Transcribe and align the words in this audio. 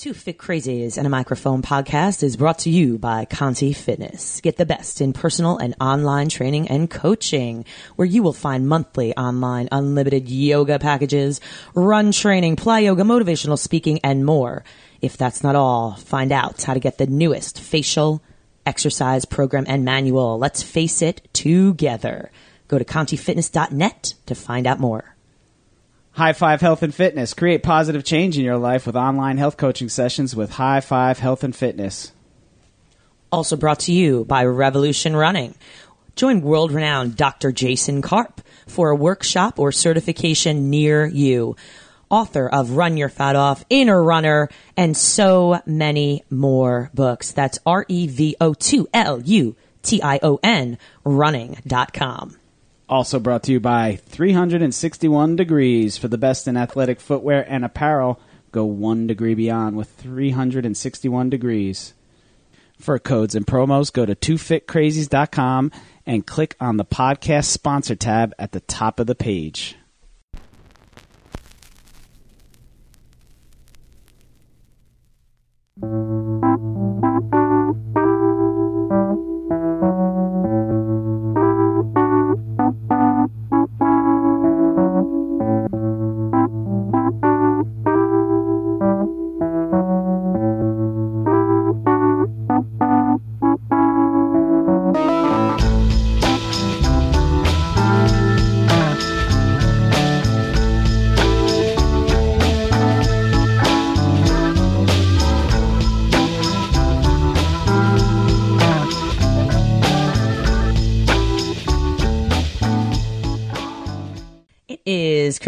Two 0.00 0.14
Fit 0.14 0.38
Crazies 0.38 0.96
and 0.96 1.06
a 1.06 1.10
Microphone 1.10 1.60
podcast 1.60 2.22
is 2.22 2.38
brought 2.38 2.60
to 2.60 2.70
you 2.70 2.96
by 2.96 3.26
Conti 3.26 3.74
Fitness. 3.74 4.40
Get 4.40 4.56
the 4.56 4.64
best 4.64 5.02
in 5.02 5.12
personal 5.12 5.58
and 5.58 5.76
online 5.78 6.30
training 6.30 6.68
and 6.68 6.90
coaching, 6.90 7.66
where 7.96 8.08
you 8.08 8.22
will 8.22 8.32
find 8.32 8.66
monthly 8.66 9.14
online 9.14 9.68
unlimited 9.70 10.30
yoga 10.30 10.78
packages, 10.78 11.42
run 11.74 12.12
training, 12.12 12.56
play 12.56 12.86
yoga, 12.86 13.02
motivational 13.02 13.58
speaking, 13.58 14.00
and 14.02 14.24
more. 14.24 14.64
If 15.02 15.18
that's 15.18 15.42
not 15.42 15.54
all, 15.54 15.96
find 15.96 16.32
out 16.32 16.62
how 16.62 16.72
to 16.72 16.80
get 16.80 16.96
the 16.96 17.06
newest 17.06 17.60
facial 17.60 18.22
exercise 18.64 19.26
program 19.26 19.66
and 19.68 19.84
manual. 19.84 20.38
Let's 20.38 20.62
face 20.62 21.02
it 21.02 21.28
together. 21.34 22.30
Go 22.68 22.78
to 22.78 22.86
contifitness.net 22.86 24.14
to 24.24 24.34
find 24.34 24.66
out 24.66 24.80
more. 24.80 25.14
High 26.12 26.32
Five 26.32 26.60
Health 26.60 26.82
and 26.82 26.94
Fitness. 26.94 27.34
Create 27.34 27.62
positive 27.62 28.04
change 28.04 28.36
in 28.36 28.44
your 28.44 28.58
life 28.58 28.86
with 28.86 28.96
online 28.96 29.38
health 29.38 29.56
coaching 29.56 29.88
sessions 29.88 30.34
with 30.34 30.52
High 30.52 30.80
Five 30.80 31.18
Health 31.18 31.44
and 31.44 31.54
Fitness. 31.54 32.12
Also 33.32 33.56
brought 33.56 33.80
to 33.80 33.92
you 33.92 34.24
by 34.24 34.44
Revolution 34.44 35.14
Running. 35.14 35.54
Join 36.16 36.42
world 36.42 36.72
renowned 36.72 37.16
Dr. 37.16 37.52
Jason 37.52 38.02
Karp 38.02 38.40
for 38.66 38.90
a 38.90 38.96
workshop 38.96 39.58
or 39.58 39.72
certification 39.72 40.68
near 40.68 41.06
you. 41.06 41.56
Author 42.10 42.48
of 42.48 42.72
Run 42.72 42.96
Your 42.96 43.08
Fat 43.08 43.36
Off, 43.36 43.64
Inner 43.70 44.02
Runner, 44.02 44.48
and 44.76 44.96
so 44.96 45.62
many 45.64 46.24
more 46.28 46.90
books. 46.92 47.30
That's 47.30 47.60
R 47.64 47.86
E 47.86 48.08
V 48.08 48.36
O 48.40 48.52
2 48.52 48.88
L 48.92 49.20
U 49.20 49.56
T 49.82 50.02
I 50.02 50.18
O 50.22 50.40
N 50.42 50.76
running.com. 51.04 52.39
Also 52.90 53.20
brought 53.20 53.44
to 53.44 53.52
you 53.52 53.60
by 53.60 54.00
361 54.06 55.36
Degrees. 55.36 55.96
For 55.96 56.08
the 56.08 56.18
best 56.18 56.48
in 56.48 56.56
athletic 56.56 57.00
footwear 57.00 57.46
and 57.48 57.64
apparel, 57.64 58.18
go 58.50 58.64
one 58.64 59.06
degree 59.06 59.34
beyond 59.34 59.76
with 59.76 59.88
361 59.90 61.30
Degrees. 61.30 61.94
For 62.80 62.98
codes 62.98 63.36
and 63.36 63.46
promos, 63.46 63.92
go 63.92 64.04
to 64.04 64.16
twofitcrazies.com 64.16 65.70
and 66.04 66.26
click 66.26 66.56
on 66.58 66.78
the 66.78 66.84
podcast 66.84 67.44
sponsor 67.44 67.94
tab 67.94 68.34
at 68.40 68.50
the 68.50 68.60
top 68.60 68.98
of 68.98 69.06
the 69.06 69.14
page. 69.14 69.76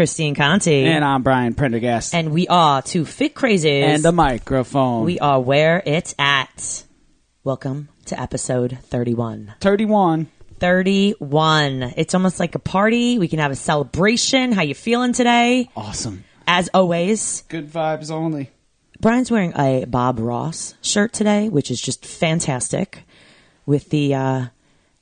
Christine 0.03 0.35
Conti. 0.35 0.83
And 0.83 1.05
I'm 1.05 1.23
Brian 1.23 1.53
Prendergast. 1.53 2.13
And 2.13 2.33
we 2.33 2.45
are 2.49 2.81
Two 2.81 3.05
Fit 3.05 3.33
Crazies. 3.33 3.83
And 3.83 4.03
the 4.03 4.11
microphone. 4.11 5.05
We 5.05 5.17
are 5.19 5.39
where 5.39 5.81
it's 5.85 6.13
at. 6.19 6.83
Welcome 7.45 7.87
to 8.07 8.19
episode 8.19 8.77
31. 8.81 9.53
31. 9.61 10.27
31. 10.59 11.93
It's 11.95 12.13
almost 12.13 12.37
like 12.37 12.53
a 12.53 12.59
party. 12.59 13.17
We 13.17 13.29
can 13.29 13.39
have 13.39 13.51
a 13.51 13.55
celebration. 13.55 14.51
How 14.51 14.63
you 14.63 14.75
feeling 14.75 15.13
today? 15.13 15.69
Awesome. 15.73 16.25
As 16.45 16.69
always, 16.73 17.43
Good 17.47 17.71
vibes 17.71 18.11
only. 18.11 18.51
Brian's 18.99 19.31
wearing 19.31 19.53
a 19.57 19.85
Bob 19.85 20.19
Ross 20.19 20.73
shirt 20.81 21.13
today, 21.13 21.47
which 21.47 21.71
is 21.71 21.79
just 21.79 22.05
fantastic 22.05 23.03
with 23.65 23.89
the 23.89 24.15
uh, 24.15 24.45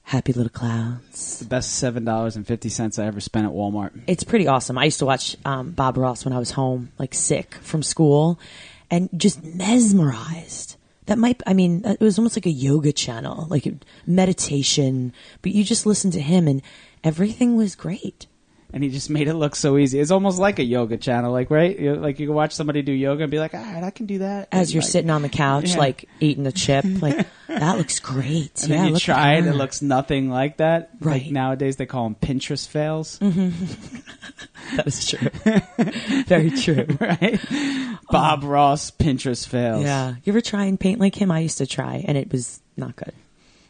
happy 0.04 0.34
little 0.34 0.50
clouds. 0.50 1.40
The 1.40 1.46
best 1.46 1.82
$7.50 1.84 3.02
I 3.02 3.06
ever 3.06 3.20
spent 3.20 3.46
at 3.46 3.54
Walmart. 3.54 4.00
It's 4.08 4.24
pretty 4.24 4.48
awesome. 4.48 4.78
I 4.78 4.86
used 4.86 5.00
to 5.00 5.06
watch 5.06 5.38
um, 5.46 5.72
Bob 5.72 5.98
Ross 5.98 6.26
when 6.26 6.34
I 6.34 6.40
was 6.40 6.52
home, 6.52 6.92
like 7.00 7.14
sick 7.14 7.56
from 7.56 7.84
school, 7.84 8.40
and 8.90 9.10
just 9.16 9.44
mesmerized. 9.44 10.76
That 11.06 11.18
might, 11.18 11.42
I 11.48 11.54
mean, 11.54 11.84
it 11.86 12.00
was 12.00 12.18
almost 12.18 12.38
like 12.38 12.46
a 12.46 12.52
yoga 12.52 12.92
channel, 12.92 13.48
like 13.50 13.68
meditation, 14.06 15.14
but 15.42 15.52
you 15.52 15.64
just 15.64 15.86
listened 15.86 16.14
to 16.14 16.22
him 16.22 16.48
and 16.48 16.62
everything 17.04 17.56
was 17.56 17.76
great. 17.76 18.28
And 18.74 18.84
he 18.84 18.90
just 18.90 19.10
made 19.10 19.28
it 19.28 19.34
look 19.34 19.56
so 19.56 19.78
easy. 19.78 20.00
It's 20.00 20.12
almost 20.12 20.40
like 20.40 20.60
a 20.60 20.64
yoga 20.64 20.98
channel, 20.98 21.32
like 21.32 21.50
right, 21.52 21.78
You- 21.78 21.96
like 21.96 22.20
you 22.20 22.28
can 22.28 22.36
watch 22.36 22.54
somebody 22.54 22.82
do 22.82 22.92
yoga 22.92 23.24
and 23.24 23.32
be 23.32 23.40
like, 23.40 23.54
"All 23.54 23.62
right, 23.62 23.84
I 23.84 23.92
can 23.92 24.06
do 24.06 24.20
that." 24.20 24.48
As 24.52 24.70
And, 24.70 24.74
you're 24.76 24.82
like- 24.84 24.92
sitting 24.92 25.10
on 25.10 25.22
the 25.22 25.30
couch, 25.30 25.72
Yeah. 25.72 25.78
like 25.78 26.10
eating 26.20 26.46
a 26.48 26.52
chip, 26.52 26.86
like 27.02 27.28
that 27.48 27.78
looks 27.78 28.00
great. 28.00 28.62
and 28.64 28.72
yeah, 28.72 28.84
then 28.84 28.94
you 28.94 29.00
try 29.00 29.34
it, 29.34 29.46
it 29.46 29.54
looks 29.56 29.82
nothing 29.82 30.30
like 30.30 30.58
that. 30.58 30.92
Right. 31.00 31.24
Like 31.24 31.32
nowadays 31.32 31.76
they 31.76 31.86
call 31.86 32.04
them 32.06 32.16
Pinterest 32.16 32.68
fails, 32.68 33.20
mm-hmm. 33.20 33.50
That 34.78 34.88
is 34.88 35.06
true. 35.06 36.24
Very 36.28 36.52
true. 36.52 36.86
right? 37.00 37.40
Bob 38.10 38.44
oh. 38.44 38.48
Ross 38.48 38.92
Pinterest 38.92 39.46
fails. 39.48 39.84
Yeah. 39.84 40.16
You 40.24 40.32
ever 40.32 40.42
try 40.42 40.66
and 40.66 40.80
paint 40.80 41.00
like 41.00 41.16
him? 41.20 41.30
I 41.32 41.40
used 41.40 41.58
to 41.58 41.68
try, 41.68 42.04
and 42.08 42.18
it 42.18 42.32
was 42.32 42.62
not 42.78 42.96
good. 42.96 43.14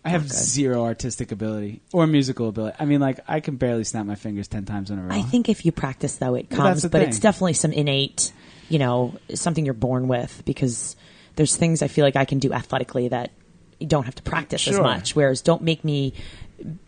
I 0.03 0.09
have 0.09 0.27
zero 0.29 0.83
artistic 0.83 1.31
ability 1.31 1.81
or 1.93 2.07
musical 2.07 2.49
ability. 2.49 2.75
I 2.79 2.85
mean, 2.85 2.99
like 2.99 3.19
I 3.27 3.39
can 3.39 3.55
barely 3.57 3.83
snap 3.83 4.05
my 4.05 4.15
fingers 4.15 4.47
ten 4.47 4.65
times 4.65 4.89
in 4.89 4.97
a 4.97 5.03
row. 5.03 5.13
I 5.13 5.21
think 5.21 5.47
if 5.47 5.65
you 5.65 5.71
practice, 5.71 6.15
though, 6.15 6.33
it 6.35 6.49
comes. 6.49 6.81
the 6.81 6.89
but 6.89 7.01
it's 7.03 7.17
thing. 7.17 7.21
definitely 7.21 7.53
some 7.53 7.71
innate, 7.71 8.33
you 8.67 8.79
know, 8.79 9.13
something 9.33 9.63
you're 9.63 9.73
born 9.75 10.07
with 10.07 10.41
because 10.45 10.95
there's 11.35 11.55
things 11.55 11.81
I 11.83 11.87
feel 11.87 12.03
like 12.03 12.15
I 12.15 12.25
can 12.25 12.39
do 12.39 12.51
athletically 12.51 13.09
that 13.09 13.31
you 13.79 13.87
don't 13.87 14.05
have 14.05 14.15
to 14.15 14.23
practice 14.23 14.67
as 14.67 14.75
Sure. 14.75 14.83
much. 14.83 15.15
Whereas, 15.15 15.41
don't 15.41 15.61
make 15.61 15.83
me 15.83 16.13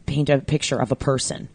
paint 0.06 0.30
a 0.30 0.40
picture 0.40 0.80
of 0.80 0.92
a 0.92 0.96
person. 0.96 1.50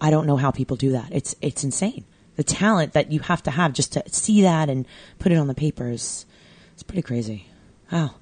I 0.00 0.10
don't 0.10 0.26
know 0.26 0.36
how 0.36 0.50
people 0.50 0.76
do 0.76 0.92
that. 0.92 1.08
It's 1.10 1.34
it's 1.40 1.64
insane. 1.64 2.04
The 2.36 2.44
talent 2.44 2.92
that 2.92 3.10
you 3.10 3.20
have 3.20 3.42
to 3.44 3.50
have 3.50 3.72
just 3.72 3.94
to 3.94 4.02
see 4.08 4.42
that 4.42 4.68
and 4.68 4.86
put 5.18 5.32
it 5.32 5.36
on 5.36 5.48
the 5.48 5.54
paper 5.54 5.88
is 5.88 6.26
it's 6.74 6.82
pretty 6.82 7.02
crazy. 7.02 7.46
Wow, 7.90 8.14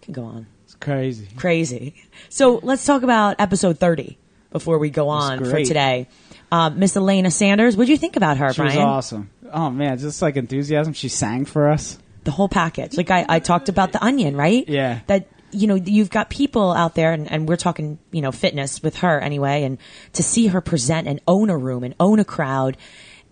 can 0.00 0.14
go 0.14 0.24
on 0.24 0.46
crazy. 0.80 1.28
crazy. 1.36 1.94
So 2.28 2.60
let's 2.62 2.84
talk 2.84 3.02
about 3.02 3.36
episode 3.38 3.78
30 3.78 4.18
before 4.50 4.78
we 4.78 4.90
go 4.90 5.08
on 5.08 5.44
for 5.44 5.64
today. 5.64 6.08
Um, 6.52 6.78
Miss 6.78 6.96
Elena 6.96 7.30
Sanders, 7.30 7.76
what 7.76 7.86
do 7.86 7.92
you 7.92 7.98
think 7.98 8.16
about 8.16 8.38
her, 8.38 8.52
She 8.52 8.62
was 8.62 8.76
awesome. 8.76 9.30
Oh 9.52 9.70
man, 9.70 9.98
just 9.98 10.20
like 10.22 10.36
enthusiasm. 10.36 10.92
She 10.92 11.08
sang 11.08 11.44
for 11.44 11.68
us. 11.68 11.98
The 12.24 12.30
whole 12.30 12.48
package. 12.48 12.96
Like 12.96 13.10
I, 13.10 13.24
I 13.28 13.38
talked 13.38 13.68
about 13.68 13.92
the 13.92 14.04
onion, 14.04 14.36
right? 14.36 14.68
Yeah. 14.68 15.00
That, 15.06 15.28
you 15.52 15.66
know, 15.66 15.74
you've 15.74 16.10
got 16.10 16.28
people 16.28 16.72
out 16.72 16.94
there 16.94 17.12
and, 17.12 17.30
and 17.30 17.48
we're 17.48 17.56
talking, 17.56 17.98
you 18.10 18.20
know, 18.20 18.32
fitness 18.32 18.82
with 18.82 18.96
her 18.98 19.20
anyway. 19.20 19.62
And 19.64 19.78
to 20.14 20.22
see 20.22 20.48
her 20.48 20.60
present 20.60 21.08
and 21.08 21.20
own 21.26 21.50
a 21.50 21.56
room 21.56 21.82
and 21.82 21.94
own 21.98 22.18
a 22.18 22.24
crowd 22.24 22.76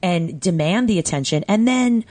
and 0.03 0.41
demand 0.41 0.89
the 0.89 0.99
attention 0.99 1.45
and 1.49 1.67
then, 1.67 2.05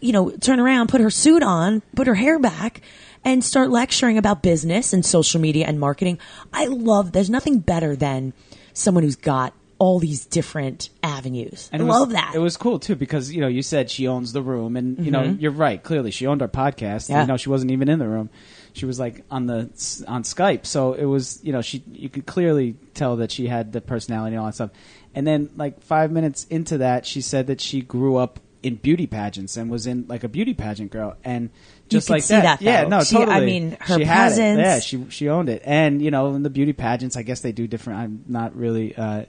you 0.00 0.12
know, 0.12 0.30
turn 0.30 0.60
around, 0.60 0.88
put 0.88 1.00
her 1.00 1.10
suit 1.10 1.42
on, 1.42 1.80
put 1.96 2.06
her 2.06 2.14
hair 2.14 2.38
back 2.38 2.82
and 3.24 3.42
start 3.44 3.70
lecturing 3.70 4.18
about 4.18 4.42
business 4.42 4.92
and 4.92 5.04
social 5.04 5.40
media 5.40 5.66
and 5.66 5.80
marketing. 5.80 6.18
I 6.52 6.66
love, 6.66 7.12
there's 7.12 7.30
nothing 7.30 7.58
better 7.58 7.96
than 7.96 8.32
someone 8.72 9.04
who's 9.04 9.16
got 9.16 9.54
all 9.78 9.98
these 9.98 10.24
different 10.26 10.88
avenues. 11.02 11.68
And 11.72 11.82
I 11.82 11.84
was- 11.84 11.98
love 11.98 12.10
that. 12.10 12.32
It 12.34 12.38
was 12.38 12.56
cool 12.56 12.78
too 12.78 12.94
because 12.94 13.32
you 13.32 13.40
know 13.40 13.48
you 13.48 13.62
said 13.62 13.90
she 13.90 14.06
owns 14.06 14.32
the 14.32 14.42
room, 14.42 14.76
and 14.76 15.04
you 15.04 15.10
know 15.10 15.22
mm-hmm. 15.22 15.40
you're 15.40 15.52
right. 15.52 15.82
Clearly, 15.82 16.10
she 16.10 16.26
owned 16.26 16.42
our 16.42 16.48
podcast. 16.48 17.10
Yeah. 17.10 17.22
You 17.22 17.26
know, 17.26 17.36
she 17.36 17.48
wasn't 17.48 17.72
even 17.72 17.88
in 17.88 17.98
the 17.98 18.08
room; 18.08 18.30
she 18.72 18.86
was 18.86 18.98
like 19.00 19.24
on 19.30 19.46
the 19.46 19.62
on 20.06 20.22
Skype. 20.22 20.64
So 20.64 20.92
it 20.92 21.04
was 21.04 21.40
you 21.42 21.52
know 21.52 21.60
she 21.60 21.82
you 21.92 22.08
could 22.08 22.24
clearly 22.24 22.76
tell 22.94 23.16
that 23.16 23.30
she 23.30 23.46
had 23.46 23.72
the 23.72 23.80
personality 23.80 24.34
and 24.34 24.40
all 24.40 24.46
that 24.46 24.54
stuff. 24.54 24.70
And 25.14 25.26
then 25.26 25.50
like 25.56 25.80
five 25.82 26.10
minutes 26.10 26.44
into 26.50 26.78
that, 26.78 27.04
she 27.04 27.20
said 27.20 27.46
that 27.48 27.60
she 27.60 27.82
grew 27.82 28.16
up 28.16 28.40
in 28.62 28.76
beauty 28.76 29.06
pageants 29.06 29.56
and 29.56 29.70
was 29.70 29.86
in 29.86 30.06
like 30.08 30.24
a 30.24 30.28
beauty 30.28 30.54
pageant 30.54 30.90
girl 30.90 31.16
and 31.22 31.50
just 31.94 32.10
like 32.10 32.22
see 32.22 32.34
that, 32.34 32.60
yeah 32.62 32.84
no 32.86 33.02
She- 33.02 33.16
I 33.16 33.24
totally 33.24 33.46
mean, 33.46 33.76
her 33.80 33.98
she 33.98 34.04
presence. 34.04 34.58
yeah 34.58 34.80
she 34.80 35.06
she 35.10 35.28
owned 35.28 35.48
it 35.48 35.62
and 35.64 36.02
you 36.02 36.10
know 36.10 36.34
in 36.34 36.42
the 36.42 36.50
beauty 36.50 36.72
pageants 36.72 37.16
i 37.16 37.22
guess 37.22 37.40
they 37.40 37.52
do 37.52 37.66
different 37.66 37.98
i'm 38.00 38.24
not 38.28 38.54
really 38.56 38.94
uh 38.96 39.24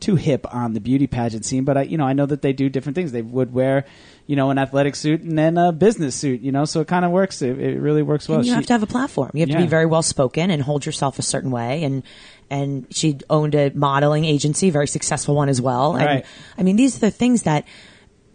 too 0.00 0.14
hip 0.16 0.46
on 0.54 0.74
the 0.74 0.80
beauty 0.80 1.06
pageant 1.06 1.44
scene 1.44 1.64
but 1.64 1.76
i 1.76 1.82
you 1.82 1.96
know 1.98 2.04
i 2.04 2.12
know 2.12 2.26
that 2.26 2.42
they 2.42 2.52
do 2.52 2.68
different 2.68 2.94
things 2.94 3.10
they 3.12 3.22
would 3.22 3.52
wear 3.52 3.84
you 4.26 4.36
know 4.36 4.50
an 4.50 4.58
athletic 4.58 4.94
suit 4.94 5.22
and 5.22 5.36
then 5.38 5.56
a 5.58 5.72
business 5.72 6.14
suit 6.14 6.40
you 6.40 6.52
know 6.52 6.64
so 6.64 6.80
it 6.80 6.86
kind 6.86 7.04
of 7.04 7.10
works 7.10 7.42
it, 7.42 7.58
it 7.58 7.80
really 7.80 8.02
works 8.02 8.28
well 8.28 8.38
and 8.38 8.46
you 8.46 8.52
She- 8.52 8.56
have 8.56 8.66
to 8.66 8.72
have 8.74 8.82
a 8.82 8.86
platform. 8.86 9.30
You 9.34 9.40
have 9.40 9.48
to 9.50 9.56
be 9.56 9.66
very 9.66 9.86
well 9.86 10.02
spoken 10.02 10.50
and 10.50 10.62
hold 10.62 10.84
yourself 10.86 11.18
a 11.18 11.22
certain 11.22 11.50
way. 11.50 11.82
And 11.84 12.02
and 12.50 12.86
she 12.90 13.18
owned 13.28 13.54
a 13.54 13.70
modeling 13.74 14.24
agency, 14.24 14.70
very 14.70 14.86
successful 14.86 15.34
one 15.34 15.48
as 15.50 15.60
well. 15.60 15.96
And 15.96 16.04
Right. 16.06 16.26
I 16.56 16.62
mean, 16.62 16.76
these 16.76 16.96
are 16.96 17.00
the 17.00 17.10
things 17.10 17.42
that 17.42 17.64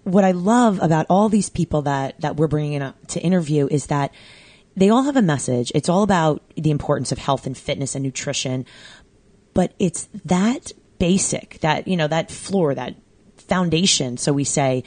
what 0.04 0.24
I 0.24 0.32
love 0.32 0.80
about 0.82 1.06
all 1.10 1.30
these 1.30 1.50
people 1.50 1.84
that 1.84 2.20
that 2.22 2.36
we're 2.36 2.48
bringing 2.48 2.82
up 2.82 3.08
to 3.08 3.22
interview 3.22 3.68
is 3.70 3.88
that 3.88 4.14
they 4.76 4.90
all 4.90 5.04
have 5.04 5.18
a 5.18 5.22
message. 5.22 5.72
It's 5.76 5.90
all 5.90 6.04
about 6.04 6.42
the 6.56 6.72
importance 6.72 7.12
of 7.12 7.18
health 7.18 7.46
and 7.46 7.58
fitness 7.58 7.96
and 7.96 8.04
nutrition, 8.04 8.66
but 9.54 9.74
it's 9.80 10.08
that 10.26 10.72
basic, 11.00 11.60
that 11.60 11.88
you 11.88 11.96
know, 11.96 12.08
that 12.08 12.32
floor, 12.32 12.74
that 12.74 12.96
foundation, 13.38 14.18
so 14.18 14.34
we 14.34 14.44
say, 14.44 14.84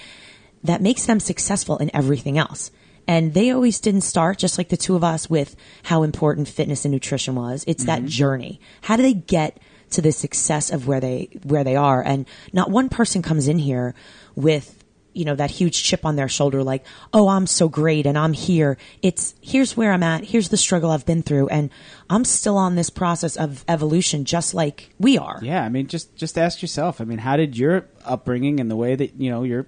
that 0.65 0.83
makes 0.83 1.07
them 1.07 1.21
successful 1.21 1.79
in 1.79 1.95
everything 1.95 2.39
else. 2.39 2.71
And 3.09 3.35
they 3.35 3.53
always 3.53 3.79
didn't 3.79 4.01
start, 4.01 4.39
just 4.39 4.59
like 4.59 4.69
the 4.69 4.77
two 4.77 4.97
of 4.97 5.05
us, 5.05 5.31
with 5.31 5.55
how 5.85 6.03
important 6.03 6.49
fitness 6.49 6.85
and 6.85 6.91
nutrition 6.91 7.37
was. 7.37 7.65
It's 7.69 7.85
that 7.85 8.01
mm-hmm. 8.01 8.09
journey. 8.09 8.61
How 8.83 8.97
do 8.97 9.03
they 9.03 9.15
get 9.15 9.61
to 9.91 10.03
the 10.03 10.11
success 10.11 10.73
of 10.73 10.89
where 10.89 10.99
they 10.99 11.29
where 11.45 11.63
they 11.63 11.77
are? 11.77 12.03
And 12.03 12.27
not 12.53 12.71
one 12.71 12.89
person 12.89 13.23
comes 13.23 13.47
in 13.47 13.61
here 13.61 13.95
with 14.35 14.83
you 15.17 15.25
know 15.25 15.35
that 15.35 15.51
huge 15.51 15.83
chip 15.83 16.05
on 16.05 16.17
their 16.17 16.29
shoulder, 16.29 16.63
like, 16.63 16.85
oh, 17.13 17.29
I'm 17.29 17.47
so 17.47 17.69
great 17.69 18.07
and 18.07 18.19
I'm 18.19 18.33
here. 18.33 18.77
It's 19.03 19.35
here's 19.41 19.77
where 19.77 19.93
I'm 19.93 20.03
at. 20.03 20.25
Here's 20.25 20.51
the 20.51 20.57
struggle 20.57 20.91
I've 20.91 21.07
been 21.07 21.23
through, 21.23 21.49
and 21.49 21.71
I'm 22.11 22.25
still 22.25 22.57
on 22.57 22.75
this 22.75 22.91
process 22.91 23.37
of 23.37 23.65
evolution, 23.67 24.25
just 24.25 24.55
like 24.55 24.91
we 24.99 25.19
are. 25.19 25.39
Yeah, 25.43 25.65
I 25.65 25.69
mean, 25.69 25.87
just 25.87 26.15
just 26.17 26.37
ask 26.37 26.61
yourself. 26.61 27.01
I 27.01 27.05
mean, 27.05 27.19
how 27.19 27.37
did 27.37 27.57
your 27.57 27.89
upbringing 28.05 28.61
and 28.61 28.71
the 28.71 28.77
way 28.77 28.95
that 28.95 29.15
you 29.19 29.31
know 29.31 29.43
your 29.43 29.67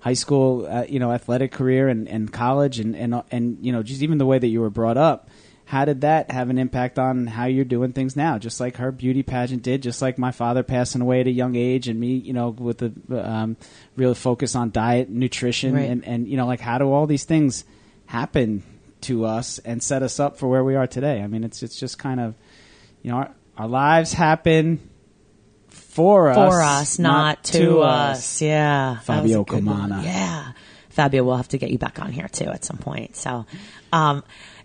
high 0.00 0.14
school, 0.14 0.66
uh, 0.66 0.84
you 0.88 0.98
know, 0.98 1.12
athletic 1.12 1.52
career 1.52 1.88
and, 1.88 2.08
and 2.08 2.32
college 2.32 2.80
and, 2.80 2.96
and 2.96 3.22
and 3.30 3.58
you 3.64 3.70
know, 3.70 3.82
just 3.82 4.02
even 4.02 4.18
the 4.18 4.26
way 4.26 4.38
that 4.38 4.48
you 4.48 4.60
were 4.60 4.70
brought 4.70 4.96
up, 4.96 5.30
how 5.72 5.86
did 5.86 6.02
that 6.02 6.30
have 6.30 6.50
an 6.50 6.58
impact 6.58 6.98
on 6.98 7.26
how 7.26 7.46
you're 7.46 7.64
doing 7.64 7.94
things 7.94 8.14
now? 8.14 8.36
Just 8.36 8.60
like 8.60 8.76
her 8.76 8.92
beauty 8.92 9.22
pageant 9.22 9.62
did, 9.62 9.82
just 9.82 10.02
like 10.02 10.18
my 10.18 10.30
father 10.30 10.62
passing 10.62 11.00
away 11.00 11.22
at 11.22 11.26
a 11.26 11.30
young 11.30 11.56
age, 11.56 11.88
and 11.88 11.98
me, 11.98 12.08
you 12.16 12.34
know, 12.34 12.50
with 12.50 12.76
the 12.76 12.92
um, 13.26 13.56
real 13.96 14.14
focus 14.14 14.54
on 14.54 14.70
diet, 14.70 15.08
nutrition, 15.08 15.74
Right. 15.74 15.88
and 15.88 16.04
and 16.04 16.28
you 16.28 16.36
know, 16.36 16.44
like 16.46 16.60
how 16.60 16.76
do 16.76 16.92
all 16.92 17.06
these 17.06 17.24
things 17.24 17.64
happen 18.04 18.62
to 19.00 19.24
us 19.24 19.60
and 19.60 19.82
set 19.82 20.02
us 20.02 20.20
up 20.20 20.36
for 20.36 20.46
where 20.46 20.62
we 20.62 20.74
are 20.76 20.86
today? 20.86 21.22
I 21.22 21.26
mean, 21.26 21.42
it's 21.42 21.62
it's 21.62 21.80
just 21.80 21.98
kind 21.98 22.20
of, 22.20 22.34
you 23.00 23.10
know, 23.10 23.16
our, 23.16 23.34
our 23.56 23.68
lives 23.68 24.12
happen 24.12 24.90
for 25.68 26.28
us, 26.28 26.36
for 26.36 26.60
us, 26.60 26.98
not, 26.98 27.44
to, 27.44 27.80
us. 27.80 28.42
Yeah. 28.42 28.98
That 29.06 29.22
was 29.22 29.32
a 29.32 29.42
Fabio. 29.42 29.44
Comana. 29.46 30.04
Yeah. 30.04 30.52
Fabio, 30.90 31.24
we'll 31.24 31.38
have 31.38 31.48
to 31.48 31.56
get 31.56 31.70
you 31.70 31.78
back 31.78 31.98
on 31.98 32.12
here 32.12 32.28
too 32.28 32.50
at 32.50 32.62
some 32.62 32.76
point. 32.76 33.16
So, 33.16 33.46
um, 33.90 34.22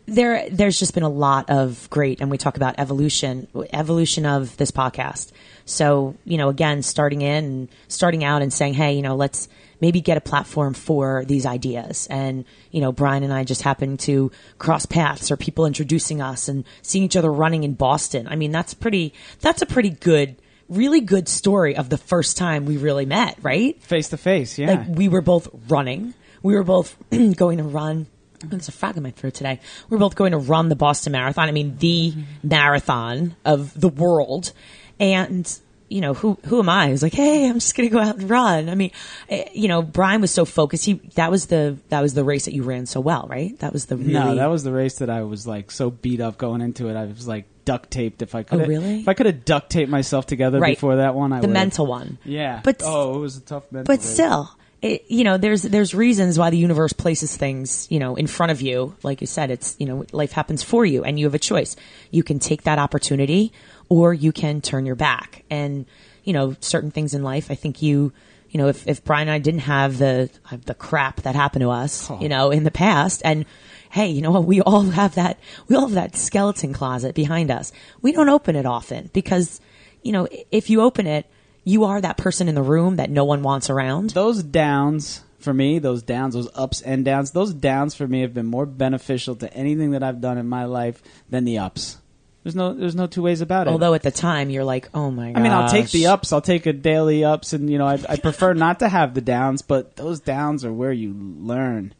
there, 0.07 0.49
there's 0.49 0.79
just 0.79 0.93
been 0.93 1.03
a 1.03 1.09
lot 1.09 1.49
of 1.49 1.89
great, 1.89 2.21
and 2.21 2.31
we 2.31 2.37
talk 2.37 2.55
about 2.55 2.75
evolution, 2.77 3.47
evolution 3.73 4.25
of 4.25 4.55
this 4.57 4.71
podcast. 4.71 5.31
So, 5.65 6.15
you 6.23 6.37
know, 6.37 6.47
again, 6.47 6.81
starting 6.81 7.21
in 7.21 7.43
and 7.43 7.69
starting 7.89 8.23
out 8.23 8.41
and 8.41 8.51
saying, 8.51 8.73
hey, 8.73 8.93
you 8.93 9.01
know, 9.01 9.15
let's 9.17 9.49
maybe 9.81 9.99
get 9.99 10.17
a 10.17 10.21
platform 10.21 10.73
for 10.73 11.25
these 11.25 11.45
ideas. 11.45 12.07
And, 12.09 12.45
you 12.71 12.79
know, 12.79 12.93
Brian 12.93 13.23
and 13.23 13.33
I 13.33 13.43
just 13.43 13.61
happened 13.61 13.99
to 14.01 14.31
cross 14.57 14.85
paths 14.85 15.29
or 15.29 15.37
people 15.37 15.65
introducing 15.65 16.21
us 16.21 16.47
and 16.47 16.63
seeing 16.81 17.03
each 17.03 17.17
other 17.17 17.31
running 17.31 17.63
in 17.63 17.73
Boston. 17.73 18.27
I 18.29 18.37
mean, 18.37 18.51
that's 18.51 18.73
pretty, 18.73 19.13
that's 19.41 19.61
a 19.61 19.65
pretty 19.65 19.89
good, 19.89 20.37
really 20.69 21.01
good 21.01 21.27
story 21.27 21.75
of 21.75 21.89
the 21.89 21.97
first 21.97 22.37
time 22.37 22.65
we 22.65 22.77
really 22.77 23.05
met, 23.05 23.37
right? 23.41 23.79
face 23.83 24.09
to 24.09 24.17
face. 24.17 24.57
Yeah, 24.57 24.71
Like 24.71 24.87
we 24.87 25.09
were 25.09 25.21
both 25.21 25.49
running. 25.67 26.13
We 26.41 26.55
were 26.55 26.63
both 26.63 26.95
going 27.35 27.57
to 27.57 27.63
run. 27.65 28.07
There's 28.39 28.67
a 28.67 28.71
frog 28.71 28.97
in 28.97 29.03
my 29.03 29.11
throat 29.11 29.33
today. 29.33 29.59
We're 29.89 29.97
both 29.97 30.15
going 30.15 30.31
to 30.31 30.37
run 30.37 30.69
the 30.69 30.75
Boston 30.75 31.13
Marathon. 31.13 31.47
I 31.49 31.51
mean, 31.51 31.77
the 31.77 32.13
marathon 32.43 33.35
of 33.45 33.79
the 33.79 33.89
world. 33.89 34.51
And 34.99 35.51
you 35.89 36.01
know 36.01 36.13
who 36.13 36.37
who 36.45 36.59
am 36.59 36.67
I? 36.69 36.89
Who's 36.89 37.01
like, 37.03 37.13
hey, 37.13 37.47
I'm 37.47 37.55
just 37.55 37.75
gonna 37.75 37.89
go 37.89 37.99
out 37.99 38.17
and 38.17 38.29
run. 38.29 38.67
I 38.67 38.75
mean, 38.75 38.91
eh, 39.29 39.45
you 39.53 39.67
know, 39.69 39.81
Brian 39.81 40.19
was 40.21 40.31
so 40.31 40.43
focused. 40.43 40.83
He 40.85 40.95
that 41.15 41.31
was 41.31 41.45
the 41.45 41.77
that 41.89 42.01
was 42.01 42.13
the 42.13 42.23
race 42.25 42.45
that 42.45 42.53
you 42.53 42.63
ran 42.63 42.85
so 42.87 42.99
well, 42.99 43.25
right? 43.29 43.57
That 43.59 43.71
was 43.73 43.85
the 43.85 43.95
really 43.95 44.11
No, 44.11 44.35
that 44.35 44.47
was 44.47 44.63
the 44.63 44.71
race 44.73 44.97
that 44.99 45.09
I 45.09 45.21
was 45.23 45.47
like 45.47 45.71
so 45.71 45.89
beat 45.89 46.19
up 46.19 46.37
going 46.37 46.61
into 46.61 46.89
it. 46.89 46.95
I 46.97 47.05
was 47.05 47.27
like 47.27 47.45
duct 47.63 47.89
taped. 47.91 48.21
If 48.21 48.35
I 48.35 48.43
could, 48.43 48.61
Oh, 48.61 48.65
really? 48.65 48.99
If 49.01 49.07
I 49.07 49.13
could 49.13 49.27
have 49.27 49.45
duct 49.45 49.69
taped 49.69 49.89
myself 49.89 50.25
together 50.25 50.59
Right. 50.59 50.75
before 50.75 50.97
that 50.97 51.15
one, 51.15 51.31
I 51.31 51.37
the 51.37 51.47
would've. 51.47 51.53
mental 51.53 51.85
one. 51.85 52.17
Yeah, 52.25 52.59
But- 52.63 52.81
oh, 52.83 53.15
it 53.15 53.19
was 53.19 53.37
a 53.37 53.41
tough 53.41 53.71
mental. 53.71 53.85
but 53.93 53.99
race. 54.01 54.09
still 54.09 54.49
it, 54.87 55.05
you 55.07 55.23
know 55.23 55.37
there's 55.37 55.63
there's 55.63 55.93
reasons 55.93 56.37
why 56.39 56.49
the 56.49 56.57
universe 56.57 56.93
places 56.93 57.35
things 57.35 57.87
you 57.89 57.99
know 57.99 58.15
in 58.15 58.27
front 58.27 58.51
of 58.51 58.61
you. 58.61 58.95
Like 59.03 59.21
you 59.21 59.27
said 59.27 59.51
it's 59.51 59.75
you 59.79 59.85
know 59.85 60.05
life 60.11 60.31
happens 60.31 60.63
for 60.63 60.85
you 60.85 61.03
and 61.03 61.19
you 61.19 61.25
have 61.25 61.35
a 61.35 61.39
choice. 61.39 61.75
You 62.11 62.23
can 62.23 62.39
take 62.39 62.63
that 62.63 62.79
opportunity 62.79 63.51
or 63.89 64.13
you 64.13 64.31
can 64.31 64.61
turn 64.61 64.85
your 64.85 64.95
back. 64.95 65.43
And 65.49 65.85
you 66.23 66.33
know 66.33 66.57
certain 66.59 66.91
things 66.91 67.13
in 67.13 67.23
life 67.23 67.49
i 67.49 67.55
think 67.55 67.81
you 67.81 68.11
you 68.49 68.57
know 68.57 68.67
if, 68.67 68.85
if 68.85 69.01
brian 69.05 69.29
and 69.29 69.35
i 69.35 69.39
didn't 69.39 69.61
have 69.61 69.97
the 69.97 70.29
the 70.65 70.73
crap 70.73 71.21
that 71.21 71.35
happened 71.35 71.61
to 71.61 71.69
us 71.69 72.09
you 72.19 72.27
know 72.27 72.51
in 72.51 72.65
the 72.65 72.71
past 72.71 73.21
and 73.23 73.45
hey 73.89 74.07
you 74.07 74.21
know 74.21 74.31
what? 74.31 74.45
We 74.45 74.61
all 74.61 74.83
have 74.83 75.15
that 75.15 75.39
we 75.67 75.75
all 75.75 75.83
have 75.83 75.93
that 75.93 76.15
skeleton 76.15 76.73
closet 76.73 77.15
behind 77.15 77.51
us. 77.51 77.71
We 78.01 78.11
don't 78.11 78.29
open 78.29 78.55
it 78.55 78.65
often 78.65 79.09
because 79.13 79.61
you 80.03 80.11
know 80.11 80.27
if 80.51 80.69
you 80.69 80.81
open 80.81 81.07
it 81.07 81.25
you 81.67 81.83
are 81.83 81.99
that 81.99 82.15
person 82.15 82.47
in 82.47 82.55
the 82.55 82.61
room 82.61 82.95
that 82.95 83.09
no 83.09 83.25
one 83.25 83.43
wants 83.43 83.69
around. 83.69 84.11
those 84.11 84.41
downs 84.41 85.23
for 85.39 85.53
me, 85.53 85.79
those 85.79 86.01
downs, 86.01 86.33
those 86.33 86.49
ups 86.55 86.81
and 86.81 87.03
downs, 87.03 87.31
those 87.31 87.53
downs 87.53 87.93
for 87.93 88.07
me 88.07 88.21
have 88.21 88.33
been 88.33 88.45
more 88.45 88.65
beneficial 88.65 89.35
to 89.35 89.53
anything 89.53 89.91
that 89.91 90.01
I've 90.01 90.21
done 90.21 90.37
in 90.37 90.47
my 90.47 90.65
life 90.65 91.03
than 91.29 91.43
the 91.43 91.57
ups. 91.59 91.97
There's 92.43 92.55
no, 92.55 92.73
there's 92.73 92.95
no 92.95 93.07
two 93.07 93.21
ways 93.21 93.41
about 93.41 93.67
it. 93.67 93.71
Although 93.71 93.93
at 93.93 94.03
the 94.03 94.11
time 94.11 94.49
you're 94.49 94.63
like, 94.63 94.89
oh 94.93 95.11
my 95.11 95.33
god. 95.33 95.39
I 95.39 95.43
mean, 95.43 95.51
I'll 95.51 95.69
take 95.69 95.91
the 95.91 96.07
ups. 96.07 96.31
I'll 96.31 96.39
take 96.39 96.65
a 96.65 96.73
daily 96.73 97.25
ups, 97.25 97.51
and 97.51 97.69
you 97.69 97.77
know, 97.77 97.85
I, 97.85 97.99
I 98.07 98.15
prefer 98.15 98.53
not 98.53 98.79
to 98.79 98.87
have 98.87 99.13
the 99.13 99.21
downs. 99.21 99.61
But 99.61 99.97
those 99.97 100.21
downs 100.21 100.63
are 100.63 100.71
where 100.71 100.93
you 100.93 101.13
learn, 101.13 101.93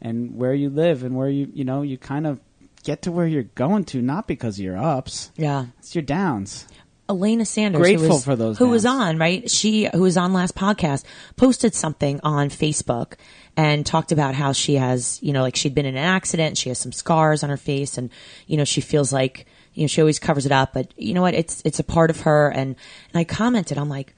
and 0.00 0.36
where 0.36 0.54
you 0.54 0.70
live, 0.70 1.02
and 1.02 1.14
where 1.14 1.28
you, 1.28 1.50
you 1.52 1.64
know, 1.64 1.82
you 1.82 1.98
kind 1.98 2.26
of 2.26 2.40
get 2.82 3.02
to 3.02 3.12
where 3.12 3.26
you're 3.26 3.42
going 3.42 3.84
to, 3.84 4.00
not 4.00 4.26
because 4.26 4.58
of 4.58 4.64
your 4.64 4.78
ups. 4.78 5.30
Yeah. 5.36 5.66
It's 5.78 5.94
your 5.94 6.02
downs. 6.02 6.66
Elena 7.10 7.44
Sanders, 7.44 7.80
Grateful 7.80 8.06
who 8.06 8.12
was, 8.14 8.24
for 8.24 8.36
those 8.36 8.58
who 8.58 8.68
was 8.68 8.86
on, 8.86 9.18
right? 9.18 9.50
She, 9.50 9.90
who 9.92 10.02
was 10.02 10.16
on 10.16 10.32
last 10.32 10.54
podcast, 10.54 11.04
posted 11.36 11.74
something 11.74 12.20
on 12.22 12.48
Facebook 12.48 13.14
and 13.56 13.84
talked 13.84 14.12
about 14.12 14.36
how 14.36 14.52
she 14.52 14.76
has, 14.76 15.18
you 15.20 15.32
know, 15.32 15.42
like 15.42 15.56
she'd 15.56 15.74
been 15.74 15.86
in 15.86 15.96
an 15.96 16.04
accident, 16.04 16.56
she 16.56 16.68
has 16.68 16.78
some 16.78 16.92
scars 16.92 17.42
on 17.42 17.50
her 17.50 17.56
face, 17.56 17.98
and 17.98 18.10
you 18.46 18.56
know, 18.56 18.64
she 18.64 18.80
feels 18.80 19.12
like, 19.12 19.46
you 19.74 19.82
know, 19.82 19.88
she 19.88 20.00
always 20.00 20.20
covers 20.20 20.46
it 20.46 20.52
up, 20.52 20.72
but 20.72 20.94
you 20.96 21.12
know 21.12 21.22
what? 21.22 21.34
It's 21.34 21.60
it's 21.64 21.80
a 21.80 21.84
part 21.84 22.10
of 22.10 22.20
her, 22.20 22.48
and 22.48 22.76
and 23.12 23.20
I 23.20 23.24
commented, 23.24 23.76
I'm 23.76 23.88
like. 23.88 24.14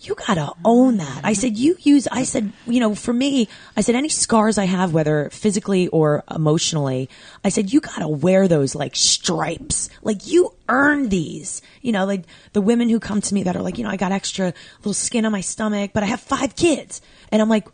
You 0.00 0.14
gotta 0.14 0.52
own 0.64 0.98
that. 0.98 1.22
I 1.24 1.32
said, 1.32 1.56
you 1.56 1.76
use, 1.80 2.06
I 2.12 2.22
said, 2.22 2.52
you 2.66 2.78
know, 2.78 2.94
for 2.94 3.12
me, 3.12 3.48
I 3.76 3.80
said, 3.80 3.96
any 3.96 4.08
scars 4.08 4.56
I 4.56 4.64
have, 4.66 4.92
whether 4.92 5.28
physically 5.30 5.88
or 5.88 6.22
emotionally, 6.30 7.10
I 7.42 7.48
said, 7.48 7.72
you 7.72 7.80
gotta 7.80 8.06
wear 8.06 8.46
those 8.46 8.76
like 8.76 8.94
stripes. 8.94 9.90
Like 10.02 10.28
you 10.28 10.54
earned 10.68 11.10
these. 11.10 11.62
You 11.82 11.90
know, 11.90 12.04
like 12.06 12.24
the 12.52 12.60
women 12.60 12.88
who 12.88 13.00
come 13.00 13.20
to 13.20 13.34
me 13.34 13.42
that 13.42 13.56
are 13.56 13.62
like, 13.62 13.76
you 13.76 13.82
know, 13.82 13.90
I 13.90 13.96
got 13.96 14.12
extra 14.12 14.54
little 14.78 14.94
skin 14.94 15.26
on 15.26 15.32
my 15.32 15.40
stomach, 15.40 15.90
but 15.92 16.04
I 16.04 16.06
have 16.06 16.20
five 16.20 16.54
kids. 16.54 17.02
And 17.32 17.42
I'm 17.42 17.48
like, 17.48 17.66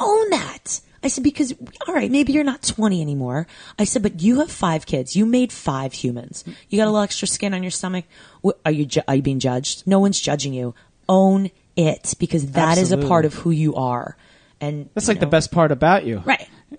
own 0.00 0.30
that. 0.30 0.80
I 1.02 1.08
said, 1.08 1.24
because, 1.24 1.54
all 1.86 1.94
right, 1.94 2.10
maybe 2.10 2.32
you're 2.32 2.44
not 2.44 2.62
20 2.62 3.00
anymore. 3.00 3.46
I 3.78 3.84
said, 3.84 4.02
but 4.02 4.20
you 4.20 4.40
have 4.40 4.50
five 4.50 4.84
kids. 4.84 5.16
You 5.16 5.24
made 5.24 5.50
five 5.52 5.92
humans. 5.94 6.44
You 6.68 6.78
got 6.78 6.84
a 6.84 6.90
little 6.90 7.00
extra 7.00 7.26
skin 7.26 7.54
on 7.54 7.62
your 7.62 7.70
stomach. 7.70 8.04
Are 8.66 8.72
you, 8.72 8.84
ju- 8.84 9.00
are 9.08 9.14
you 9.14 9.22
being 9.22 9.38
judged? 9.38 9.86
No 9.86 9.98
one's 9.98 10.20
judging 10.20 10.52
you. 10.52 10.74
Own 11.10 11.50
it 11.76 12.14
because 12.18 12.52
that 12.52 12.78
is 12.78 12.92
a 12.92 12.96
part 12.98 13.24
of 13.24 13.34
who 13.34 13.50
you 13.50 13.74
are. 13.74 14.16
And 14.62 14.88
That's 14.94 15.08
like 15.08 15.20
the 15.20 15.26
best 15.26 15.50
part 15.50 15.72
about 15.72 16.04
you, 16.04 16.18
Right. 16.24 16.46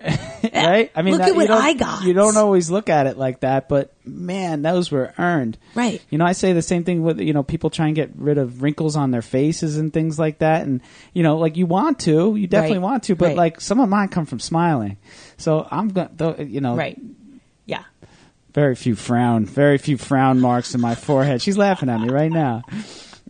right? 0.54 0.90
I 0.94 1.02
mean, 1.02 1.14
Look 1.14 1.20
that- 1.22 1.30
at 1.30 1.34
what 1.36 1.42
you 1.42 1.48
don't- 1.48 1.62
I 1.62 1.72
got. 1.74 2.04
You 2.04 2.12
don't 2.14 2.36
always 2.36 2.70
look 2.70 2.88
at 2.88 3.06
it 3.08 3.18
like 3.18 3.40
that, 3.40 3.68
but 3.68 3.92
man, 4.04 4.62
those 4.62 4.90
were 4.92 5.12
earned. 5.18 5.58
Right. 5.74 6.00
You 6.08 6.16
know, 6.18 6.24
I 6.24 6.30
say 6.32 6.52
the 6.52 6.62
same 6.62 6.84
thing 6.84 7.02
with 7.02 7.18
you 7.20 7.32
know 7.32 7.42
people 7.42 7.70
try 7.70 7.86
and 7.86 7.94
get 7.96 8.10
rid 8.16 8.38
of 8.38 8.62
wrinkles 8.62 8.94
on 8.96 9.10
their 9.10 9.20
faces 9.20 9.76
and 9.78 9.92
things 9.92 10.16
like 10.18 10.38
that, 10.38 10.62
and 10.62 10.80
you 11.12 11.22
know, 11.24 11.36
like 11.38 11.56
you 11.56 11.66
want 11.66 11.98
to, 12.00 12.36
you 12.36 12.46
definitely 12.46 12.78
Right. 12.78 12.84
want 12.84 13.02
to, 13.04 13.16
but 13.16 13.26
Right. 13.30 13.36
like 13.36 13.60
some 13.60 13.80
of 13.80 13.88
mine 13.88 14.08
come 14.08 14.26
from 14.26 14.38
smiling. 14.38 14.96
So 15.36 15.66
I'm 15.70 15.88
going, 15.88 16.16
to, 16.18 16.44
you 16.44 16.60
know, 16.60 16.76
Right. 16.76 16.98
Yeah. 17.66 17.82
very 18.54 18.76
few 18.76 18.94
frown, 18.94 19.44
very 19.44 19.76
few 19.78 19.96
frown 19.98 20.40
marks 20.40 20.72
in 20.74 20.80
my 20.80 20.94
forehead. 20.94 21.42
She's 21.42 21.58
laughing 21.58 21.88
at 21.88 22.00
me 22.00 22.08
right 22.10 22.30
now. 22.30 22.62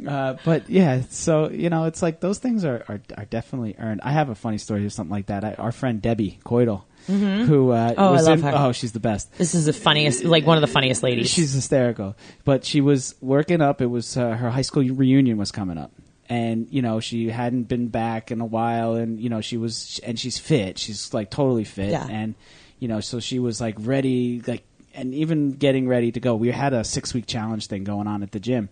Uh, 0.07 0.37
but 0.45 0.71
yeah, 0.71 1.03
so 1.11 1.51
you 1.51 1.69
know, 1.71 1.85
it's 1.85 2.03
like 2.03 2.21
those 2.21 2.39
things 2.39 2.65
are, 2.65 2.85
are, 2.89 3.01
are 3.17 3.25
definitely 3.27 3.77
earned. 3.79 4.01
I 4.03 4.13
have 4.13 4.29
a 4.31 4.35
funny 4.35 4.59
story 4.59 4.85
or 4.87 4.91
something 4.91 5.11
like 5.13 5.27
that. 5.27 5.45
I, 5.45 5.55
our 5.55 5.73
friend 5.73 6.01
Debbie 6.01 6.39
Coydle, 6.45 6.83
who 7.07 7.71
uh, 7.71 7.95
Oh, 7.99 8.15
I 8.15 8.21
love 8.21 8.39
in, 8.39 8.45
her. 8.45 8.53
oh, 8.55 8.73
she's 8.73 8.93
the 8.93 9.01
best. 9.01 9.33
This 9.37 9.55
is 9.55 9.67
the 9.67 9.73
funniest, 9.73 10.25
like 10.25 10.47
one 10.47 10.57
of 10.57 10.63
the 10.63 10.67
funniest 10.67 11.03
ladies. 11.03 11.31
She's 11.31 11.53
hysterical. 11.53 12.17
But 12.45 12.65
she 12.65 12.81
was 12.81 13.15
working 13.21 13.61
up. 13.61 13.81
It 13.83 13.87
was 13.87 14.17
uh, 14.17 14.31
her 14.31 14.51
high 14.51 14.63
school 14.63 14.83
reunion 14.85 15.37
was 15.37 15.53
coming 15.53 15.77
up, 15.79 15.93
and 16.29 16.69
you 16.71 16.81
know 16.83 17.01
she 17.01 17.29
hadn't 17.29 17.65
been 17.65 17.89
back 17.89 18.31
in 18.31 18.41
a 18.41 18.47
while, 18.47 18.95
and 18.95 19.21
you 19.21 19.29
know 19.29 19.41
she 19.43 19.57
was, 19.59 20.01
and 20.05 20.19
she's 20.19 20.39
fit. 20.39 20.79
She's 20.79 21.13
like 21.13 21.31
totally 21.31 21.65
fit, 21.65 21.91
Yeah. 21.91 22.07
and 22.09 22.35
you 22.79 22.89
know 22.89 23.01
so 23.01 23.21
she 23.21 23.39
was 23.39 23.61
like 23.61 23.75
ready, 23.79 24.41
like 24.47 24.65
and 24.95 25.15
even 25.15 25.53
getting 25.53 25.87
ready 25.87 26.13
to 26.13 26.21
go. 26.21 26.35
We 26.35 26.51
had 26.51 26.73
a 26.73 26.83
six 26.83 27.13
week 27.13 27.27
challenge 27.27 27.67
thing 27.67 27.85
going 27.85 28.07
on 28.07 28.23
at 28.23 28.33
the 28.33 28.41
gym, 28.41 28.69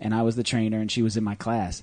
and 0.00 0.12
I 0.14 0.22
was 0.22 0.34
the 0.34 0.42
trainer, 0.42 0.80
and 0.80 0.90
she 0.90 1.02
was 1.02 1.16
in 1.16 1.22
my 1.22 1.36
class, 1.36 1.82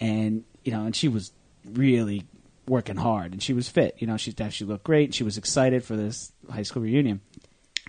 and 0.00 0.42
you 0.64 0.72
know, 0.72 0.84
and 0.86 0.96
she 0.96 1.06
was 1.08 1.30
really 1.64 2.24
working 2.66 2.96
hard, 2.96 3.32
and 3.32 3.42
she 3.42 3.52
was 3.52 3.68
fit. 3.68 3.94
You 3.98 4.06
know, 4.06 4.16
she 4.16 4.34
she 4.50 4.64
looked 4.64 4.84
great. 4.84 5.04
And 5.06 5.14
she 5.14 5.24
was 5.24 5.38
excited 5.38 5.84
for 5.84 5.96
this 5.96 6.32
high 6.50 6.62
school 6.64 6.82
reunion. 6.82 7.20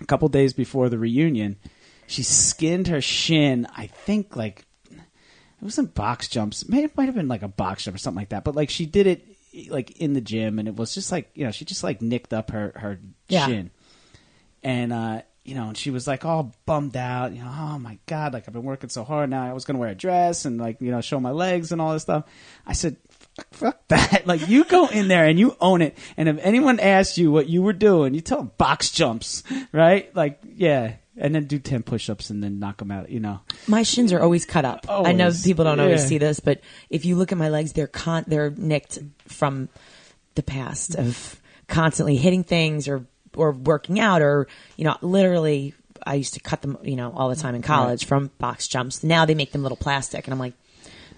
A 0.00 0.06
couple 0.06 0.28
days 0.28 0.52
before 0.52 0.88
the 0.88 0.98
reunion, 0.98 1.56
she 2.06 2.22
skinned 2.22 2.88
her 2.88 3.00
shin. 3.00 3.66
I 3.76 3.86
think 3.88 4.36
like 4.36 4.64
it 4.90 5.62
wasn't 5.64 5.94
box 5.94 6.28
jumps. 6.28 6.68
Maybe 6.68 6.84
it 6.84 6.96
might 6.96 7.06
have 7.06 7.14
been 7.14 7.28
like 7.28 7.42
a 7.42 7.48
box 7.48 7.84
jump 7.84 7.94
or 7.96 7.98
something 7.98 8.20
like 8.20 8.30
that. 8.30 8.44
But 8.44 8.54
like 8.54 8.70
she 8.70 8.86
did 8.86 9.06
it 9.06 9.26
like 9.68 9.90
in 10.00 10.14
the 10.14 10.20
gym, 10.22 10.58
and 10.58 10.66
it 10.68 10.76
was 10.76 10.94
just 10.94 11.12
like 11.12 11.30
you 11.34 11.44
know 11.44 11.50
she 11.50 11.64
just 11.66 11.84
like 11.84 12.00
nicked 12.00 12.32
up 12.32 12.50
her 12.52 12.72
her 12.76 12.98
Yeah. 13.28 13.46
shin, 13.46 13.70
and 14.62 14.92
uh, 14.92 15.22
you 15.50 15.56
know, 15.56 15.68
and 15.68 15.76
she 15.76 15.90
was 15.90 16.06
like 16.06 16.24
all 16.24 16.54
bummed 16.64 16.96
out. 16.96 17.32
You 17.32 17.42
know, 17.42 17.50
oh 17.52 17.78
my 17.78 17.98
god, 18.06 18.32
like 18.32 18.44
I've 18.46 18.54
been 18.54 18.62
working 18.62 18.88
so 18.88 19.04
hard. 19.04 19.28
Now 19.28 19.44
I 19.44 19.52
was 19.52 19.64
going 19.64 19.74
to 19.74 19.80
wear 19.80 19.90
a 19.90 19.94
dress 19.94 20.44
and 20.44 20.58
like 20.58 20.80
you 20.80 20.90
know 20.90 21.00
show 21.00 21.20
my 21.20 21.32
legs 21.32 21.72
and 21.72 21.80
all 21.80 21.92
this 21.92 22.02
stuff. 22.02 22.24
I 22.66 22.72
said. 22.72 22.96
"Fuck- 22.96 23.06
Fuck 23.52 23.88
that! 23.88 24.22
Like 24.26 24.48
you 24.48 24.64
go 24.64 24.86
in 24.88 25.08
there 25.08 25.24
and 25.24 25.38
you 25.38 25.56
own 25.60 25.80
it. 25.82 25.96
And 26.16 26.28
if 26.28 26.38
anyone 26.42 26.78
asks 26.78 27.16
you 27.16 27.32
what 27.32 27.48
you 27.48 27.62
were 27.62 27.72
doing, 27.72 28.12
you 28.12 28.20
tell 28.20 28.38
them 28.38 28.50
box 28.58 28.90
jumps, 28.90 29.42
right? 29.72 30.14
Like 30.14 30.40
yeah, 30.56 30.94
and 31.16 31.34
then 31.34 31.44
do 31.46 31.58
ten 31.58 31.82
push-ups 31.82 32.28
and 32.30 32.42
then 32.42 32.58
knock 32.58 32.76
them 32.78 32.90
out. 32.90 33.08
You 33.08 33.20
know, 33.20 33.40
My 33.66 33.82
shins 33.82 34.12
are 34.12 34.20
always 34.20 34.44
cut 34.44 34.64
up. 34.66 34.84
I 35.06 35.12
know 35.12 35.30
people 35.44 35.64
don't 35.64 35.80
always 35.80 36.02
see 36.08 36.18
this, 36.18 36.40
but 36.40 36.60
if 36.90 37.04
you 37.06 37.16
look 37.16 37.32
at 37.32 37.38
my 37.38 37.48
legs, 37.48 37.72
they're 37.72 37.86
con- 37.86 38.24
they're 38.26 38.50
nicked 38.50 38.98
from 39.26 39.68
the 40.34 40.42
past 40.42 40.94
of 40.96 41.40
constantly 41.66 42.16
hitting 42.16 42.44
things 42.44 42.88
or 42.88 43.06
or 43.36 43.52
working 43.52 44.00
out 44.00 44.22
or 44.22 44.46
you 44.76 44.84
know 44.84 44.96
literally 45.00 45.74
I 46.04 46.14
used 46.14 46.34
to 46.34 46.40
cut 46.40 46.62
them 46.62 46.78
you 46.82 46.96
know 46.96 47.12
all 47.14 47.28
the 47.28 47.36
time 47.36 47.54
in 47.54 47.62
college 47.62 48.06
from 48.06 48.30
box 48.38 48.68
jumps. 48.68 49.04
Now 49.04 49.24
they 49.24 49.34
make 49.34 49.52
them 49.52 49.62
little 49.62 49.76
plastic, 49.76 50.26
and 50.26 50.32
I'm 50.32 50.40
like. 50.40 50.54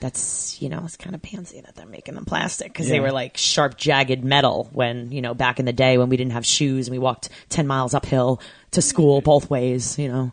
That's 0.01 0.61
you 0.61 0.69
know 0.69 0.83
it's 0.85 0.97
kind 0.97 1.15
of 1.15 1.23
pansy 1.23 1.61
that 1.61 1.77
they're 1.77 1.87
making 1.87 2.17
them 2.17 2.25
plastic 2.25 2.73
because 2.73 2.89
they 2.89 2.99
were 2.99 3.13
like 3.13 3.37
sharp 3.37 3.77
jagged 3.77 4.25
metal 4.25 4.69
when 4.73 5.13
you 5.13 5.23
know 5.23 5.33
back 5.33 5.61
in 5.61 5.65
the 5.65 5.73
day 5.73 5.97
when 5.97 6.09
we 6.09 6.17
didn't 6.17 6.33
have 6.33 6.45
shoes 6.45 6.89
and 6.89 6.93
we 6.93 6.99
walked 6.99 7.29
ten 7.49 7.69
miles 7.69 7.95
uphill 7.95 8.41
to 8.73 8.83
school 8.83 9.21
both 9.21 9.49
ways 9.49 9.97
you 10.01 10.09
know 10.09 10.33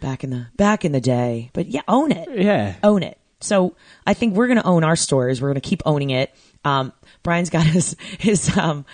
back 0.00 0.24
in 0.24 0.30
the 0.30 0.46
back 0.56 0.86
in 0.86 0.92
the 0.92 1.02
day. 1.02 1.50
But 1.52 1.66
yeah 1.66 1.82
own 1.86 2.12
it. 2.12 2.28
Yeah. 2.34 2.76
own 2.82 3.02
it. 3.02 3.18
So 3.40 3.76
i 4.06 4.14
think 4.14 4.34
we're 4.34 4.48
gonna 4.48 4.62
own 4.64 4.84
our 4.84 4.96
stores 4.96 5.42
we're 5.42 5.50
gonna 5.50 5.60
keep 5.60 5.82
owning 5.84 6.08
it. 6.08 6.34
Um 6.64 6.94
brian's 7.22 7.50
got 7.50 7.66
his 7.76 7.96
his 8.18 8.56
um 8.56 8.86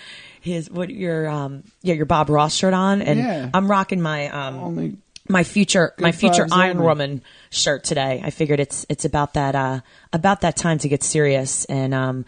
his 0.47 0.69
what 0.71 0.89
your 0.89 1.27
um 1.29 1.63
yeah 1.81 1.93
your 1.93 2.05
bob 2.05 2.29
ross 2.29 2.55
shirt 2.55 2.73
on. 2.73 3.01
And 3.01 3.19
Yeah. 3.19 3.49
i'm 3.53 3.69
rocking 3.69 4.01
my 4.01 4.29
um 4.29 4.55
Only 4.59 4.97
my 5.29 5.43
future 5.43 5.93
my 5.99 6.11
future 6.13 6.47
iron 6.51 6.77
only. 6.77 6.87
woman 6.87 7.21
shirt 7.49 7.83
today. 7.83 8.21
I 8.23 8.29
figured 8.29 8.59
it's 8.59 8.85
it's 8.89 9.05
about 9.05 9.33
that 9.33 9.53
uh 9.55 9.81
about 10.13 10.41
that 10.41 10.55
time 10.55 10.77
to 10.79 10.87
get 10.89 11.03
serious. 11.03 11.65
And 11.65 11.93
um 11.93 12.25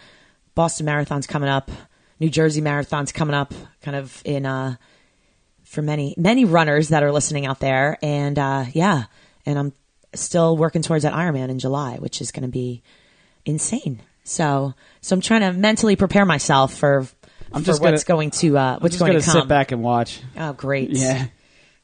boston 0.56 0.86
marathon's 0.86 1.26
coming 1.28 1.50
up. 1.50 1.72
New 2.20 2.30
jersey 2.30 2.62
marathon's 2.62 3.12
coming 3.14 3.34
up 3.36 3.54
kind 3.82 3.96
of 3.96 4.22
in 4.26 4.46
uh 4.46 4.76
for 5.64 5.82
many 5.82 6.14
many 6.18 6.46
runners 6.46 6.90
that 6.90 7.04
are 7.04 7.12
listening 7.12 7.46
out 7.46 7.60
there. 7.60 7.98
And 8.04 8.38
uh 8.38 8.66
yeah. 8.74 9.04
And 9.46 9.58
i'm 9.58 9.74
still 10.14 10.58
working 10.58 10.82
towards 10.82 11.04
that 11.04 11.14
ironman 11.14 11.50
in 11.50 11.60
july 11.60 11.96
which 12.00 12.20
is 12.20 12.32
going 12.32 12.42
to 12.42 12.50
be 12.50 12.82
insane. 13.46 14.02
So 14.24 14.74
so 15.02 15.16
i'm 15.16 15.22
trying 15.22 15.42
to 15.42 15.54
mentally 15.54 15.96
prepare 15.96 16.26
myself 16.26 16.74
for 16.76 17.08
I'm 17.54 17.64
just 17.64 17.82
what's 17.82 18.04
gonna- 18.04 18.18
going 18.18 18.32
to 18.32 18.58
uh 18.58 18.76
I'm 18.82 18.88
just 18.88 19.00
going 19.00 19.12
gonna 19.14 19.24
come 19.24 19.42
sit 19.42 19.48
back 19.48 19.72
and 19.72 19.82
watch. 19.84 20.22
oh 20.38 20.54
great 20.54 20.90
Yeah, 20.92 21.28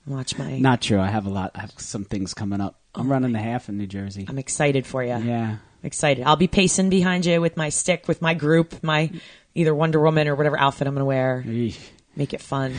watch 0.05 0.37
my 0.37 0.59
not 0.59 0.81
true. 0.81 0.99
I 0.99 1.07
have 1.07 1.25
a 1.25 1.29
lot. 1.29 1.51
I 1.55 1.61
have 1.61 1.73
some 1.77 2.03
things 2.05 2.33
coming 2.33 2.61
up. 2.61 2.79
I'm 2.93 3.11
running 3.11 3.31
the 3.33 3.39
half 3.39 3.67
in 3.69 3.77
New 3.77 3.87
Jersey. 3.87 4.25
i'm 4.29 4.37
excited 4.37 4.85
for 4.85 5.03
you 5.03 5.17
Yeah, 5.17 5.57
excited. 5.83 6.23
I'll 6.25 6.35
be 6.37 6.47
pacing 6.47 6.89
behind 6.89 7.25
you 7.25 7.41
with 7.41 7.57
my 7.57 7.69
stick, 7.69 8.07
with 8.07 8.21
my 8.21 8.33
group, 8.33 8.81
my 8.83 9.11
either 9.53 9.73
Wonder 9.75 9.99
Woman 9.99 10.27
or 10.27 10.35
whatever 10.35 10.57
outfit 10.59 10.87
I'm 10.87 10.93
going 10.93 11.01
to 11.01 11.05
wear. 11.05 11.43
Eesh. 11.45 11.77
Make 12.15 12.33
it 12.33 12.41
fun. 12.41 12.73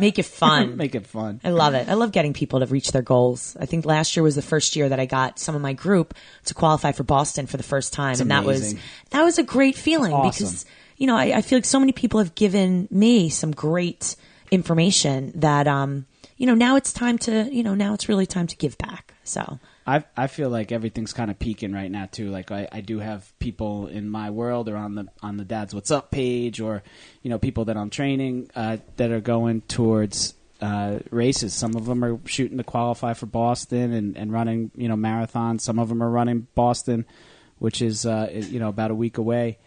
Make 0.00 0.18
it 0.18 0.24
fun. 0.24 0.76
make 0.84 0.94
it 0.96 1.06
fun. 1.06 1.40
I 1.44 1.50
love 1.50 1.74
it. 1.74 1.88
I 1.88 1.94
love 1.94 2.10
getting 2.10 2.32
people 2.32 2.58
to 2.60 2.66
reach 2.66 2.90
their 2.90 3.02
goals. 3.02 3.56
I 3.60 3.66
think 3.66 3.84
last 3.84 4.16
year 4.16 4.22
was 4.24 4.34
the 4.34 4.42
first 4.42 4.74
year 4.74 4.88
that 4.88 4.98
I 4.98 5.06
got 5.06 5.38
some 5.38 5.54
of 5.54 5.60
my 5.62 5.72
group 5.74 6.14
to 6.46 6.54
qualify 6.54 6.90
for 6.92 7.04
Boston 7.04 7.46
for 7.46 7.56
the 7.58 7.62
first 7.62 7.92
time, 7.92 8.18
and 8.20 8.30
that 8.32 8.44
was 8.44 8.74
that 9.10 9.22
was 9.22 9.38
a 9.38 9.42
great 9.44 9.76
feeling 9.76 10.12
Awesome. 10.12 10.30
because 10.46 10.66
you 11.00 11.08
know 11.08 11.16
I, 11.16 11.38
I 11.38 11.42
feel 11.42 11.58
like 11.58 11.64
so 11.64 11.80
many 11.80 11.90
people 11.90 12.20
have 12.20 12.36
given 12.36 12.86
me 12.92 13.28
some 13.30 13.50
great 13.50 14.14
information 14.52 15.32
that 15.36 15.66
um 15.66 16.06
you 16.36 16.46
know 16.46 16.54
now 16.54 16.76
it's 16.76 16.92
time 16.92 17.18
to 17.18 17.52
you 17.52 17.64
know 17.64 17.74
now 17.74 17.94
it's 17.94 18.08
really 18.08 18.26
time 18.26 18.46
to 18.46 18.56
give 18.56 18.78
back. 18.78 19.14
So 19.24 19.58
I 19.86 20.04
I 20.16 20.26
feel 20.26 20.50
like 20.50 20.72
everything's 20.72 21.12
kind 21.12 21.30
of 21.30 21.38
peaking 21.38 21.72
right 21.72 21.90
now 21.90 22.06
too. 22.06 22.30
Like 22.30 22.50
I, 22.50 22.68
I 22.70 22.80
do 22.80 22.98
have 22.98 23.32
people 23.38 23.88
in 23.88 24.08
my 24.08 24.30
world 24.30 24.68
or 24.68 24.76
on 24.76 24.94
the 24.94 25.08
on 25.22 25.36
the 25.36 25.44
Dad's 25.44 25.74
What's 25.74 25.90
Up 25.90 26.10
page, 26.10 26.60
or 26.60 26.82
you 27.22 27.30
know 27.30 27.38
people 27.38 27.64
that 27.66 27.76
I'm 27.76 27.90
training 27.90 28.50
uh, 28.54 28.78
that 28.96 29.10
are 29.10 29.20
going 29.20 29.62
towards 29.62 30.34
uh, 30.60 30.98
races. 31.10 31.54
Some 31.54 31.74
of 31.74 31.86
them 31.86 32.04
are 32.04 32.18
shooting 32.26 32.58
to 32.58 32.64
qualify 32.64 33.14
for 33.14 33.26
Boston 33.26 33.92
and, 33.92 34.16
and 34.16 34.32
running 34.32 34.70
you 34.76 34.88
know 34.88 34.96
marathons. 34.96 35.62
Some 35.62 35.78
of 35.78 35.88
them 35.88 36.02
are 36.02 36.10
running 36.10 36.46
Boston, 36.54 37.06
which 37.58 37.82
is 37.82 38.06
uh, 38.06 38.30
you 38.32 38.60
know 38.60 38.68
about 38.68 38.90
a 38.90 38.94
week 38.94 39.18
away. 39.18 39.58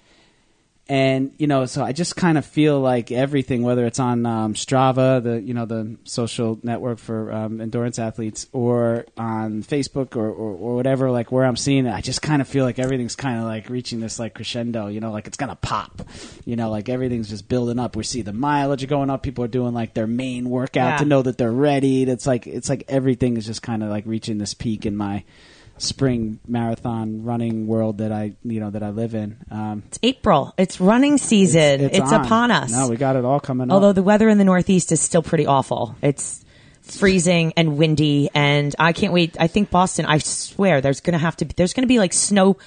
And 0.93 1.31
you 1.39 1.47
know, 1.47 1.65
so 1.65 1.83
I 1.83 1.91
just 1.91 2.15
kind 2.15 2.37
of 2.37 2.45
feel 2.45 2.79
like 2.79 3.11
everything, 3.11 3.63
whether 3.63 3.83
it's 3.87 3.97
on 3.99 4.27
um, 4.27 4.53
Strava, 4.53 5.23
the 5.23 5.41
you 5.41 5.55
know 5.55 5.65
the 5.65 5.97
social 6.03 6.59
network 6.61 6.99
for 6.99 7.31
um, 7.33 7.59
endurance 7.59 7.97
athletes, 7.97 8.45
or 8.51 9.07
on 9.17 9.63
Facebook 9.63 10.15
or, 10.15 10.27
or, 10.27 10.51
or 10.51 10.75
whatever, 10.75 11.09
like 11.09 11.31
where 11.31 11.45
I'm 11.45 11.55
seeing 11.55 11.87
it, 11.87 11.91
I 11.95 12.01
just 12.01 12.21
kind 12.21 12.43
of 12.43 12.47
feel 12.47 12.63
like 12.63 12.77
everything's 12.77 13.15
kind 13.15 13.39
of 13.39 13.45
like 13.45 13.69
reaching 13.69 14.01
this 14.01 14.19
like 14.19 14.35
crescendo. 14.35 14.85
You 14.85 14.99
know, 14.99 15.11
like 15.11 15.25
it's 15.25 15.35
gonna 15.37 15.55
pop. 15.55 16.03
You 16.45 16.55
know, 16.57 16.69
like 16.69 16.89
everything's 16.89 17.29
just 17.29 17.49
building 17.49 17.79
up. 17.79 17.95
We 17.95 18.03
see 18.03 18.21
the 18.21 18.31
mileage 18.31 18.87
going 18.87 19.09
up. 19.09 19.23
People 19.23 19.43
are 19.45 19.47
doing 19.47 19.73
like 19.73 19.95
their 19.95 20.05
main 20.05 20.47
workout 20.47 20.91
Yeah. 20.91 20.97
to 20.97 21.05
know 21.05 21.23
that 21.23 21.39
they're 21.39 21.51
ready. 21.51 22.03
It's 22.03 22.27
like 22.27 22.45
it's 22.45 22.69
like 22.69 22.83
everything 22.87 23.35
is 23.37 23.47
just 23.47 23.63
kind 23.63 23.81
of 23.81 23.89
like 23.89 24.03
reaching 24.05 24.37
this 24.37 24.53
peak 24.53 24.85
in 24.85 24.95
my 24.95 25.23
spring 25.77 26.39
marathon 26.47 27.23
running 27.23 27.67
world 27.67 27.97
that 27.97 28.11
I 28.11 28.33
you 28.43 28.59
know 28.59 28.69
that 28.69 28.83
I 28.83 28.89
live 28.89 29.15
in. 29.15 29.37
Um, 29.49 29.83
it's 29.87 29.99
April. 30.03 30.53
It's 30.57 30.79
running 30.79 31.17
season. 31.17 31.81
It's, 31.81 31.99
on. 31.99 32.25
upon 32.25 32.51
us. 32.51 32.71
No, 32.71 32.87
we 32.89 32.95
got 32.95 33.15
it 33.15 33.25
all 33.25 33.39
coming 33.39 33.71
Although 33.71 33.89
up. 33.89 33.95
the 33.95 34.03
weather 34.03 34.29
in 34.29 34.37
the 34.37 34.43
Northeast 34.43 34.91
is 34.91 35.01
still 35.01 35.23
pretty 35.23 35.45
awful. 35.45 35.95
It's 36.01 36.43
freezing 36.81 37.53
and 37.57 37.77
windy, 37.77 38.29
and 38.33 38.75
I 38.77 38.93
can't 38.93 39.13
wait. 39.13 39.37
I 39.39 39.47
think 39.47 39.71
Boston. 39.71 40.05
I 40.05 40.19
swear, 40.19 40.81
there's 40.81 41.01
gonna 41.01 41.17
have 41.17 41.35
to. 41.37 41.45
Be, 41.45 41.53
there's 41.55 41.73
gonna 41.73 41.87
be 41.87 41.99
like 41.99 42.13
snow, 42.13 42.57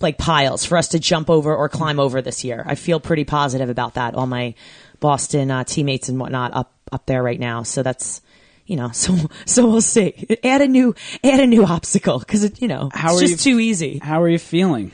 like 0.00 0.18
piles 0.18 0.64
for 0.64 0.76
us 0.76 0.88
to 0.88 0.98
jump 0.98 1.30
over 1.30 1.54
or 1.54 1.68
climb 1.68 1.98
over 1.98 2.22
this 2.22 2.44
year. 2.44 2.62
I 2.66 2.74
feel 2.76 3.00
pretty 3.00 3.24
positive 3.24 3.68
about 3.68 3.94
that. 3.94 4.14
All 4.14 4.26
my 4.26 4.54
Boston 5.00 5.50
uh, 5.50 5.64
teammates 5.64 6.08
and 6.08 6.18
whatnot 6.18 6.54
up 6.54 6.72
up 6.92 7.06
there 7.06 7.22
right 7.22 7.40
now. 7.40 7.62
So 7.62 7.82
that's. 7.82 8.20
You 8.66 8.76
know, 8.76 8.90
so 8.92 9.14
so 9.46 9.66
we'll 9.68 9.80
see. 9.80 10.26
Add 10.42 10.62
a 10.62 10.68
new 10.68 10.94
add 11.22 11.40
a 11.40 11.46
new 11.46 11.64
obstacle 11.64 12.18
because 12.18 12.44
it 12.44 12.60
you 12.62 12.68
know 12.68 12.90
How 12.92 13.14
it's 13.14 13.22
are 13.22 13.26
just 13.26 13.46
you- 13.46 13.52
too 13.54 13.60
easy. 13.60 13.98
How 13.98 14.22
are 14.22 14.28
you 14.28 14.38
feeling? 14.38 14.90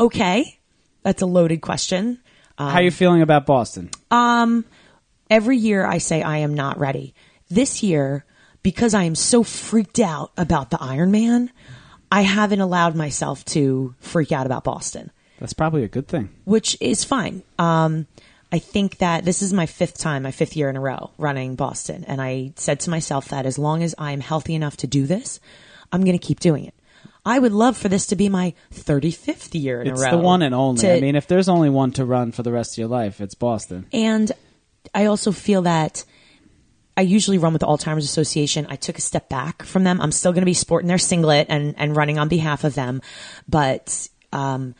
Okay, 0.00 0.58
that's 1.02 1.22
a 1.22 1.26
loaded 1.26 1.60
question. 1.60 2.20
How 2.56 2.74
are 2.74 2.82
you 2.82 2.90
feeling 2.90 3.22
about 3.22 3.46
Boston? 3.46 3.90
Um, 4.10 4.64
every 5.30 5.56
year 5.56 5.86
I 5.86 5.98
say 5.98 6.22
I 6.22 6.38
am 6.38 6.54
not 6.54 6.78
ready. 6.78 7.14
This 7.48 7.82
year, 7.84 8.24
because 8.64 8.94
I 8.94 9.04
am 9.04 9.14
so 9.14 9.42
freaked 9.44 10.00
out 10.00 10.32
about 10.36 10.70
the 10.70 10.76
Ironman, 10.78 11.50
I 12.10 12.22
haven't 12.22 12.60
allowed 12.60 12.96
myself 12.96 13.44
to 13.46 13.94
freak 14.00 14.32
out 14.32 14.44
about 14.46 14.64
Boston, 14.64 15.10
That's 15.38 15.52
probably 15.52 15.84
a 15.84 15.88
good 15.88 16.08
thing. 16.08 16.30
which 16.44 16.76
is 16.80 17.04
fine. 17.04 17.42
Um, 17.60 18.06
I 18.50 18.58
think 18.58 18.98
that 18.98 19.24
this 19.24 19.42
is 19.42 19.52
my 19.52 19.66
fifth 19.66 19.98
time, 19.98 20.22
my 20.22 20.30
fifth 20.30 20.56
year 20.56 20.70
in 20.70 20.76
a 20.76 20.80
row 20.80 21.10
running 21.18 21.54
Boston. 21.54 22.04
And 22.04 22.20
I 22.20 22.52
said 22.56 22.80
to 22.80 22.90
myself 22.90 23.28
that 23.28 23.44
as 23.44 23.58
long 23.58 23.82
as 23.82 23.94
I'm 23.98 24.20
healthy 24.20 24.54
enough 24.54 24.76
to 24.78 24.86
do 24.86 25.06
this, 25.06 25.38
I'm 25.92 26.02
going 26.02 26.18
to 26.18 26.24
keep 26.26 26.40
doing 26.40 26.64
it. 26.64 26.74
I 27.26 27.38
would 27.38 27.52
love 27.52 27.76
for 27.76 27.90
this 27.90 28.06
to 28.06 28.16
be 28.16 28.30
my 28.30 28.54
35th 28.72 29.60
year 29.60 29.82
in 29.82 29.88
It's 29.88 30.00
a 30.00 30.02
row. 30.02 30.08
It's 30.08 30.16
the 30.16 30.22
one 30.22 30.40
and 30.42 30.54
only. 30.54 30.80
to- 30.80 30.96
I 30.96 31.00
mean, 31.00 31.14
if 31.14 31.26
there's 31.26 31.48
only 31.48 31.68
one 31.68 31.92
to 31.92 32.04
run 32.06 32.32
for 32.32 32.42
the 32.42 32.52
rest 32.52 32.74
of 32.74 32.78
your 32.78 32.88
life, 32.88 33.20
it's 33.20 33.34
Boston. 33.34 33.86
And 33.92 34.32
I 34.94 35.06
also 35.06 35.30
feel 35.30 35.62
that 35.62 36.04
I 36.96 37.02
usually 37.02 37.36
run 37.36 37.52
with 37.52 37.60
the 37.60 37.66
Alzheimer's 37.66 38.04
Association. 38.06 38.66
I 38.70 38.76
took 38.76 38.96
a 38.96 39.02
step 39.02 39.28
back 39.28 39.62
from 39.62 39.84
them. 39.84 40.00
I'm 40.00 40.10
still 40.10 40.32
going 40.32 40.40
to 40.42 40.46
be 40.46 40.54
sporting 40.54 40.88
their 40.88 40.96
singlet 40.98 41.48
and, 41.50 41.74
and 41.76 41.94
running 41.94 42.18
on 42.18 42.28
behalf 42.28 42.64
of 42.64 42.74
them, 42.74 43.02
but 43.46 44.08
um, 44.32 44.74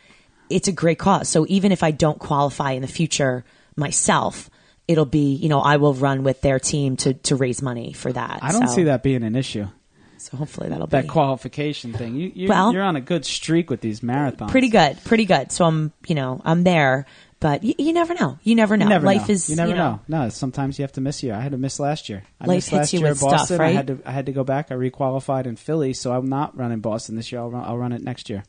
it's 0.49 0.69
a 0.69 0.73
great 0.73 0.99
cause. 0.99 1.29
So 1.29 1.45
even 1.49 1.71
if 1.71 1.83
I 1.83 1.91
don't 1.91 2.19
qualify 2.19 2.73
in 2.73 2.83
the 2.83 2.89
future 2.89 3.45
myself, 3.79 4.51
it'll 4.87 5.05
be 5.07 5.35
you 5.35 5.49
know 5.49 5.61
I 5.61 5.77
will 5.77 5.95
run 5.95 6.23
with 6.25 6.41
their 6.41 6.59
team 6.59 6.97
to 6.99 7.15
to 7.15 7.37
raise 7.37 7.63
money 7.63 7.93
for 7.93 8.13
that. 8.13 8.41
I 8.43 8.53
don't 8.53 8.69
So- 8.69 8.75
see 8.75 8.83
that 8.85 9.03
being 9.03 9.23
an 9.23 9.37
issue. 9.37 9.67
So 10.21 10.37
hopefully 10.37 10.69
that'll 10.69 10.89
be 10.89 10.91
That 10.91 11.03
be 11.03 11.09
qualification 11.09 11.93
thing. 11.93 12.17
You, 12.17 12.33
you, 12.35 12.49
Well- 12.49 12.73
you're 12.73 12.83
on 12.83 12.97
a 12.97 13.01
good 13.01 13.25
streak 13.25 13.71
with 13.71 13.81
these 13.81 14.01
marathons. 14.01 14.51
pretty 14.51 14.69
good, 14.69 14.99
pretty 15.05 15.25
good. 15.25 15.53
So 15.53 15.65
I'm 15.65 15.93
you 16.09 16.17
know 16.17 16.43
I'm 16.45 16.65
there, 16.65 17.07
but 17.39 17.63
y- 17.63 17.77
you 17.79 17.93
never 17.93 18.15
know. 18.15 18.37
You 18.43 18.57
never 18.57 18.77
know. 18.77 18.87
You 18.87 18.89
never 18.91 19.07
Life 19.07 19.29
know. 19.29 19.33
is 19.35 19.49
You 19.49 19.55
never 19.57 19.71
you 19.71 19.77
know, 19.77 20.01
know. 20.09 20.25
No, 20.25 20.29
sometimes 20.29 20.77
you 20.77 20.83
have 20.83 20.93
to 20.93 21.01
miss 21.01 21.23
a 21.23 21.27
year. 21.27 21.35
I 21.37 21.41
had 21.41 21.53
to 21.53 21.59
miss 21.59 21.79
last 21.79 22.09
year. 22.09 22.25
I 22.41 22.47
Life 22.47 22.57
missed 22.57 22.73
last 22.73 22.93
you 22.93 22.99
year 23.01 23.11
with 23.11 23.21
Boston. 23.21 23.47
stuff, 23.47 23.61
I 23.61 23.69
had 23.71 23.87
to 23.87 24.01
I 24.05 24.11
had 24.11 24.27
to 24.27 24.33
go 24.33 24.43
back. 24.43 24.73
I 24.73 24.75
requalified 24.75 25.47
in 25.47 25.55
Philly, 25.55 25.93
so 25.93 26.13
I'm 26.13 26.29
not 26.29 26.57
running 26.59 26.81
Boston 26.81 27.15
this 27.15 27.31
year. 27.31 27.41
I'll 27.41 27.51
run, 27.51 27.65
I'll 27.65 27.79
run 27.79 27.93
it 27.93 28.03
next 28.03 28.29
year. 28.29 28.43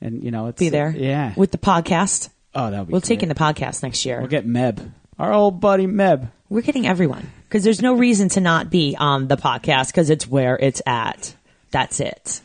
And 0.00 0.24
you 0.24 0.30
know, 0.30 0.46
it's 0.46 0.58
Be 0.58 0.70
there. 0.70 0.90
Yeah. 0.96 1.34
with 1.36 1.50
the 1.52 1.58
podcast. 1.58 2.30
Oh, 2.54 2.70
that 2.70 2.78
would 2.80 2.88
be 2.88 2.92
We'll 2.92 3.00
take 3.00 3.22
in 3.22 3.28
the 3.28 3.34
podcast 3.34 3.82
next 3.82 4.04
year. 4.04 4.18
We'll 4.18 4.28
get 4.28 4.46
Meb, 4.46 4.90
our 5.18 5.32
old 5.32 5.60
buddy 5.60 5.86
Meb. 5.86 6.30
We're 6.48 6.60
getting 6.62 6.86
everyone 6.86 7.30
because 7.48 7.64
there's 7.64 7.80
no 7.80 7.94
reason 7.94 8.28
to 8.30 8.40
not 8.40 8.68
be 8.70 8.94
on 8.98 9.28
the 9.28 9.36
podcast 9.36 9.86
because 9.88 10.10
it's 10.10 10.26
where 10.28 10.58
it's 10.58 10.82
at. 10.86 11.34
That's 11.70 11.98
it. 12.00 12.42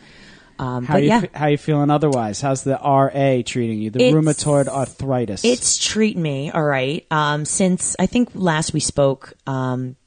Um, 0.60 0.86
How 0.86 0.96
but 0.96 1.04
you 1.04 1.10
yeah, 1.10 1.22
fe- 1.22 1.30
how 1.34 1.48
you 1.48 1.58
feeling 1.58 1.90
otherwise? 1.92 2.42
How's 2.42 2.64
the 2.64 2.80
RA 2.84 3.44
treating 3.46 3.80
you? 3.80 3.92
The 3.92 4.00
It's- 4.02 4.14
rheumatoid 4.16 4.68
arthritis. 4.68 5.44
it's 5.46 5.78
treating 5.78 6.22
me 6.22 6.50
all 6.50 6.64
right. 6.64 7.06
Um, 7.12 7.46
since 7.46 7.96
I 8.00 8.06
think 8.08 8.30
last 8.34 8.74
we 8.74 8.80
spoke, 8.80 9.34
um, 9.46 9.98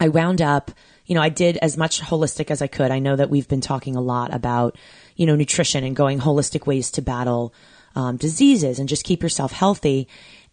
I 0.00 0.08
wound 0.08 0.42
up, 0.42 0.72
you 1.06 1.14
know, 1.14 1.22
I 1.22 1.28
did 1.28 1.56
as 1.58 1.76
much 1.76 2.00
holistic 2.00 2.50
as 2.50 2.62
I 2.62 2.66
could. 2.66 2.90
I 2.90 2.98
know 2.98 3.14
that 3.14 3.30
we've 3.30 3.46
been 3.46 3.60
talking 3.60 3.94
a 3.94 4.00
lot 4.00 4.34
about, 4.34 4.76
you 5.14 5.24
know, 5.24 5.36
nutrition 5.36 5.84
and 5.84 5.94
going 5.94 6.18
holistic 6.18 6.66
ways 6.66 6.90
to 6.92 7.02
battle 7.02 7.54
um, 7.96 8.16
diseases 8.18 8.78
and 8.78 8.88
just 8.88 9.04
keep 9.04 9.22
yourself 9.22 9.50
healthy. 9.50 10.06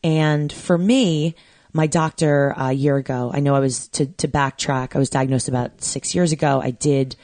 And 0.03 0.51
for 0.51 0.77
me, 0.77 1.35
my 1.73 1.87
doctor 1.87 2.57
uh, 2.57 2.69
a 2.69 2.73
year 2.73 2.97
ago, 2.97 3.31
I 3.33 3.41
know 3.41 3.53
I 3.53 3.59
was 3.59 3.89
to, 3.89 4.05
to 4.05 4.27
backtrack. 4.27 4.95
I 4.95 4.99
was 4.99 5.09
diagnosed 5.09 5.49
about 5.49 5.83
six 5.83 6.15
years 6.15 6.31
ago. 6.31 6.61
I 6.61 6.71
did 6.71 7.15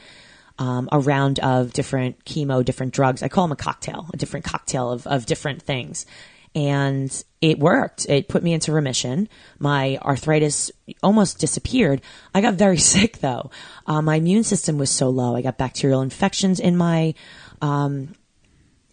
um, 0.58 0.88
a 0.92 1.00
round 1.00 1.38
of 1.38 1.72
different 1.72 2.24
chemo, 2.24 2.64
different 2.64 2.92
drugs. 2.92 3.22
I 3.22 3.28
call 3.28 3.46
them 3.46 3.52
a 3.52 3.56
cocktail, 3.56 4.08
a 4.12 4.16
different 4.16 4.44
cocktail 4.44 4.90
of, 4.92 5.06
of 5.06 5.26
different 5.26 5.62
things. 5.62 6.04
And 6.54 7.24
it 7.40 7.60
worked. 7.60 8.06
It 8.08 8.28
put 8.28 8.42
me 8.42 8.52
into 8.52 8.72
remission. 8.72 9.28
My 9.58 9.98
arthritis 10.02 10.70
almost 11.02 11.38
disappeared. 11.38 12.02
I 12.34 12.40
got 12.40 12.54
very 12.54 12.76
sick 12.92 13.18
though. 13.18 13.50
Uh, 13.86 14.02
my 14.02 14.16
immune 14.16 14.44
system 14.44 14.76
was 14.76 14.90
so 14.90 15.08
low. 15.08 15.34
I 15.34 15.42
got 15.42 15.56
bacterial 15.56 16.02
infections 16.02 16.60
in 16.60 16.76
my, 16.76 17.14
um, 17.62 18.14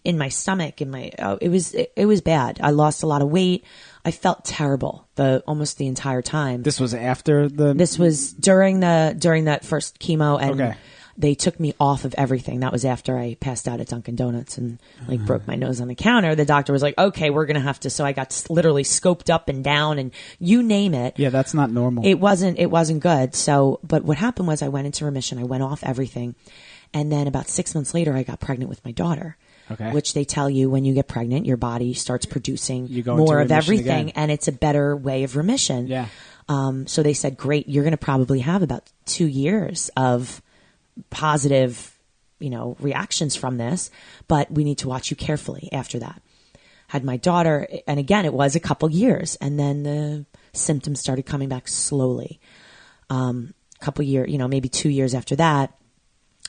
in 0.08 0.16
my 0.16 0.30
stomach 0.30 0.80
in 0.80 0.90
my 0.90 1.04
oh, 1.18 1.36
it 1.40 1.50
was 1.50 1.74
it, 1.74 1.92
it 1.94 2.06
was 2.06 2.20
bad. 2.22 2.58
I 2.62 2.70
lost 2.70 3.02
a 3.02 3.06
lot 3.06 3.20
of 3.22 3.28
weight. 3.28 3.62
I 4.04 4.10
felt 4.10 4.44
terrible 4.44 5.06
the 5.16 5.42
almost 5.46 5.76
the 5.76 5.86
entire 5.86 6.22
time. 6.22 6.62
This 6.62 6.80
was 6.80 6.94
after 6.94 7.48
the. 7.48 7.74
this 7.74 7.98
was 7.98 8.32
during 8.32 8.80
the 8.80 9.14
during 9.18 9.44
that 9.44 9.64
first 9.64 9.98
chemo 9.98 10.40
and 10.40 10.60
Okay. 10.60 10.74
they 11.18 11.34
took 11.34 11.60
me 11.60 11.74
off 11.78 12.04
of 12.06 12.14
everything. 12.16 12.60
That 12.60 12.72
was 12.72 12.84
after 12.86 13.18
i 13.18 13.34
passed 13.38 13.68
out 13.68 13.80
at 13.82 13.88
dunkin' 13.88 14.16
donuts 14.16 14.56
and 14.56 14.78
like 15.08 15.20
broke 15.26 15.46
my 15.46 15.56
nose 15.56 15.78
on 15.82 15.88
the 15.88 15.94
counter. 15.94 16.34
The 16.34 16.46
doctor 16.46 16.72
was 16.72 16.82
like 16.82 16.96
okay 16.96 17.28
we're 17.28 17.44
gonna 17.46 17.60
have 17.70 17.80
to 17.80 17.90
so 17.90 18.02
i 18.06 18.12
got 18.12 18.28
s- 18.32 18.48
literally 18.48 18.84
scoped 18.84 19.28
up 19.28 19.48
and 19.50 19.62
down 19.62 19.98
and 19.98 20.10
you 20.38 20.62
name 20.62 20.94
it. 20.94 21.18
Yeah, 21.18 21.28
that's 21.30 21.52
not 21.52 21.70
normal. 21.70 22.06
it 22.06 22.14
wasn't 22.28 22.58
it 22.58 22.70
wasn't 22.70 23.00
good. 23.00 23.34
So 23.34 23.78
but 23.82 24.04
what 24.04 24.16
happened 24.16 24.48
was 24.48 24.62
i 24.62 24.68
went 24.68 24.86
into 24.86 25.04
remission. 25.04 25.38
I 25.38 25.44
went 25.44 25.62
off 25.62 25.84
everything. 25.84 26.34
And 26.94 27.12
then 27.12 27.26
about 27.26 27.48
six 27.50 27.74
months 27.74 27.92
later 27.92 28.16
i 28.16 28.22
got 28.22 28.40
pregnant 28.40 28.70
with 28.70 28.82
my 28.86 28.92
daughter 28.92 29.36
Okay. 29.70 29.90
which 29.92 30.14
they 30.14 30.24
tell 30.24 30.48
you 30.48 30.70
when 30.70 30.84
you 30.84 30.94
get 30.94 31.08
pregnant 31.08 31.44
your 31.46 31.56
body 31.58 31.92
starts 31.94 32.24
producing 32.26 32.86
more 33.18 33.40
of 33.40 33.52
everything 33.52 34.08
again. 34.08 34.12
and 34.16 34.30
it's 34.30 34.48
a 34.48 34.52
better 34.52 34.96
way 34.96 35.24
of 35.24 35.36
remission 35.36 35.86
Yeah. 35.88 36.06
um, 36.48 36.86
so 36.86 37.02
they 37.02 37.12
said 37.14 37.36
great 37.36 37.68
you're 37.68 37.84
going 37.84 37.90
to 37.92 37.96
probably 37.98 38.40
have 38.40 38.62
about 38.62 38.88
two 39.04 39.26
years 39.26 39.90
of 39.96 40.40
positive 41.10 41.96
you 42.40 42.50
know 42.50 42.76
reactions 42.80 43.36
from 43.36 43.56
this 43.58 43.90
but 44.26 44.50
we 44.50 44.64
need 44.64 44.78
to 44.78 44.88
watch 44.88 45.10
you 45.10 45.16
carefully 45.16 45.68
after 45.72 45.98
that 45.98 46.22
had 46.88 47.04
my 47.04 47.16
daughter 47.16 47.66
and 47.86 47.98
again 47.98 48.24
it 48.24 48.32
was 48.32 48.56
a 48.56 48.60
couple 48.60 48.90
years 48.90 49.36
and 49.40 49.58
then 49.58 49.82
the 49.82 50.24
symptoms 50.52 51.00
started 51.00 51.24
coming 51.26 51.48
back 51.48 51.68
slowly 51.68 52.40
um, 53.10 53.54
a 53.80 53.84
couple 53.84 54.04
year 54.04 54.26
you 54.26 54.38
know 54.38 54.48
maybe 54.48 54.68
two 54.68 54.88
years 54.88 55.14
after 55.14 55.36
that 55.36 55.74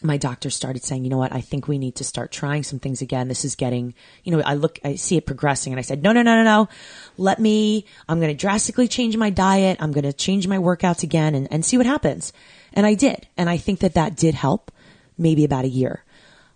my 0.01 0.17
doctor 0.17 0.49
started 0.49 0.83
saying 0.83 1.03
you 1.03 1.09
know 1.09 1.17
what? 1.17 1.33
I 1.33 1.41
think 1.41 1.67
we 1.67 1.77
need 1.77 1.95
to 1.95 2.03
start 2.03 2.31
trying 2.31 2.63
some 2.63 2.79
things 2.79 3.01
again. 3.01 3.27
This 3.27 3.45
is 3.45 3.55
getting 3.55 3.93
you 4.23 4.31
know 4.31 4.41
i 4.45 4.53
look 4.53 4.79
i 4.83 4.95
see 4.95 5.17
it 5.17 5.25
progressing. 5.25 5.73
And 5.73 5.79
i 5.79 5.83
said 5.83 6.03
no 6.03 6.11
no 6.11 6.21
no 6.21 6.35
no 6.35 6.43
no. 6.43 6.69
Let 7.17 7.39
me 7.39 7.85
i'm 8.07 8.19
going 8.19 8.31
to 8.31 8.39
drastically 8.39 8.87
change 8.87 9.15
my 9.17 9.29
diet. 9.29 9.77
I'm 9.79 9.91
going 9.91 10.03
to 10.03 10.13
change 10.13 10.47
my 10.47 10.57
workouts 10.57 11.03
again 11.03 11.35
and, 11.35 11.51
and 11.51 11.65
see 11.65 11.77
what 11.77 11.85
happens. 11.85 12.33
And 12.73 12.85
i 12.85 12.93
did. 12.93 13.27
And 13.37 13.49
i 13.49 13.57
think 13.57 13.79
that 13.79 13.95
that 13.95 14.15
did 14.15 14.35
help 14.35 14.71
maybe 15.17 15.43
about 15.43 15.65
a 15.65 15.69
year. 15.69 16.03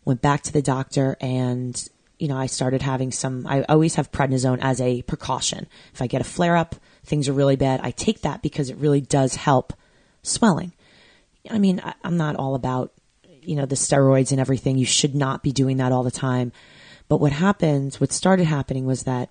Went 0.05 0.21
back 0.21 0.41
to 0.43 0.53
the 0.53 0.61
doctor 0.61 1.17
and 1.21 1.87
you 2.19 2.27
know 2.27 2.37
i 2.37 2.45
started 2.45 2.81
having 2.81 3.11
some 3.11 3.45
i 3.47 3.63
always 3.63 3.95
have 3.95 4.11
prednisone 4.11 4.59
as 4.61 4.79
a 4.81 5.01
precaution. 5.03 5.67
If 5.93 6.01
i 6.01 6.07
get 6.07 6.21
a 6.21 6.25
flare 6.25 6.55
up 6.55 6.75
things 7.03 7.27
are 7.27 7.33
really 7.33 7.55
bad. 7.55 7.81
I 7.83 7.91
take 7.91 8.21
that 8.21 8.41
because 8.41 8.69
it 8.69 8.77
really 8.77 9.01
does 9.01 9.35
help 9.35 9.73
swelling. 10.21 10.73
I 11.49 11.59
mean, 11.59 11.81
I, 11.83 11.93
I'm 12.03 12.17
not 12.17 12.35
all 12.35 12.55
about, 12.55 12.93
you 13.45 13.55
know, 13.55 13.65
the 13.65 13.75
steroids 13.75 14.31
and 14.31 14.39
everything. 14.39 14.77
You 14.77 14.85
should 14.85 15.15
not 15.15 15.43
be 15.43 15.51
doing 15.51 15.77
that 15.77 15.91
all 15.91 16.03
the 16.03 16.11
time. 16.11 16.51
But 17.07 17.19
what 17.19 17.31
happened, 17.31 17.95
what 17.95 18.11
started 18.11 18.45
happening 18.45 18.85
was 18.85 19.03
that 19.03 19.29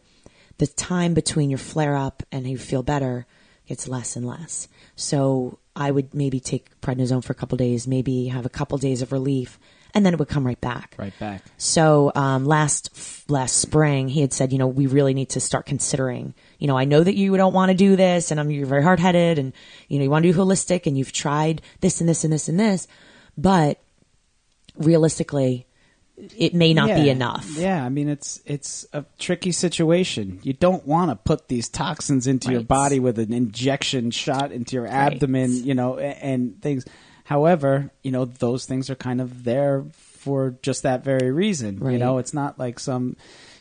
the 0.58 0.66
time 0.66 1.14
between 1.14 1.50
your 1.50 1.58
flare 1.58 1.96
up 1.96 2.22
and 2.30 2.46
you 2.46 2.58
feel 2.58 2.82
better 2.82 3.26
gets 3.66 3.88
less 3.88 4.16
and 4.16 4.26
less. 4.26 4.68
So 4.96 5.58
I 5.74 5.90
would 5.90 6.14
maybe 6.14 6.40
take 6.40 6.80
prednisone 6.80 7.24
for 7.24 7.32
a 7.32 7.36
couple 7.36 7.56
days, 7.56 7.88
maybe 7.88 8.26
have 8.26 8.46
a 8.46 8.50
couple 8.50 8.76
days 8.78 9.02
of 9.02 9.12
relief, 9.12 9.58
and 9.94 10.04
then 10.04 10.14
it 10.14 10.18
would 10.18 10.28
come 10.28 10.46
right 10.46 10.60
back. 10.60 10.94
right 10.98 11.18
back. 11.18 11.42
So 11.58 12.12
um, 12.14 12.44
last 12.44 13.30
last 13.30 13.56
spring, 13.56 14.08
he 14.08 14.20
had 14.20 14.32
said, 14.32 14.52
you 14.52 14.58
know, 14.58 14.66
we 14.66 14.86
really 14.86 15.14
need 15.14 15.30
to 15.30 15.40
start 15.40 15.66
considering. 15.66 16.34
You 16.58 16.66
know, 16.66 16.78
I 16.78 16.84
know 16.84 17.02
that 17.02 17.14
you 17.14 17.36
don't 17.36 17.52
want 17.52 17.70
to 17.70 17.76
do 17.76 17.96
this, 17.96 18.30
and 18.30 18.40
I'm 18.40 18.50
you're 18.50 18.66
very 18.66 18.82
hard 18.82 19.00
headed, 19.00 19.38
and 19.38 19.52
you 19.88 19.98
know 19.98 20.04
you 20.04 20.10
want 20.10 20.24
to 20.24 20.32
do 20.32 20.38
holistic, 20.38 20.86
and 20.86 20.96
you've 20.96 21.12
tried 21.12 21.62
this 21.80 22.00
and 22.00 22.08
this 22.08 22.24
and 22.24 22.32
this 22.32 22.48
and 22.48 22.58
this, 22.58 22.86
but 23.36 23.80
realistically, 24.76 25.66
it 26.36 26.54
may 26.54 26.74
not 26.74 26.88
be 26.88 27.08
enough. 27.08 27.48
Yeah, 27.56 27.84
I 27.84 27.88
mean 27.88 28.08
it's 28.08 28.40
it's 28.44 28.86
a 28.92 29.04
tricky 29.18 29.52
situation. 29.52 30.40
You 30.42 30.52
don't 30.52 30.86
want 30.86 31.10
to 31.10 31.16
put 31.16 31.48
these 31.48 31.68
toxins 31.68 32.26
into 32.26 32.52
your 32.52 32.60
body 32.62 33.00
with 33.00 33.18
an 33.18 33.32
injection 33.32 34.10
shot 34.10 34.52
into 34.52 34.76
your 34.76 34.86
abdomen, 34.86 35.64
you 35.64 35.74
know, 35.74 35.98
and 35.98 36.60
things. 36.60 36.84
However, 37.24 37.90
you 38.02 38.10
know 38.10 38.26
those 38.26 38.66
things 38.66 38.90
are 38.90 38.94
kind 38.94 39.20
of 39.20 39.44
there 39.44 39.84
for 39.92 40.54
just 40.62 40.82
that 40.82 41.02
very 41.02 41.30
reason. 41.32 41.78
You 41.90 41.98
know, 41.98 42.18
it's 42.18 42.34
not 42.34 42.58
like 42.58 42.78
some. 42.78 43.16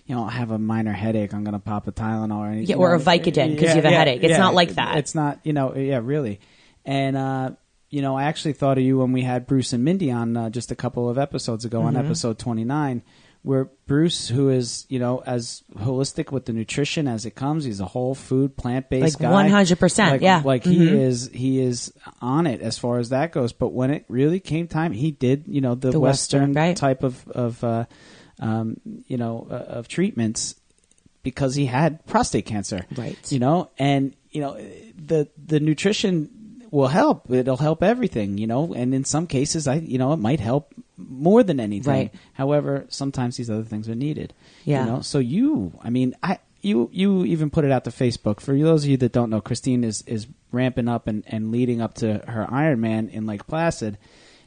You 0.07 0.15
know, 0.15 0.25
have 0.25 0.51
a 0.51 0.57
minor 0.57 0.91
headache. 0.91 1.33
I'm 1.33 1.45
going 1.45 1.53
to 1.53 1.59
pop 1.59 1.87
a 1.87 1.91
Tylenol 1.93 2.35
or 2.39 2.47
anything. 2.47 2.67
Yeah, 2.67 2.75
or 2.75 2.95
a 2.95 2.99
Vicodin 2.99 3.57
'cause 3.57 3.69
you 3.69 3.81
have 3.81 3.85
a 3.85 3.91
headache. 3.91 4.21
It's 4.23 4.37
not 4.37 4.53
like 4.53 4.75
that. 4.75 4.97
It's 4.97 5.15
not. 5.15 5.39
You 5.43 5.53
know. 5.53 5.73
Yeah, 5.73 6.01
really. 6.03 6.41
And 6.83 7.15
uh, 7.15 7.51
you 7.91 8.01
know, 8.01 8.17
I 8.17 8.23
actually 8.23 8.53
thought 8.53 8.77
of 8.79 8.83
you 8.83 8.97
when 8.97 9.11
we 9.11 9.21
had 9.21 9.45
Bruce 9.45 9.73
and 9.73 9.83
Mindy 9.83 10.09
on 10.11 10.35
uh, 10.35 10.49
just 10.49 10.71
a 10.71 10.75
couple 10.75 11.07
of 11.09 11.17
episodes 11.19 11.63
ago 11.65 11.79
Mm-hmm. 11.79 11.87
on 11.97 12.05
episode 12.05 12.39
29, 12.39 13.03
where 13.43 13.65
Bruce, 13.87 14.27
who 14.29 14.49
is, 14.49 14.85
you 14.87 14.97
know, 14.99 15.21
as 15.25 15.63
holistic 15.75 16.31
with 16.31 16.45
the 16.45 16.53
nutrition 16.53 17.07
as 17.07 17.25
it 17.25 17.31
comes, 17.31 17.63
he's 17.65 17.79
a 17.79 17.85
whole 17.85 18.13
food, 18.15 18.55
plant 18.55 18.89
based 18.89 19.19
Like 19.19 19.31
guy. 19.31 19.49
100%, 19.49 20.09
Like- 20.11 20.21
yeah. 20.21 20.41
Like 20.45 20.63
he 20.63 20.77
Mhm. 20.77 20.99
is, 20.99 21.29
he 21.33 21.59
is 21.59 21.91
on 22.21 22.47
it 22.47 22.61
as 22.61 22.77
far 22.77 22.99
as 22.99 23.09
that 23.09 23.31
goes. 23.31 23.51
But 23.51 23.73
when 23.73 23.91
it 23.91 24.05
really 24.07 24.39
came 24.39 24.67
time, 24.67 24.91
he 24.93 25.11
did, 25.11 25.45
you 25.47 25.59
know, 25.59 25.75
the, 25.75 25.91
The 25.91 25.99
Western, 25.99 26.41
Western, 26.49 26.53
right. 26.53 26.75
type 26.77 27.03
of, 27.03 27.27
of 27.29 27.63
uh, 27.63 27.85
um, 28.39 28.77
you 29.07 29.17
know, 29.17 29.47
uh, 29.49 29.55
of 29.55 29.87
treatments 29.87 30.55
because 31.23 31.55
he 31.55 31.65
had 31.65 32.05
prostate 32.05 32.45
cancer. 32.45 32.85
Right. 32.95 33.17
You 33.31 33.39
know, 33.39 33.69
and, 33.77 34.15
you 34.31 34.41
know, 34.41 34.53
the, 34.95 35.27
the 35.43 35.59
nutrition 35.59 36.29
will 36.71 36.87
help. 36.87 37.29
It'll 37.29 37.57
help 37.57 37.83
everything, 37.83 38.37
you 38.37 38.47
know, 38.47 38.73
and 38.73 38.93
in 38.93 39.03
some 39.03 39.27
cases, 39.27 39.67
I, 39.67 39.75
you 39.75 39.97
know, 39.97 40.13
it 40.13 40.17
might 40.17 40.39
help 40.39 40.73
more 40.97 41.43
than 41.43 41.59
anything. 41.59 41.93
Right. 41.93 42.13
However, 42.33 42.85
sometimes 42.89 43.37
these 43.37 43.49
other 43.49 43.63
things 43.63 43.87
are 43.89 43.95
needed. 43.95 44.33
Yeah. 44.63 44.85
You 44.85 44.91
know, 44.91 45.01
so 45.01 45.19
you, 45.19 45.73
I 45.83 45.89
mean, 45.89 46.15
I, 46.23 46.39
you, 46.61 46.89
you 46.93 47.25
even 47.25 47.49
put 47.49 47.65
it 47.65 47.71
out 47.71 47.83
to 47.83 47.91
Facebook. 47.91 48.39
For 48.39 48.57
those 48.57 48.85
of 48.85 48.89
you 48.89 48.97
that 48.97 49.11
don't 49.11 49.29
know, 49.29 49.41
Christine 49.41 49.83
is, 49.83 50.01
is 50.03 50.27
ramping 50.51 50.87
up 50.87 51.07
and, 51.07 51.23
and 51.27 51.51
leading 51.51 51.81
up 51.81 51.95
to 51.95 52.23
her 52.27 52.47
Ironman 52.49 53.11
in 53.11 53.25
Lake 53.25 53.45
Placid 53.47 53.97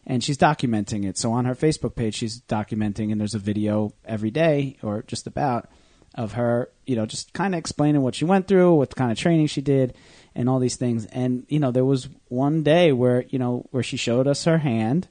and 0.06 0.22
she's 0.22 0.38
documenting 0.38 1.04
it. 1.04 1.18
So 1.18 1.32
on 1.32 1.44
her 1.44 1.54
Facebook 1.54 1.94
page, 1.94 2.14
she's 2.16 2.40
documenting, 2.42 3.10
and 3.10 3.20
there's 3.20 3.34
a 3.34 3.38
video 3.38 3.94
every 4.04 4.30
day 4.30 4.76
or 4.82 5.02
just 5.02 5.26
about 5.26 5.68
of 6.14 6.32
her, 6.32 6.70
you 6.87 6.94
know, 6.94 7.06
just 7.06 7.32
kind 7.32 7.54
of 7.54 7.58
explaining 7.58 8.02
what 8.02 8.14
she 8.14 8.24
went 8.24 8.46
through, 8.46 8.74
what 8.74 8.94
kind 8.94 9.10
of 9.10 9.18
training 9.18 9.48
she 9.48 9.60
did, 9.60 9.94
and 10.34 10.48
all 10.48 10.58
these 10.58 10.76
things. 10.76 11.06
And 11.06 11.44
you 11.48 11.58
know, 11.60 11.70
there 11.70 11.84
was 11.84 12.08
one 12.28 12.62
day 12.62 12.92
where 12.92 13.22
you 13.28 13.38
know 13.38 13.66
where 13.70 13.82
she 13.82 13.96
showed 13.96 14.26
us 14.26 14.44
her 14.44 14.58
hand, 14.58 15.08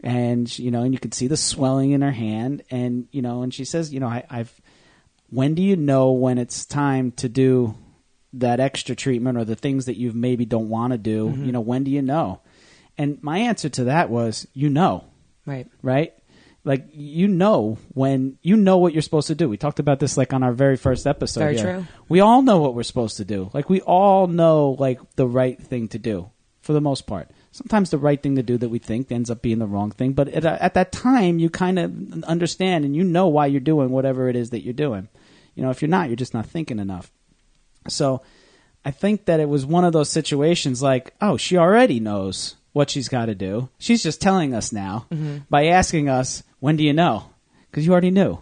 and 0.00 0.58
you 0.58 0.70
know, 0.70 0.82
and 0.82 0.92
you 0.92 0.98
could 1.00 1.14
see 1.14 1.26
the 1.26 1.36
swelling 1.36 1.92
in 1.92 2.02
her 2.02 2.12
hand, 2.12 2.62
and 2.70 3.08
you 3.12 3.22
know, 3.22 3.42
and 3.42 3.52
she 3.52 3.64
says, 3.64 3.92
you 3.92 4.00
know, 4.00 4.08
I, 4.08 4.24
I've. 4.30 4.52
When 5.28 5.54
do 5.54 5.62
you 5.62 5.74
know 5.74 6.12
when 6.12 6.38
it's 6.38 6.64
time 6.64 7.10
to 7.12 7.28
do 7.28 7.74
that 8.34 8.60
extra 8.60 8.94
treatment 8.94 9.36
or 9.36 9.44
the 9.44 9.56
things 9.56 9.86
that 9.86 9.96
you 9.98 10.12
maybe 10.12 10.44
don't 10.44 10.68
want 10.68 10.92
to 10.92 10.98
do? 10.98 11.30
Mm-hmm. 11.30 11.46
You 11.46 11.52
know, 11.52 11.60
when 11.60 11.82
do 11.82 11.90
you 11.90 12.00
know? 12.00 12.40
And 12.96 13.20
my 13.22 13.38
answer 13.38 13.68
to 13.70 13.84
that 13.84 14.08
was, 14.08 14.46
you 14.54 14.70
know, 14.70 15.04
Right. 15.44 15.66
right? 15.82 16.14
Like 16.66 16.88
you 16.92 17.28
know 17.28 17.78
when 17.94 18.38
you 18.42 18.56
know 18.56 18.78
what 18.78 18.92
you're 18.92 19.00
supposed 19.00 19.28
to 19.28 19.36
do. 19.36 19.48
We 19.48 19.56
talked 19.56 19.78
about 19.78 20.00
this 20.00 20.16
like 20.16 20.32
on 20.32 20.42
our 20.42 20.52
very 20.52 20.76
first 20.76 21.06
episode. 21.06 21.40
Very 21.40 21.56
here. 21.56 21.74
true. 21.74 21.86
We 22.08 22.18
all 22.18 22.42
know 22.42 22.58
what 22.58 22.74
we're 22.74 22.82
supposed 22.82 23.18
to 23.18 23.24
do. 23.24 23.50
Like 23.54 23.70
we 23.70 23.80
all 23.82 24.26
know 24.26 24.76
like 24.78 24.98
the 25.14 25.28
right 25.28 25.62
thing 25.62 25.86
to 25.88 25.98
do 25.98 26.30
for 26.60 26.72
the 26.72 26.80
most 26.80 27.06
part. 27.06 27.30
Sometimes 27.52 27.90
the 27.90 27.98
right 27.98 28.20
thing 28.20 28.34
to 28.34 28.42
do 28.42 28.58
that 28.58 28.68
we 28.68 28.80
think 28.80 29.12
ends 29.12 29.30
up 29.30 29.42
being 29.42 29.60
the 29.60 29.66
wrong 29.66 29.92
thing, 29.92 30.12
but 30.12 30.26
at, 30.28 30.44
at 30.44 30.74
that 30.74 30.90
time 30.90 31.38
you 31.38 31.48
kind 31.48 31.78
of 31.78 32.24
understand 32.24 32.84
and 32.84 32.96
you 32.96 33.04
know 33.04 33.28
why 33.28 33.46
you're 33.46 33.60
doing 33.60 33.90
whatever 33.90 34.28
it 34.28 34.34
is 34.34 34.50
that 34.50 34.64
you're 34.64 34.74
doing. 34.74 35.08
You 35.54 35.62
know, 35.62 35.70
if 35.70 35.80
you're 35.80 35.88
not, 35.88 36.08
you're 36.08 36.16
just 36.16 36.34
not 36.34 36.46
thinking 36.46 36.80
enough. 36.80 37.12
So 37.88 38.22
I 38.84 38.90
think 38.90 39.26
that 39.26 39.38
it 39.38 39.48
was 39.48 39.64
one 39.64 39.84
of 39.84 39.92
those 39.92 40.10
situations 40.10 40.82
like, 40.82 41.14
oh, 41.20 41.36
she 41.36 41.56
already 41.56 42.00
knows 42.00 42.56
what 42.72 42.90
she's 42.90 43.08
got 43.08 43.26
to 43.26 43.34
do. 43.34 43.70
She's 43.78 44.02
just 44.02 44.20
telling 44.20 44.52
us 44.52 44.70
now 44.70 45.06
mm-hmm. 45.10 45.38
by 45.48 45.68
asking 45.68 46.10
us, 46.10 46.42
when 46.66 46.74
do 46.74 46.82
you 46.82 46.92
know? 46.92 47.30
Because 47.70 47.86
you 47.86 47.92
already 47.92 48.10
knew. 48.10 48.40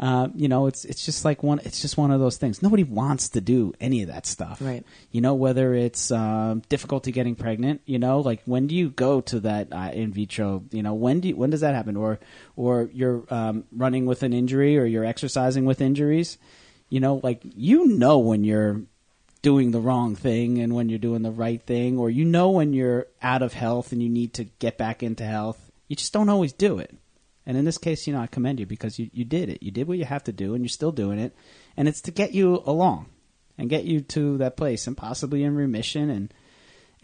Uh, 0.00 0.28
you 0.34 0.48
know, 0.48 0.66
it's 0.66 0.86
it's 0.86 1.04
just 1.04 1.26
like 1.26 1.42
one. 1.42 1.60
It's 1.62 1.82
just 1.82 1.98
one 1.98 2.10
of 2.10 2.18
those 2.18 2.38
things. 2.38 2.62
Nobody 2.62 2.84
wants 2.84 3.28
to 3.28 3.42
do 3.42 3.74
any 3.78 4.00
of 4.00 4.08
that 4.08 4.24
stuff, 4.24 4.62
Right. 4.62 4.82
You 5.10 5.20
know, 5.20 5.34
whether 5.34 5.74
it's 5.74 6.10
um, 6.10 6.62
difficulty 6.70 7.12
getting 7.12 7.34
pregnant. 7.34 7.82
You 7.84 7.98
know, 7.98 8.20
like 8.20 8.40
when 8.46 8.66
do 8.66 8.74
you 8.74 8.88
go 8.88 9.20
to 9.20 9.40
that 9.40 9.68
uh, 9.72 9.90
in 9.92 10.10
vitro? 10.10 10.64
You 10.70 10.82
know, 10.82 10.94
when 10.94 11.20
do 11.20 11.28
you, 11.28 11.36
when 11.36 11.50
does 11.50 11.60
that 11.60 11.74
happen? 11.74 11.98
Or 11.98 12.18
or 12.56 12.88
you're 12.94 13.24
um, 13.28 13.64
running 13.70 14.06
with 14.06 14.22
an 14.22 14.32
injury, 14.32 14.78
or 14.78 14.86
you're 14.86 15.04
exercising 15.04 15.66
with 15.66 15.82
injuries. 15.82 16.38
You 16.88 17.00
know, 17.00 17.20
like 17.22 17.42
you 17.44 17.88
know 17.88 18.20
when 18.20 18.44
you're 18.44 18.80
doing 19.42 19.70
the 19.70 19.80
wrong 19.80 20.16
thing 20.16 20.60
and 20.60 20.74
when 20.74 20.88
you're 20.88 20.98
doing 20.98 21.20
the 21.20 21.30
right 21.30 21.60
thing, 21.60 21.98
or 21.98 22.08
you 22.08 22.24
know 22.24 22.48
when 22.48 22.72
you're 22.72 23.06
out 23.20 23.42
of 23.42 23.52
health 23.52 23.92
and 23.92 24.02
you 24.02 24.08
need 24.08 24.32
to 24.32 24.44
get 24.44 24.78
back 24.78 25.02
into 25.02 25.24
health. 25.24 25.60
You 25.88 25.96
just 25.96 26.14
don't 26.14 26.30
always 26.30 26.54
do 26.54 26.78
it. 26.78 26.96
And 27.46 27.56
in 27.56 27.64
this 27.64 27.78
case, 27.78 28.06
you 28.06 28.12
know, 28.12 28.20
I 28.20 28.26
commend 28.26 28.60
you 28.60 28.66
because 28.66 28.98
you, 28.98 29.10
you 29.12 29.24
did 29.24 29.48
it. 29.48 29.62
You 29.62 29.70
did 29.70 29.86
what 29.86 29.98
you 29.98 30.04
have 30.04 30.24
to 30.24 30.32
do, 30.32 30.54
and 30.54 30.64
you're 30.64 30.68
still 30.68 30.92
doing 30.92 31.18
it. 31.18 31.34
And 31.76 31.88
it's 31.88 32.00
to 32.02 32.10
get 32.10 32.32
you 32.32 32.62
along 32.66 33.06
and 33.58 33.70
get 33.70 33.84
you 33.84 34.00
to 34.00 34.38
that 34.38 34.56
place 34.56 34.86
and 34.86 34.96
possibly 34.96 35.44
in 35.44 35.54
remission. 35.54 36.10
And 36.10 36.32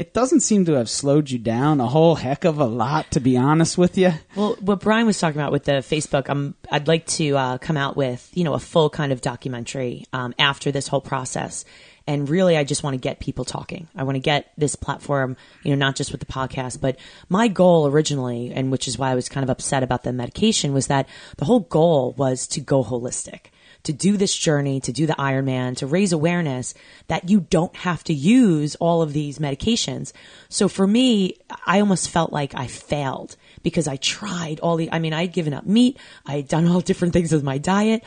it 0.01 0.15
doesn't 0.15 0.41
seem 0.41 0.65
to 0.65 0.73
have 0.73 0.89
slowed 0.89 1.31
you 1.31 1.39
down 1.39 1.79
a 1.79 1.87
whole 1.87 2.15
heck 2.15 2.45
of 2.45 2.59
a 2.59 2.65
lot, 2.65 3.11
to 3.11 3.21
be 3.21 3.37
honest 3.37 3.77
with 3.77 3.99
you. 3.99 4.13
Well, 4.35 4.57
what 4.61 4.81
Brian 4.81 5.07
was 5.07 5.19
talking 5.19 5.39
about 5.39 5.53
with 5.53 5.65
the 5.65 5.73
Facebook, 5.73 6.31
um, 6.31 6.55
I'd 6.71 6.89
like 6.89 7.07
to 7.07 7.37
uh, 7.37 7.59
come 7.59 7.77
out 7.77 7.99
with 7.99 8.31
you 8.33 8.45
know 8.45 8.55
a 8.55 8.59
full 8.59 8.89
kind 8.89 9.13
of 9.13 9.21
documentary 9.21 10.07
um, 10.15 10.35
after 10.39 10.73
this 10.73 10.89
whole 10.89 11.03
process. 11.03 11.67
And 12.11 12.29
really, 12.29 12.57
I 12.57 12.65
just 12.65 12.83
want 12.83 12.95
to 12.95 12.99
get 12.99 13.21
people 13.21 13.45
talking. 13.45 13.87
I 13.95 14.03
want 14.03 14.17
to 14.17 14.21
get 14.21 14.53
this 14.59 14.75
platform, 14.75 15.37
you 15.63 15.71
know, 15.71 15.77
not 15.77 15.95
just 15.95 16.11
with 16.11 16.19
the 16.19 16.27
podcast, 16.27 16.81
but 16.81 16.99
my 17.29 17.47
goal 17.47 17.87
originally, 17.87 18.51
and 18.53 18.73
which 18.73 18.89
is 18.89 18.99
why 18.99 19.13
I 19.13 19.15
was 19.15 19.29
kind 19.29 19.45
of 19.45 19.49
upset 19.49 19.85
about 19.85 20.03
the 20.03 20.13
medication, 20.13 20.73
was 20.73 20.89
that 20.89 21.09
the 21.37 21.45
whole 21.45 21.61
goal 21.61 22.15
was 22.19 22.49
to 22.49 22.61
go 22.61 22.83
holistic 22.83 23.53
to 23.85 23.93
do 23.93 24.17
this 24.17 24.37
journey, 24.37 24.81
to 24.81 24.93
do 24.93 25.07
the 25.07 25.13
Ironman, 25.15 25.77
to 25.77 25.87
raise 25.87 26.13
awareness 26.13 26.75
that 27.07 27.31
you 27.31 27.41
don't 27.41 27.75
have 27.77 28.03
to 28.05 28.13
use 28.13 28.75
all 28.77 29.03
of 29.03 29.13
these 29.13 29.39
medications. 29.39 30.13
So 30.49 30.69
for 30.69 30.89
me, 30.89 31.37
I 31.65 31.79
almost 31.79 32.11
felt 32.11 32.33
like 32.33 32.57
I 32.57 32.67
failed 32.67 33.37
because 33.63 33.87
I 33.87 33.97
tried 33.97 34.59
all 34.61 34.77
the, 34.77 34.91
I 34.91 34.99
mean, 34.99 35.13
I 35.13 35.23
had 35.23 35.33
given 35.33 35.55
up 35.55 35.65
meat. 35.65 35.97
I 36.27 36.37
had 36.37 36.49
done 36.49 36.67
all 36.67 36.81
different 36.91 37.15
things 37.15 37.33
with 37.33 37.45
my 37.45 37.59
diet. 37.59 38.05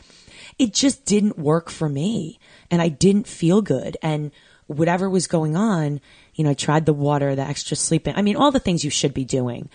It 0.58 0.74
just 0.74 1.06
didn't 1.06 1.38
work 1.38 1.70
for 1.70 1.90
me 1.90 2.40
and 2.70 2.82
I 2.82 2.90
didn't 2.90 3.28
feel 3.28 3.62
good. 3.62 3.98
And 4.02 4.32
whatever 4.68 5.10
was 5.10 5.28
going 5.28 5.56
on, 5.56 6.02
you 6.36 6.44
know, 6.44 6.52
I 6.52 6.56
tried 6.56 6.86
the 6.86 6.94
water, 6.94 7.36
the 7.36 7.42
extra 7.42 7.76
sleeping. 7.76 8.16
I 8.16 8.22
mean, 8.22 8.36
all 8.36 8.52
the 8.52 8.60
things 8.60 8.84
you 8.84 8.90
should 8.90 9.14
be 9.14 9.26
doing 9.26 9.70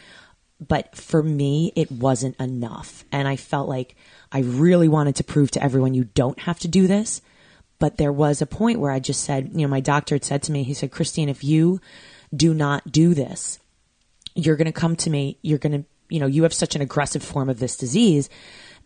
but 0.67 0.97
for 0.97 1.23
me, 1.23 1.73
it 1.77 1.91
wasn't 1.91 2.37
enough. 2.41 3.05
And 3.13 3.29
I 3.29 3.37
felt 3.37 3.69
like 3.69 3.95
I 4.33 4.41
really 4.41 4.89
wanted 4.89 5.17
to 5.17 5.25
prove 5.25 5.51
to 5.53 5.63
everyone 5.63 5.95
you 5.95 6.05
don't 6.05 6.39
have 6.41 6.59
to 6.61 6.69
do 6.69 6.87
this. 6.87 7.23
But 7.79 7.97
there 7.97 8.13
was 8.13 8.43
a 8.43 8.47
point 8.47 8.81
where 8.81 8.91
I 8.91 8.99
just 8.99 9.23
said, 9.23 9.51
you 9.53 9.63
know, 9.63 9.69
my 9.69 9.81
doctor 9.81 10.17
had 10.17 10.25
said 10.25 10.43
to 10.45 10.53
me, 10.53 10.65
he 10.65 10.75
said, 10.75 10.91
Christine, 10.91 11.29
if 11.29 11.45
you 11.45 11.81
do 12.35 12.53
not 12.53 12.91
do 12.91 13.15
this, 13.15 13.61
you're 14.35 14.57
going 14.57 14.67
to 14.67 14.73
come 14.73 14.97
to 14.97 15.11
me, 15.11 15.39
you're 15.43 15.59
going 15.59 15.83
to, 15.83 15.89
you 16.09 16.19
know, 16.19 16.27
you 16.27 16.43
have 16.43 16.53
such 16.53 16.75
an 16.75 16.83
aggressive 16.83 17.23
form 17.23 17.49
of 17.49 17.61
this 17.61 17.77
disease 17.77 18.29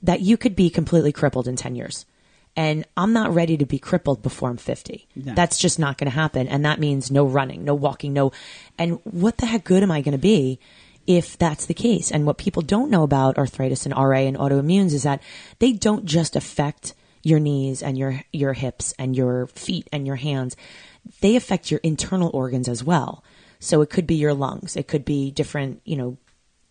that 0.02 0.20
you 0.20 0.36
could 0.36 0.56
be 0.56 0.70
completely 0.70 1.12
crippled 1.12 1.48
in 1.48 1.56
10 1.56 1.74
years. 1.74 2.06
And 2.54 2.84
I'm 2.96 3.12
not 3.12 3.34
ready 3.34 3.56
to 3.56 3.64
be 3.64 3.78
crippled 3.78 4.22
before 4.22 4.50
I'm 4.50 4.58
50. 4.58 5.08
No. 5.16 5.34
That's 5.34 5.58
just 5.58 5.78
not 5.78 5.96
going 5.96 6.10
to 6.10 6.14
happen. 6.14 6.48
And 6.48 6.64
that 6.64 6.80
means 6.80 7.10
no 7.10 7.24
running, 7.24 7.64
no 7.64 7.74
walking, 7.74 8.12
no. 8.12 8.32
And 8.78 9.00
what 9.04 9.38
the 9.38 9.46
heck 9.46 9.64
good 9.64 9.82
am 9.82 9.90
I 9.90 10.02
going 10.02 10.12
to 10.12 10.18
be 10.18 10.58
if 11.06 11.38
that's 11.38 11.64
the 11.64 11.74
case? 11.74 12.10
And 12.10 12.26
what 12.26 12.36
people 12.36 12.60
don't 12.60 12.90
know 12.90 13.04
about 13.04 13.38
arthritis 13.38 13.86
and 13.86 13.94
RA 13.96 14.18
and 14.18 14.36
autoimmunes 14.36 14.92
is 14.92 15.04
that 15.04 15.22
they 15.60 15.72
don't 15.72 16.04
just 16.04 16.36
affect 16.36 16.94
your 17.22 17.40
knees 17.40 17.82
and 17.82 17.96
your, 17.96 18.20
your 18.32 18.52
hips 18.52 18.92
and 18.98 19.16
your 19.16 19.46
feet 19.46 19.88
and 19.90 20.06
your 20.06 20.16
hands. 20.16 20.54
They 21.20 21.36
affect 21.36 21.70
your 21.70 21.80
internal 21.82 22.30
organs 22.34 22.68
as 22.68 22.84
well. 22.84 23.24
So 23.60 23.80
it 23.80 23.88
could 23.88 24.06
be 24.06 24.16
your 24.16 24.34
lungs. 24.34 24.76
It 24.76 24.88
could 24.88 25.04
be 25.04 25.30
different, 25.30 25.80
you 25.84 25.96
know, 25.96 26.18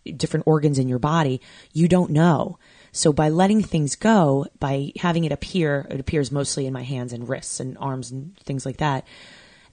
different 0.05 0.45
organs 0.45 0.77
in 0.77 0.89
your 0.89 0.99
body. 0.99 1.41
You 1.73 1.87
don't 1.87 2.11
know. 2.11 2.59
So 2.91 3.13
by 3.13 3.29
letting 3.29 3.63
things 3.63 3.95
go, 3.95 4.47
by 4.59 4.91
having 4.97 5.23
it 5.23 5.31
appear, 5.31 5.87
it 5.89 5.99
appears 5.99 6.31
mostly 6.31 6.65
in 6.65 6.73
my 6.73 6.83
hands 6.83 7.13
and 7.13 7.27
wrists 7.27 7.59
and 7.59 7.77
arms 7.77 8.11
and 8.11 8.37
things 8.39 8.65
like 8.65 8.77
that, 8.77 9.05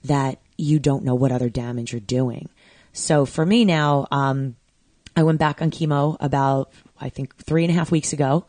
that 0.04 0.38
you 0.56 0.78
don't 0.78 1.04
know 1.04 1.14
what 1.14 1.32
other 1.32 1.48
damage 1.48 1.92
you're 1.92 2.00
doing. 2.00 2.48
So 2.92 3.26
for 3.26 3.44
me 3.44 3.64
now, 3.64 4.06
um, 4.10 4.56
I 5.16 5.24
went 5.24 5.40
back 5.40 5.60
on 5.60 5.70
chemo 5.70 6.16
about, 6.20 6.72
I 7.00 7.08
think, 7.08 7.36
three 7.36 7.64
and 7.64 7.72
a 7.72 7.74
half 7.74 7.90
weeks 7.90 8.12
ago. 8.12 8.46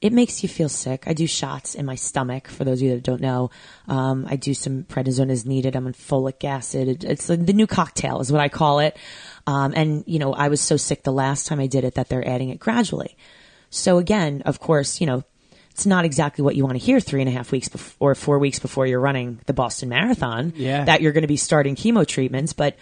It 0.00 0.12
makes 0.12 0.42
you 0.42 0.48
feel 0.48 0.68
sick. 0.68 1.04
I 1.06 1.14
do 1.14 1.26
shots 1.26 1.74
in 1.74 1.86
my 1.86 1.94
stomach. 1.94 2.48
For 2.48 2.62
those 2.62 2.78
of 2.78 2.82
you 2.82 2.94
that 2.94 3.02
don't 3.02 3.20
know, 3.20 3.50
um, 3.88 4.26
I 4.28 4.36
do 4.36 4.52
some 4.52 4.84
prednisone 4.84 5.30
as 5.30 5.46
needed. 5.46 5.74
I'm 5.74 5.86
on 5.86 5.94
folic 5.94 6.44
acid. 6.44 7.04
It's 7.04 7.26
the 7.26 7.36
new 7.36 7.66
cocktail, 7.66 8.20
is 8.20 8.30
what 8.30 8.40
I 8.40 8.48
call 8.48 8.80
it. 8.80 8.96
Um, 9.46 9.72
and 9.74 10.04
you 10.06 10.18
know, 10.18 10.34
I 10.34 10.48
was 10.48 10.60
so 10.60 10.76
sick 10.76 11.02
the 11.02 11.12
last 11.12 11.46
time 11.46 11.58
I 11.58 11.66
did 11.66 11.84
it 11.84 11.94
that 11.94 12.10
they're 12.10 12.28
adding 12.28 12.50
it 12.50 12.58
gradually. 12.58 13.16
So 13.74 13.98
again, 13.98 14.42
of 14.46 14.60
course, 14.60 15.00
you 15.00 15.06
know, 15.06 15.24
it's 15.70 15.84
not 15.84 16.04
exactly 16.04 16.44
what 16.44 16.54
you 16.54 16.64
want 16.64 16.78
to 16.78 16.84
hear 16.84 17.00
three 17.00 17.20
and 17.20 17.28
a 17.28 17.32
half 17.32 17.50
weeks 17.50 17.68
bef- 17.68 17.96
or 17.98 18.14
four 18.14 18.38
weeks 18.38 18.60
before 18.60 18.86
you're 18.86 19.00
running 19.00 19.40
the 19.46 19.52
Boston 19.52 19.88
Marathon. 19.88 20.52
Yeah. 20.54 20.84
That 20.84 21.02
you're 21.02 21.12
going 21.12 21.22
to 21.22 21.28
be 21.28 21.36
starting 21.36 21.74
chemo 21.74 22.06
treatments, 22.06 22.52
but 22.52 22.76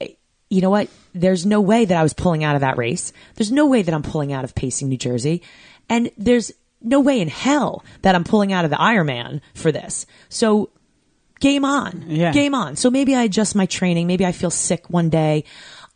eh, 0.00 0.08
you 0.48 0.62
know 0.62 0.70
what? 0.70 0.88
There's 1.14 1.44
no 1.44 1.60
way 1.60 1.84
that 1.84 1.96
I 1.96 2.02
was 2.02 2.14
pulling 2.14 2.44
out 2.44 2.54
of 2.54 2.62
that 2.62 2.78
race. 2.78 3.12
There's 3.34 3.52
no 3.52 3.66
way 3.66 3.82
that 3.82 3.92
I'm 3.92 4.02
pulling 4.02 4.32
out 4.32 4.44
of 4.44 4.54
pacing 4.54 4.88
New 4.88 4.96
Jersey. 4.96 5.42
And 5.90 6.10
there's 6.16 6.50
no 6.80 7.00
way 7.00 7.20
in 7.20 7.28
hell 7.28 7.84
that 8.00 8.14
I'm 8.14 8.24
pulling 8.24 8.54
out 8.54 8.64
of 8.64 8.70
the 8.70 8.78
Ironman 8.78 9.42
for 9.54 9.70
this. 9.70 10.06
So 10.30 10.70
game 11.40 11.66
on. 11.66 12.04
Yeah. 12.08 12.32
Game 12.32 12.54
on. 12.54 12.76
So 12.76 12.90
maybe 12.90 13.14
I 13.14 13.24
adjust 13.24 13.54
my 13.54 13.66
training. 13.66 14.06
Maybe 14.06 14.24
I 14.24 14.32
feel 14.32 14.50
sick 14.50 14.88
one 14.88 15.10
day. 15.10 15.44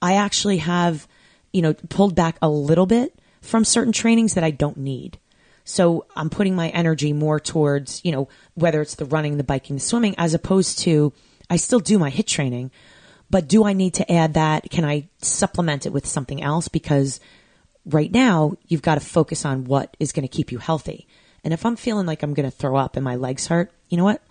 I 0.03 0.17
actually 0.17 0.59
have, 0.59 1.09
you 1.55 1.63
know, 1.63 1.73
pulled 1.73 2.15
back 2.15 2.37
a 2.43 2.51
little 2.51 2.85
bit 2.85 3.19
from 3.47 3.65
certain 3.65 3.93
trainings 3.93 4.35
that 4.35 4.45
I 4.45 4.51
don't 4.51 4.77
need. 4.77 5.19
So 5.65 6.07
I'm 6.15 6.31
putting 6.31 6.55
my 6.55 6.69
energy 6.69 7.13
more 7.13 7.41
towards, 7.41 8.05
you 8.05 8.13
know, 8.13 8.29
whether 8.55 8.81
it's 8.81 8.95
the 8.95 9.05
running, 9.05 9.37
the 9.37 9.45
biking, 9.45 9.77
the 9.77 9.81
swimming, 9.81 10.15
as 10.17 10.33
opposed 10.33 10.79
to 10.81 11.13
I 11.51 11.57
still 11.57 11.81
do 11.81 11.99
my 11.99 12.11
HIIT 12.11 12.27
training, 12.27 12.71
but 13.31 13.49
do 13.49 13.65
I 13.65 13.73
need 13.73 13.95
to 13.95 14.13
add 14.13 14.35
that? 14.35 14.71
Can 14.71 14.85
I 14.85 15.09
supplement 15.19 15.87
it 15.87 15.93
with 15.93 16.07
something 16.07 16.43
else? 16.43 16.69
Because 16.69 17.21
right 17.85 18.11
now 18.11 18.57
you've 18.67 18.83
got 18.83 18.95
to 18.95 19.01
focus 19.01 19.45
on 19.45 19.65
what 19.65 19.97
is 19.99 20.13
going 20.13 20.27
to 20.27 20.35
keep 20.35 20.53
you 20.53 20.59
healthy. 20.59 21.07
And 21.45 21.53
if 21.53 21.65
I'm 21.65 21.77
feeling 21.77 22.07
like 22.07 22.23
I'm 22.23 22.35
going 22.35 22.51
to 22.51 22.57
throw 22.57 22.77
up 22.77 22.97
and 22.97 23.05
my 23.05 23.17
legs 23.17 23.47
hurt, 23.47 23.73
you 23.89 23.97
know 23.97 24.05
what? 24.05 24.23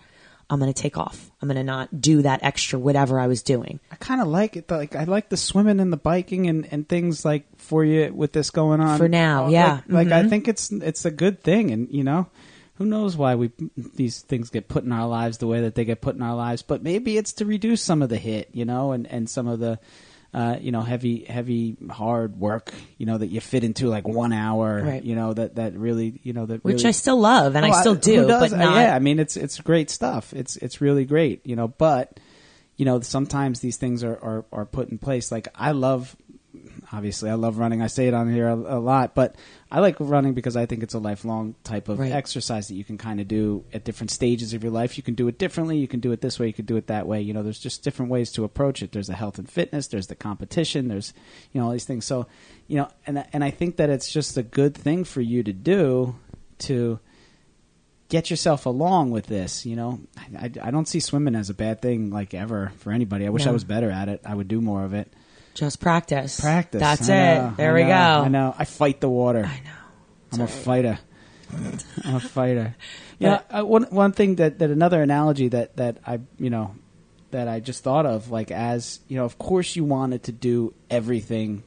I'm 0.48 0.60
going 0.60 0.72
to 0.72 0.80
take 0.80 0.96
off. 0.96 1.30
I'm 1.42 1.48
going 1.48 1.56
to 1.56 1.64
not 1.64 2.00
do 2.00 2.22
that 2.22 2.44
extra 2.44 2.78
whatever 2.78 3.18
I 3.18 3.26
was 3.26 3.42
doing. 3.42 3.80
I 3.90 3.96
kind 3.96 4.20
of 4.20 4.28
like 4.28 4.56
it. 4.56 4.70
Like 4.70 4.94
I 4.94 5.04
like 5.04 5.28
the 5.28 5.36
swimming 5.36 5.80
and 5.80 5.92
the 5.92 5.96
biking 5.96 6.46
and, 6.46 6.68
and 6.70 6.88
things 6.88 7.24
like 7.24 7.44
for 7.56 7.84
you 7.84 8.12
with 8.14 8.32
this 8.32 8.50
going 8.50 8.80
on 8.80 8.98
For 8.98 9.08
now, 9.08 9.46
Uh, 9.46 9.50
yeah. 9.50 9.80
Like, 9.88 10.08
like, 10.08 10.12
I 10.12 10.28
think 10.28 10.46
it's 10.46 10.70
it's 10.70 11.04
a 11.04 11.10
good 11.10 11.42
thing, 11.42 11.72
and 11.72 11.88
you 11.90 12.04
know, 12.04 12.28
who 12.74 12.84
knows 12.84 13.16
why 13.16 13.34
we 13.34 13.50
these 13.76 14.20
things 14.22 14.50
get 14.50 14.68
put 14.68 14.84
in 14.84 14.92
our 14.92 15.08
lives 15.08 15.38
the 15.38 15.48
way 15.48 15.62
that 15.62 15.74
they 15.74 15.84
get 15.84 16.00
put 16.00 16.14
in 16.14 16.22
our 16.22 16.36
lives. 16.36 16.62
But 16.62 16.82
maybe 16.82 17.18
it's 17.18 17.32
to 17.34 17.44
reduce 17.44 17.82
some 17.82 18.02
of 18.02 18.08
the 18.08 18.18
HIIT, 18.18 18.46
you 18.52 18.64
know, 18.64 18.92
and 18.92 19.06
and 19.08 19.28
some 19.28 19.48
of 19.48 19.58
the. 19.58 19.78
Uh, 20.36 20.58
you 20.60 20.70
know, 20.70 20.82
heavy, 20.82 21.24
heavy, 21.24 21.78
hard 21.90 22.38
work. 22.38 22.70
You 22.98 23.06
know 23.06 23.16
that 23.16 23.28
you 23.28 23.40
fit 23.40 23.64
into 23.64 23.88
like 23.88 24.06
one 24.06 24.34
hour. 24.34 24.82
Right. 24.84 25.02
You 25.02 25.14
know 25.16 25.32
that 25.32 25.54
that 25.54 25.72
really, 25.72 26.20
you 26.24 26.34
know 26.34 26.44
that 26.44 26.62
Which 26.62 26.74
really, 26.74 26.88
I 26.88 26.90
still 26.90 27.18
love 27.18 27.56
and 27.56 27.64
Oh, 27.64 27.70
I 27.70 27.80
still 27.80 27.94
do, 27.94 28.26
but 28.26 28.50
not. 28.50 28.76
yeah, 28.76 28.94
I 28.94 28.98
mean, 28.98 29.18
it's 29.18 29.38
it's 29.38 29.58
great 29.62 29.88
stuff. 29.88 30.34
It's 30.34 30.56
it's 30.58 30.82
really 30.82 31.06
great, 31.06 31.46
you 31.46 31.56
know. 31.56 31.68
But 31.68 32.20
you 32.76 32.84
know, 32.84 33.00
sometimes 33.00 33.60
these 33.60 33.78
things 33.78 34.04
are 34.04 34.18
are, 34.22 34.44
are 34.52 34.66
put 34.66 34.90
in 34.90 34.98
place. 34.98 35.32
Like 35.32 35.48
I 35.54 35.70
love, 35.70 36.14
obviously, 36.92 37.30
I 37.30 37.34
love 37.34 37.58
running. 37.58 37.82
I 37.82 37.86
say 37.88 38.06
it 38.08 38.14
on 38.14 38.32
here 38.32 38.48
a, 38.48 38.54
a 38.54 38.78
lot, 38.80 39.14
but 39.14 39.34
I 39.70 39.80
like 39.80 39.96
running 39.98 40.34
because 40.34 40.56
I 40.56 40.66
think 40.66 40.82
it's 40.82 40.94
a 40.94 40.98
lifelong 40.98 41.54
type 41.64 41.88
of 41.88 41.98
Right. 41.98 42.12
exercise 42.12 42.68
that 42.68 42.74
you 42.74 42.84
can 42.84 42.96
kind 42.98 43.20
of 43.20 43.28
do 43.28 43.64
at 43.72 43.84
different 43.84 44.10
stages 44.10 44.52
of 44.54 44.62
your 44.62 44.72
life. 44.72 44.96
You 44.96 45.02
can 45.02 45.14
do 45.14 45.26
it 45.28 45.38
differently. 45.38 45.78
You 45.78 45.88
can 45.88 46.00
do 46.00 46.12
it 46.12 46.20
this 46.20 46.38
way. 46.38 46.46
You 46.46 46.52
can 46.52 46.64
do 46.66 46.76
it 46.76 46.86
that 46.86 47.06
way. 47.06 47.20
You 47.20 47.32
know, 47.34 47.42
there's 47.42 47.58
just 47.58 47.82
different 47.82 48.10
ways 48.10 48.30
to 48.32 48.44
approach 48.44 48.82
it. 48.82 48.92
There's 48.92 49.08
the 49.08 49.14
health 49.14 49.38
and 49.38 49.48
fitness. 49.50 49.88
There's 49.88 50.06
the 50.06 50.14
competition. 50.14 50.88
There's 50.88 51.12
you 51.52 51.60
know 51.60 51.66
all 51.66 51.72
these 51.72 51.84
things. 51.84 52.04
So 52.04 52.26
you 52.68 52.76
know, 52.76 52.88
and 53.06 53.24
and 53.32 53.42
I 53.42 53.50
think 53.50 53.76
that 53.76 53.90
it's 53.90 54.12
just 54.12 54.36
a 54.36 54.42
good 54.42 54.74
thing 54.74 55.04
for 55.04 55.20
you 55.20 55.42
to 55.42 55.52
do 55.52 56.16
to 56.58 56.98
get 58.08 58.30
yourself 58.30 58.66
along 58.66 59.10
with 59.10 59.26
this. 59.26 59.66
You 59.66 59.74
know, 59.76 60.00
I, 60.16 60.44
I, 60.46 60.50
I 60.68 60.70
don't 60.70 60.86
see 60.86 61.00
swimming 61.00 61.34
as 61.34 61.50
a 61.50 61.54
bad 61.54 61.82
thing 61.82 62.10
like 62.10 62.34
ever 62.34 62.72
for 62.78 62.92
anybody. 62.92 63.26
I 63.26 63.30
wish 63.30 63.46
I 63.46 63.50
was 63.50 63.64
better 63.64 63.90
at 63.90 64.08
it. 64.08 64.20
I 64.24 64.34
would 64.34 64.46
do 64.48 64.60
more 64.60 64.84
of 64.84 64.94
it. 64.94 65.12
Just 65.56 65.80
practice. 65.80 66.38
Practice. 66.40 66.80
That's 66.80 67.08
it. 67.08 67.56
there 67.56 67.70
I 67.72 67.74
we 67.74 67.82
know, 67.82 67.88
go. 67.88 67.94
I 67.94 68.28
know. 68.28 68.54
I 68.58 68.64
fight 68.64 69.00
the 69.00 69.08
water. 69.08 69.44
I 69.44 69.60
know. 69.64 69.70
I'm 70.32 70.40
a 70.42 70.46
fighter. 70.46 70.98
I'm 72.04 72.14
a 72.16 72.20
fighter. 72.20 72.76
Yeah, 73.18 73.40
uh, 73.48 73.62
one 73.64 73.84
one 73.84 74.12
thing 74.12 74.34
that, 74.36 74.58
that 74.58 74.70
another 74.70 75.00
analogy 75.00 75.48
that 75.48 75.76
that 75.78 75.96
I 76.06 76.20
you 76.38 76.50
know 76.50 76.74
that 77.30 77.48
I 77.48 77.60
just 77.60 77.82
thought 77.82 78.04
of 78.04 78.30
like 78.30 78.50
as 78.50 79.00
you 79.08 79.16
know, 79.16 79.24
of 79.24 79.38
course 79.38 79.74
you 79.74 79.84
wanted 79.84 80.24
to 80.24 80.32
do 80.32 80.74
everything 80.90 81.62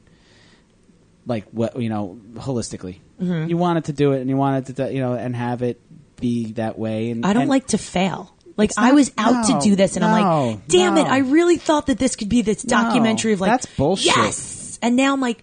like 1.26 1.46
what 1.50 1.74
you 1.80 1.88
know 1.88 2.20
holistically. 2.34 3.00
Mm-hmm. 3.20 3.50
You 3.50 3.56
wanted 3.56 3.86
to 3.86 3.92
do 3.92 4.12
it, 4.12 4.20
and 4.20 4.30
you 4.30 4.36
wanted 4.36 4.76
to 4.76 4.92
you 4.94 5.00
know 5.00 5.14
and 5.14 5.34
have 5.34 5.62
it 5.62 5.80
be 6.20 6.52
that 6.52 6.78
way. 6.78 7.10
And 7.10 7.26
I 7.26 7.32
don't 7.32 7.42
and- 7.42 7.50
like 7.50 7.66
to 7.68 7.78
fail. 7.78 8.32
Like 8.60 8.70
It's 8.70 8.78
I 8.78 8.90
oh, 8.90 8.94
was 8.94 9.10
out 9.18 9.48
no, 9.48 9.58
to 9.58 9.64
do 9.64 9.74
this, 9.74 9.96
and 9.96 10.04
I'm 10.04 10.22
like, 10.22 10.68
damn 10.68 10.98
it! 10.98 11.06
I 11.06 11.18
really 11.18 11.56
thought 11.56 11.86
that 11.86 11.98
this 11.98 12.14
could 12.14 12.28
be 12.28 12.42
this 12.42 12.64
No, 12.64 12.82
documentary 12.82 13.32
of 13.32 13.40
like 13.40 13.50
that's 13.50 13.66
bullshit. 13.66 14.14
Yes, 14.14 14.78
and 14.82 14.96
now 14.96 15.14
I'm 15.14 15.20
like, 15.20 15.42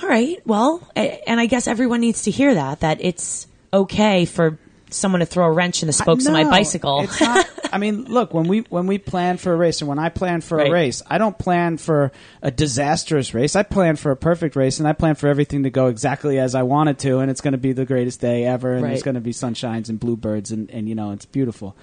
all 0.00 0.08
right, 0.08 0.40
well, 0.46 0.88
and 0.94 1.40
I 1.40 1.46
guess 1.46 1.66
everyone 1.66 2.00
needs 2.00 2.22
to 2.22 2.30
hear 2.30 2.54
that 2.54 2.80
that 2.80 2.98
it's 3.00 3.46
okay 3.72 4.24
for 4.24 4.58
someone 4.90 5.20
to 5.20 5.26
throw 5.26 5.46
a 5.46 5.52
wrench 5.52 5.82
in 5.82 5.88
the 5.88 5.92
spokes 5.92 6.26
of 6.26 6.32
my 6.32 6.44
bicycle. 6.44 7.02
It's 7.02 7.20
not. 7.20 7.46
I 7.72 7.78
mean, 7.78 8.04
look 8.04 8.34
when 8.34 8.46
we 8.48 8.60
when 8.68 8.86
we 8.86 8.98
plan 8.98 9.36
for 9.36 9.52
a 9.52 9.56
race, 9.56 9.80
and 9.80 9.88
when 9.88 9.98
I 9.98 10.08
plan 10.08 10.40
for 10.40 10.58
Right. 10.58 10.68
a 10.68 10.72
race, 10.72 11.02
I 11.08 11.18
don't 11.18 11.38
plan 11.38 11.76
for 11.76 12.12
a 12.42 12.50
disastrous 12.50 13.32
race. 13.34 13.56
I 13.56 13.62
plan 13.62 13.96
for 13.96 14.10
a 14.10 14.16
perfect 14.16 14.56
race, 14.56 14.78
and 14.78 14.88
I 14.88 14.92
plan 14.92 15.14
for 15.14 15.28
everything 15.28 15.62
to 15.64 15.70
go 15.70 15.86
exactly 15.86 16.38
as 16.38 16.54
I 16.54 16.62
want 16.64 16.88
it 16.90 16.98
to, 17.00 17.18
and 17.18 17.30
it's 17.30 17.40
going 17.40 17.52
to 17.52 17.58
be 17.58 17.72
the 17.72 17.84
greatest 17.84 18.20
day 18.20 18.44
ever, 18.44 18.72
and 18.74 18.84
there's 18.84 19.02
going 19.02 19.14
to 19.14 19.20
be 19.20 19.32
sunshines 19.32 19.88
and 19.88 19.98
bluebirds, 20.00 20.50
and 20.50 20.70
and 20.70 20.88
you 20.88 20.94
know 20.94 21.12
it's 21.12 21.24
beautiful. 21.26 21.76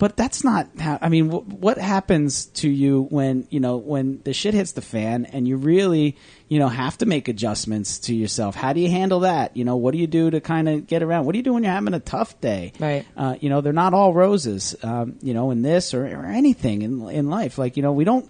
But 0.00 0.16
that's 0.16 0.42
not 0.42 0.66
how. 0.78 0.98
I 1.02 1.10
mean, 1.10 1.28
wh- 1.30 1.46
what 1.46 1.76
happens 1.76 2.46
to 2.46 2.70
you 2.70 3.02
when 3.10 3.46
you 3.50 3.60
know 3.60 3.76
when 3.76 4.22
the 4.24 4.32
shit 4.32 4.54
hits 4.54 4.72
the 4.72 4.80
fan, 4.80 5.26
and 5.26 5.46
you 5.46 5.58
really 5.58 6.16
you 6.48 6.58
know 6.58 6.68
have 6.68 6.96
to 6.98 7.06
make 7.06 7.28
adjustments 7.28 7.98
to 8.00 8.14
yourself? 8.14 8.54
How 8.56 8.72
do 8.72 8.80
you 8.80 8.88
handle 8.88 9.20
that? 9.20 9.58
You 9.58 9.66
know, 9.66 9.76
what 9.76 9.92
do 9.92 9.98
you 9.98 10.06
do 10.06 10.30
to 10.30 10.40
kind 10.40 10.70
of 10.70 10.86
get 10.86 11.02
around? 11.02 11.26
What 11.26 11.32
do 11.32 11.38
you 11.38 11.42
do 11.42 11.52
when 11.52 11.64
you're 11.64 11.72
having 11.72 11.92
a 11.92 12.00
tough 12.00 12.40
day? 12.40 12.72
Right. 12.80 13.04
Uh, 13.14 13.36
you 13.40 13.50
know, 13.50 13.60
they're 13.60 13.74
not 13.74 13.92
all 13.92 14.14
roses. 14.14 14.74
Um, 14.82 15.18
you 15.20 15.34
know, 15.34 15.50
in 15.50 15.60
this 15.60 15.92
or, 15.92 16.06
or 16.06 16.24
anything 16.24 16.80
in 16.80 17.06
in 17.10 17.28
life, 17.28 17.58
like 17.58 17.76
you 17.76 17.82
know, 17.82 17.92
we 17.92 18.04
don't 18.04 18.26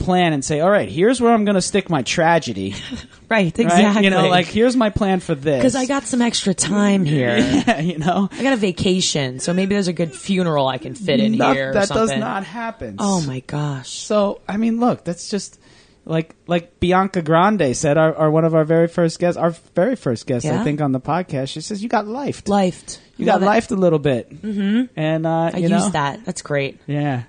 plan 0.00 0.32
and 0.32 0.44
say, 0.44 0.58
"All 0.60 0.70
right, 0.70 0.88
here's 0.88 1.20
where 1.20 1.32
I'm 1.32 1.44
going 1.44 1.54
to 1.54 1.62
stick 1.62 1.88
my 1.88 2.02
tragedy." 2.02 2.74
right, 3.28 3.56
right? 3.56 3.58
exactly. 3.58 4.04
You 4.04 4.10
know, 4.10 4.28
like 4.28 4.46
here's 4.46 4.74
my 4.76 4.90
plan 4.90 5.20
for 5.20 5.36
this. 5.36 5.58
because 5.60 5.76
I 5.76 5.86
got 5.86 6.04
some 6.04 6.20
extra 6.22 6.54
time 6.54 7.04
here. 7.16 7.36
yeah, 7.38 7.78
you 7.80 7.98
know, 7.98 8.28
I 8.32 8.42
got 8.42 8.54
a 8.54 8.56
vacation, 8.56 9.38
so 9.38 9.52
maybe 9.52 9.74
there's 9.76 9.88
a 9.88 9.92
good 9.92 10.12
funeral 10.14 10.66
I 10.66 10.78
can 10.78 10.94
fit 10.94 11.20
in 11.20 11.36
Not- 11.36 11.54
here. 11.54 11.70
or 11.70 11.74
that 11.74 11.88
does 11.88 12.10
not 12.16 12.44
happen. 12.44 12.96
Oh 12.98 13.20
my 13.24 13.40
gosh! 13.40 13.90
So 13.90 14.40
I 14.48 14.56
mean, 14.56 14.80
look, 14.80 15.04
that's 15.04 15.30
just 15.30 15.60
like 16.04 16.34
like 16.46 16.80
Bianca 16.80 17.22
Grande 17.22 17.76
said, 17.76 17.98
our, 17.98 18.14
our 18.14 18.30
one 18.30 18.44
of 18.44 18.54
our 18.54 18.64
very 18.64 18.88
first 18.88 19.18
guests, 19.18 19.36
our 19.38 19.50
very 19.74 19.96
first 19.96 20.26
guest, 20.26 20.46
I 20.46 20.64
think, 20.64 20.80
on 20.80 20.92
the 20.92 21.00
podcast. 21.00 21.48
She 21.48 21.60
says, 21.60 21.82
"You 21.82 21.88
got 21.88 22.06
lifed. 22.06 22.44
Lifed. 22.44 22.98
you 23.16 23.26
got 23.26 23.40
Love 23.40 23.42
it. 23.42 23.60
lifed 23.60 23.70
a 23.70 23.76
little 23.76 23.98
bit." 23.98 24.30
Mm-hmm. 24.42 24.98
And 24.98 25.26
uh, 25.26 25.50
I 25.52 25.56
you 25.58 25.68
use 25.68 25.70
know, 25.70 25.88
that. 25.90 26.24
That's 26.24 26.42
great. 26.42 26.80
Yeah, 26.86 27.24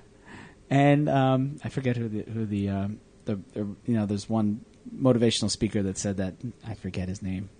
and 0.72 1.08
um, 1.08 1.60
I 1.62 1.68
forget 1.68 1.96
who 1.98 2.08
the 2.08 2.22
who 2.22 2.46
the, 2.46 2.68
um, 2.70 3.00
the 3.26 3.38
you 3.54 3.76
know 3.94 4.06
there's 4.06 4.28
one 4.28 4.64
motivational 4.96 5.50
speaker 5.50 5.82
that 5.82 5.98
said 5.98 6.16
that 6.16 6.34
I 6.66 6.74
forget 6.74 7.08
his 7.08 7.20
name. 7.22 7.50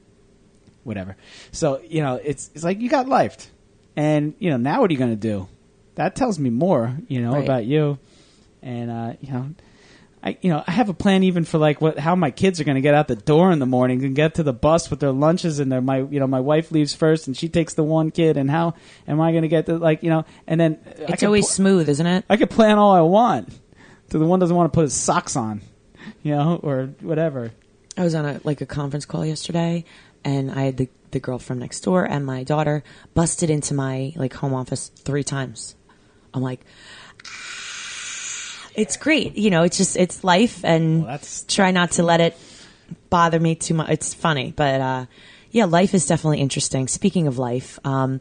Whatever. 0.85 1.16
So 1.53 1.81
you 1.87 2.01
know 2.03 2.14
it's 2.16 2.51
it's 2.55 2.64
like 2.64 2.81
you 2.81 2.88
got 2.88 3.07
lifed, 3.07 3.48
and 3.96 4.35
you 4.38 4.51
know 4.51 4.57
now 4.57 4.81
what 4.81 4.90
are 4.90 4.94
you 4.94 4.98
going 4.98 5.11
to 5.11 5.16
do? 5.16 5.46
That 5.94 6.16
tells 6.16 6.38
me 6.38 6.48
more, 6.48 6.96
you 7.07 7.20
know, 7.20 7.33
Right. 7.35 7.44
about 7.44 7.64
you, 7.66 7.98
and 8.62 8.90
uh, 8.90 9.12
you 9.20 9.33
know. 9.33 9.51
I, 10.25 10.39
you 10.41 10.51
know, 10.51 10.63
I 10.65 10.71
have 10.71 10.89
a 10.89 10.95
plan 10.95 11.25
even 11.25 11.45
for 11.45 11.59
like 11.59 11.81
what 11.81 11.99
how 11.99 12.15
my 12.15 12.31
kids 12.31 12.61
are 12.61 12.65
going 12.65 12.77
to 12.77 12.81
get 12.81 12.95
out 12.95 13.09
the 13.09 13.17
door 13.17 13.51
in 13.51 13.59
the 13.59 13.67
morning 13.67 14.05
and 14.05 14.15
get 14.15 14.35
to 14.35 14.45
the 14.45 14.53
bus 14.53 14.89
with 14.89 15.01
their 15.01 15.11
lunches 15.11 15.59
and 15.59 15.71
their 15.73 15.81
my 15.81 15.99
you 15.99 16.21
know 16.21 16.29
my 16.29 16.39
wife 16.39 16.71
leaves 16.71 16.95
first 16.95 17.27
and 17.27 17.37
she 17.37 17.49
takes 17.49 17.75
the 17.75 17.83
one 17.83 18.11
kid 18.11 18.37
and 18.37 18.49
how 18.51 18.75
am 19.09 19.21
I 19.21 19.33
going 19.33 19.43
to 19.43 19.49
get 19.49 19.67
to 19.67 19.79
like 19.79 20.03
you 20.05 20.11
know 20.11 20.25
and 20.47 20.61
then 20.61 20.79
It's 20.97 21.25
always 21.25 21.47
pl- 21.47 21.55
smooth, 21.55 21.89
isn't 21.89 22.07
it? 22.07 22.25
I 22.31 22.37
could 22.37 22.51
plan 22.51 22.79
all 22.79 22.93
I 22.93 23.01
want. 23.01 23.53
To 24.11 24.19
the 24.19 24.27
one 24.27 24.39
doesn't 24.39 24.55
want 24.55 24.73
to 24.73 24.77
put 24.77 24.83
his 24.83 24.95
socks 24.95 25.37
on, 25.37 25.63
you 26.23 26.33
know, 26.37 26.61
or 26.63 26.91
whatever. 27.01 27.51
I 27.97 28.05
was 28.05 28.15
on 28.15 28.25
a 28.25 28.41
like 28.45 28.61
a 28.61 28.67
conference 28.67 29.07
call 29.07 29.25
yesterday, 29.27 29.85
and 30.23 30.51
I 30.51 30.63
had 30.63 30.77
the 30.77 30.89
the 31.11 31.21
girl 31.21 31.39
from 31.39 31.59
next 31.59 31.81
door 31.81 32.05
and 32.05 32.25
my 32.25 32.43
daughter 32.43 32.83
busted 33.15 33.51
into 33.51 33.75
my 33.75 34.13
like 34.17 34.35
home 34.35 34.55
office 34.55 34.89
three 34.89 35.25
times. 35.25 35.75
I'm 36.35 36.43
like, 36.43 36.61
it's 38.75 38.97
great, 38.97 39.37
you 39.37 39.51
know. 39.51 39.63
It's 39.63 39.77
just 39.77 39.97
it's 39.97 40.25
life, 40.25 40.65
and 40.65 41.05
Well, 41.05 41.21
try 41.49 41.71
not 41.71 41.93
to 41.93 42.03
let 42.03 42.21
it 42.21 42.37
bother 43.11 43.41
me 43.41 43.55
too 43.55 43.75
much. 43.75 43.91
It's 43.91 44.15
funny, 44.15 44.53
but 44.55 44.81
uh, 44.81 45.07
yeah, 45.51 45.67
life 45.67 45.95
is 45.95 46.07
definitely 46.07 46.41
interesting. 46.41 46.89
Speaking 46.89 47.27
of 47.27 47.39
life, 47.39 47.79
um, 47.85 48.21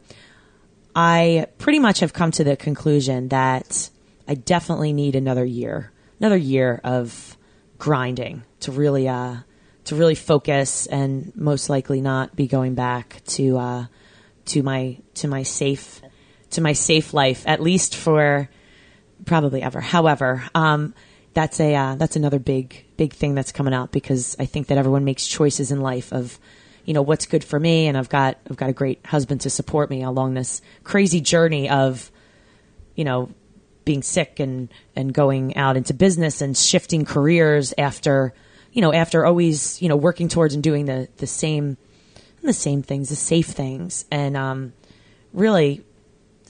I 0.96 1.48
pretty 1.58 1.80
much 1.80 2.02
have 2.02 2.14
come 2.14 2.32
to 2.32 2.44
the 2.44 2.58
conclusion 2.58 3.30
that 3.30 3.90
I 4.28 4.36
definitely 4.36 4.94
need 4.94 5.16
another 5.16 5.46
year, 5.46 5.92
another 6.20 6.38
year 6.38 6.82
of 6.84 7.38
grinding 7.78 8.44
to 8.62 8.72
really, 8.72 9.08
uh, 9.08 9.38
to 9.86 9.96
really 9.96 10.16
focus 10.16 10.86
and 10.88 11.32
most 11.36 11.70
likely 11.70 12.02
not 12.02 12.36
be 12.36 12.48
going 12.48 12.76
back 12.76 13.22
to, 13.28 13.58
uh, 13.58 13.86
to 14.46 14.62
my, 14.62 14.98
to 15.16 15.28
my 15.28 15.44
safe, 15.44 16.02
to 16.52 16.62
my 16.62 16.74
safe 16.74 17.14
life, 17.14 17.44
at 17.48 17.62
least 17.62 17.96
for 17.96 18.50
probably 19.26 19.62
ever. 19.62 19.80
However, 19.80 20.44
um, 20.56 20.94
that's 21.34 21.60
a 21.60 21.74
uh, 21.76 21.96
that's 21.96 22.16
another 22.16 22.40
big 22.40 22.86
big 22.98 23.14
thing 23.14 23.36
that's 23.36 23.52
coming 23.52 23.74
out 23.74 23.92
because 23.92 24.36
I 24.40 24.46
think 24.46 24.68
that 24.68 24.78
everyone 24.78 25.06
makes 25.06 25.26
choices 25.26 25.72
in 25.72 25.82
life 25.82 26.12
of 26.12 26.40
you 26.86 26.94
know 26.94 27.02
what's 27.02 27.26
good 27.26 27.44
for 27.44 27.60
me, 27.60 27.88
and 27.88 27.98
I've 27.98 28.10
got 28.10 28.38
I've 28.50 28.58
got 28.58 28.70
a 28.70 28.74
great 28.74 29.06
husband 29.06 29.42
to 29.42 29.50
support 29.50 29.90
me 29.90 30.04
along 30.04 30.34
this 30.34 30.62
crazy 30.84 31.22
journey 31.22 31.70
of 31.70 32.12
you 32.96 33.06
know 33.06 33.30
being 33.86 34.04
sick 34.04 34.40
and 34.40 34.70
and 34.96 35.14
going 35.14 35.56
out 35.56 35.78
into 35.78 35.94
business 35.94 36.42
and 36.42 36.58
shifting 36.58 37.06
careers 37.06 37.74
after 37.78 38.34
you 38.74 38.82
know 38.82 38.94
after 38.94 39.26
always 39.26 39.82
you 39.82 39.90
know 39.90 39.96
working 39.96 40.28
towards 40.28 40.54
and 40.54 40.64
doing 40.64 40.86
the 40.86 41.08
the 41.18 41.28
same 41.28 41.78
the 42.44 42.54
same 42.54 42.82
things 42.82 43.10
the 43.10 43.16
safe 43.16 43.48
things 43.48 44.06
and 44.12 44.36
um 44.36 44.74
really 45.34 45.84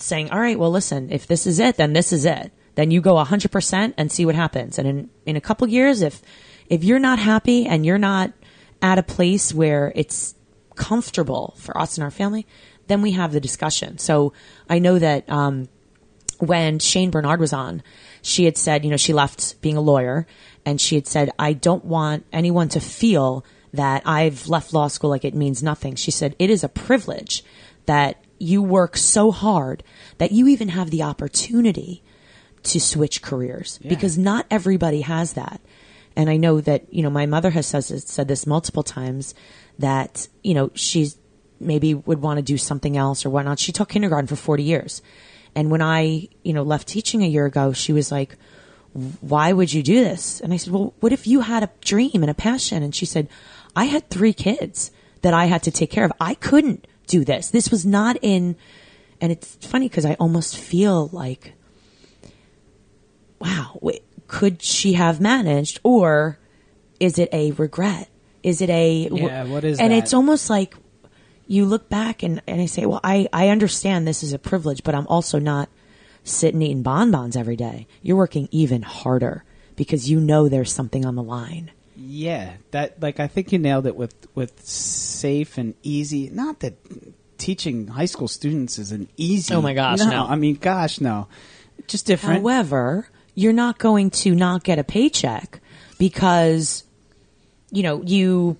saying, 0.01 0.31
all 0.31 0.39
right, 0.39 0.57
well, 0.57 0.71
listen, 0.71 1.11
if 1.11 1.27
this 1.27 1.47
is 1.47 1.59
it, 1.59 1.77
then 1.77 1.93
this 1.93 2.11
is 2.11 2.25
it. 2.25 2.51
Then 2.81 2.89
you 2.89 2.99
go 2.99 3.13
100% 3.13 3.93
and 3.95 4.11
see 4.11 4.25
what 4.25 4.33
happens. 4.33 4.79
And 4.79 4.87
in, 4.87 5.09
in 5.27 5.35
a 5.35 5.41
couple 5.41 5.67
years, 5.67 6.01
if, 6.01 6.19
if 6.67 6.83
you're 6.83 6.97
not 6.97 7.19
happy 7.19 7.67
and 7.67 7.85
you're 7.85 7.99
not 7.99 8.33
at 8.81 8.97
a 8.97 9.03
place 9.03 9.53
where 9.53 9.91
it's 9.95 10.33
comfortable 10.73 11.53
for 11.59 11.77
us 11.77 11.95
and 11.95 12.03
our 12.03 12.09
family, 12.09 12.47
then 12.87 13.03
we 13.03 13.11
have 13.11 13.33
the 13.33 13.39
discussion. 13.39 13.99
So 13.99 14.33
I 14.67 14.79
know 14.79 14.97
that, 14.97 15.29
um, 15.29 15.69
when 16.39 16.79
Shane 16.79 17.11
Bernard 17.11 17.39
was 17.39 17.53
on, 17.53 17.83
she 18.23 18.45
had 18.45 18.57
said, 18.57 18.83
you 18.83 18.89
know, 18.89 18.97
she 18.97 19.13
left 19.13 19.61
being 19.61 19.77
a 19.77 19.81
lawyer 19.81 20.25
and 20.65 20.81
she 20.81 20.95
had 20.95 21.05
said, 21.05 21.29
I 21.37 21.53
don't 21.53 21.85
want 21.85 22.25
anyone 22.33 22.69
to 22.69 22.79
feel 22.79 23.45
that 23.73 24.01
I've 24.07 24.47
left 24.47 24.73
law 24.73 24.87
school 24.87 25.11
like 25.11 25.23
it 25.23 25.35
means 25.35 25.61
nothing. 25.61 25.93
She 25.93 26.09
said, 26.09 26.35
it 26.39 26.49
is 26.49 26.63
a 26.63 26.67
privilege 26.67 27.43
that 27.85 28.25
you 28.39 28.63
work 28.63 28.97
so 28.97 29.29
hard 29.29 29.83
that 30.17 30.31
you 30.31 30.47
even 30.47 30.69
have 30.69 30.89
the 30.89 31.03
opportunity 31.03 32.01
to 32.63 32.79
switch 32.79 33.21
careers 33.21 33.79
because 33.79 34.17
not 34.17 34.45
everybody 34.51 35.01
has 35.01 35.33
that. 35.33 35.61
And 36.15 36.29
I 36.29 36.37
know 36.37 36.61
that, 36.61 36.93
you 36.93 37.03
know, 37.03 37.09
my 37.09 37.25
mother 37.25 37.49
has 37.51 37.67
says, 37.67 38.03
said 38.05 38.27
this 38.27 38.45
multiple 38.45 38.83
times 38.83 39.33
that, 39.79 40.27
you 40.43 40.53
know, 40.53 40.71
she's 40.73 41.17
maybe 41.59 41.93
would 41.93 42.21
want 42.21 42.37
to 42.37 42.41
do 42.41 42.57
something 42.57 42.97
else 42.97 43.25
or 43.25 43.29
whatnot. 43.29 43.59
She 43.59 43.71
taught 43.71 43.89
kindergarten 43.89 44.27
for 44.27 44.35
40 44.35 44.63
years. 44.63 45.01
And 45.55 45.69
when 45.69 45.81
I, 45.81 46.27
you 46.43 46.53
know, 46.53 46.63
left 46.63 46.87
teaching 46.87 47.23
a 47.23 47.27
year 47.27 47.45
ago, 47.45 47.73
she 47.73 47.93
was 47.93 48.11
like, 48.11 48.35
why 49.21 49.53
would 49.53 49.71
you 49.71 49.83
do 49.83 50.03
this? 50.03 50.41
And 50.41 50.53
I 50.53 50.57
said, 50.57 50.73
well, 50.73 50.93
what 50.99 51.13
if 51.13 51.27
you 51.27 51.41
had 51.41 51.63
a 51.63 51.69
dream 51.81 52.15
and 52.15 52.29
a 52.29 52.33
passion? 52.33 52.83
And 52.83 52.93
she 52.93 53.05
said, 53.05 53.27
I 53.75 53.85
had 53.85 54.09
three 54.09 54.33
kids 54.33 54.91
that 55.21 55.33
I 55.33 55.45
had 55.45 55.63
to 55.63 55.71
take 55.71 55.91
care 55.91 56.03
of. 56.03 56.11
I 56.19 56.33
couldn't 56.35 56.87
do 57.07 57.23
this. 57.23 57.51
This 57.51 57.71
was 57.71 57.85
not 57.85 58.17
in, 58.21 58.55
and 59.21 59.31
it's 59.31 59.55
funny 59.55 59.87
because 59.87 60.05
I 60.05 60.15
almost 60.15 60.57
feel 60.57 61.07
like, 61.13 61.53
wow, 63.41 63.77
wait, 63.81 64.03
could 64.27 64.61
she 64.61 64.93
have 64.93 65.19
managed 65.19 65.79
or 65.83 66.37
is 66.99 67.17
it 67.19 67.29
a 67.33 67.51
regret? 67.51 68.07
Is 68.43 68.61
it 68.61 68.69
a, 68.69 69.09
Yeah, 69.11 69.43
what 69.45 69.63
is 69.63 69.79
and 69.79 69.91
that? 69.91 69.97
it's 69.97 70.13
almost 70.13 70.49
like 70.49 70.75
you 71.47 71.65
look 71.65 71.89
back 71.89 72.23
and, 72.23 72.41
and 72.47 72.61
I 72.61 72.65
say, 72.65 72.85
well, 72.85 73.01
I, 73.03 73.27
I 73.33 73.49
understand 73.49 74.07
this 74.07 74.23
is 74.23 74.33
a 74.33 74.39
privilege, 74.39 74.83
but 74.83 74.95
I'm 74.95 75.07
also 75.07 75.37
not 75.39 75.69
sitting 76.23 76.61
eating 76.61 76.83
bonbons 76.83 77.35
every 77.35 77.55
day. 77.55 77.87
You're 78.01 78.17
working 78.17 78.47
even 78.51 78.83
harder 78.83 79.43
because 79.75 80.09
you 80.09 80.19
know 80.19 80.47
there's 80.47 80.71
something 80.71 81.05
on 81.05 81.15
the 81.15 81.23
line. 81.23 81.71
Yeah, 81.95 82.53
that 82.71 83.01
like 83.01 83.19
I 83.19 83.27
think 83.27 83.51
you 83.51 83.59
nailed 83.59 83.85
it 83.85 83.95
with 83.95 84.15
with 84.33 84.65
safe 84.65 85.57
and 85.57 85.75
easy. 85.83 86.29
Not 86.29 86.61
that 86.61 86.73
teaching 87.37 87.87
high 87.87 88.05
school 88.05 88.27
students 88.27 88.79
is 88.79 88.91
an 88.91 89.07
easy. 89.17 89.53
Oh 89.53 89.61
my 89.61 89.73
gosh, 89.73 89.99
no. 89.99 90.25
I 90.25 90.35
mean, 90.35 90.55
gosh, 90.55 90.99
no. 90.99 91.27
Just 91.87 92.07
different. 92.07 92.41
However, 92.41 93.07
you're 93.35 93.53
not 93.53 93.77
going 93.77 94.09
to 94.11 94.35
not 94.35 94.63
get 94.63 94.79
a 94.79 94.83
paycheck 94.83 95.59
because, 95.97 96.83
you 97.71 97.83
know, 97.83 98.01
you, 98.03 98.57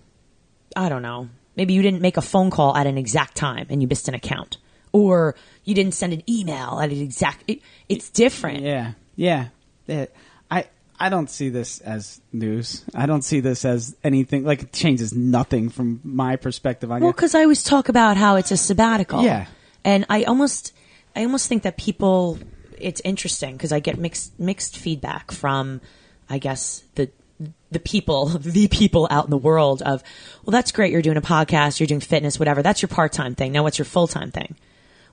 I 0.76 0.90
don't 0.90 1.02
know. 1.02 1.30
maybe 1.56 1.74
you 1.74 1.82
didn't 1.82 2.02
make 2.02 2.18
a 2.18 2.22
phone 2.22 2.50
call 2.50 2.76
at 2.76 2.88
an 2.88 2.98
exact 2.98 3.36
time 3.36 3.68
and 3.70 3.82
you 3.82 3.88
missed 3.88 4.08
an 4.08 4.14
account, 4.16 4.58
or 4.94 5.36
you 5.66 5.76
didn't 5.76 5.94
send 5.94 6.14
an 6.14 6.24
email 6.30 6.80
at 6.82 6.90
an 6.92 7.02
exact. 7.02 7.44
It, 7.48 7.62
it's 7.90 8.10
different. 8.10 8.64
Yeah, 8.64 8.94
yeah. 9.16 9.48
It- 9.88 10.14
I 10.50 10.66
I 11.00 11.10
don't 11.10 11.30
see 11.30 11.50
this 11.50 11.80
as 11.80 12.22
news. 12.32 12.86
I 12.94 13.06
don't 13.08 13.24
see 13.24 13.40
this 13.40 13.66
as 13.66 13.96
anything 14.04 14.44
like 14.44 14.62
it 14.64 14.72
changes 14.74 15.14
nothing 15.14 15.70
from 15.70 16.00
my 16.04 16.36
perspective 16.36 16.92
on 16.92 17.02
Well, 17.02 17.12
because 17.12 17.34
I 17.36 17.42
always 17.42 17.64
talk 17.64 17.90
about 17.90 18.18
how 18.18 18.36
it's 18.36 18.52
a 18.52 18.58
sabbatical. 18.58 19.24
Yeah. 19.24 19.48
and 19.84 20.06
I 20.10 20.24
almost, 20.26 20.74
I 21.16 21.24
almost 21.24 21.48
think 21.50 21.64
that 21.64 21.76
people, 21.78 22.38
it's 22.82 23.02
interesting 23.04 23.54
because 23.54 23.72
I 23.72 23.80
get 23.80 23.98
mixed 23.98 24.40
mixed 24.40 24.78
feedback 24.78 25.32
from, 25.32 25.82
I 26.30 26.38
guess 26.38 26.84
the 26.96 27.10
the 27.72 27.80
people, 27.80 28.26
the 28.40 28.68
people 28.68 29.08
out 29.10 29.26
in 29.26 29.32
the 29.32 29.38
world 29.38 29.82
of, 29.82 30.04
well, 30.44 30.52
that's 30.52 30.72
great. 30.72 30.92
You're 30.92 31.02
doing 31.02 31.18
a 31.18 31.22
podcast, 31.22 31.80
you're 31.80 31.88
doing 31.88 32.02
fitness, 32.02 32.38
whatever. 32.38 32.62
That's 32.62 32.82
your 32.82 32.90
part 32.90 33.12
time 33.14 33.36
thing. 33.36 33.52
Now, 33.52 33.64
what's 33.64 33.78
your 33.80 33.86
full 33.86 34.08
time 34.08 34.32
thing? 34.32 34.56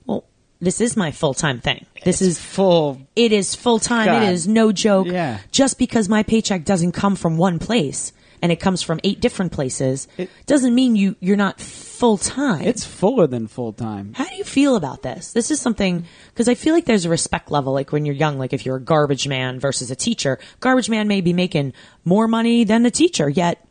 Well, 0.05 0.25
this 0.59 0.81
is 0.81 0.97
my 0.97 1.11
full 1.11 1.33
time 1.33 1.59
thing. 1.59 1.85
This 2.03 2.21
is 2.21 2.39
full. 2.39 3.01
it 3.15 3.31
is 3.31 3.55
full 3.55 3.79
time. 3.79 4.23
It 4.23 4.31
is 4.31 4.47
no 4.47 4.71
joke. 4.71 5.07
Yeah. 5.07 5.39
Just 5.51 5.77
because 5.77 6.09
my 6.09 6.23
paycheck 6.23 6.65
doesn't 6.65 6.91
come 6.91 7.15
from 7.15 7.37
one 7.37 7.59
place 7.59 8.11
and 8.41 8.51
it 8.51 8.59
comes 8.59 8.81
from 8.81 8.99
eight 9.03 9.19
different 9.19 9.51
places 9.51 10.07
It- 10.17 10.29
doesn't 10.45 10.73
mean 10.73 10.95
you 10.95 11.15
you're 11.19 11.35
not 11.37 11.59
full 11.59 12.17
time. 12.17 12.61
It's 12.63 12.85
fuller 12.85 13.27
than 13.27 13.47
full 13.47 13.73
time. 13.73 14.13
How 14.15 14.25
do 14.25 14.35
you 14.35 14.43
feel 14.43 14.75
about 14.75 15.01
this? 15.01 15.33
This 15.33 15.51
is 15.51 15.59
something 15.59 16.05
because 16.33 16.47
I 16.47 16.55
feel 16.55 16.73
like 16.73 16.85
there's 16.85 17.05
a 17.05 17.09
respect 17.09 17.51
level. 17.51 17.73
Like 17.73 17.91
when 17.91 18.05
you're 18.05 18.15
young, 18.15 18.37
like 18.37 18.53
if 18.53 18.65
you're 18.65 18.77
a 18.77 18.81
garbage 18.81 19.27
man 19.27 19.59
versus 19.59 19.91
a 19.91 19.95
teacher, 19.95 20.39
garbage 20.59 20.89
man 20.89 21.07
may 21.07 21.21
be 21.21 21.33
making 21.33 21.73
more 22.05 22.27
money 22.27 22.63
than 22.63 22.83
the 22.83 22.91
teacher. 22.91 23.27
Yet, 23.29 23.65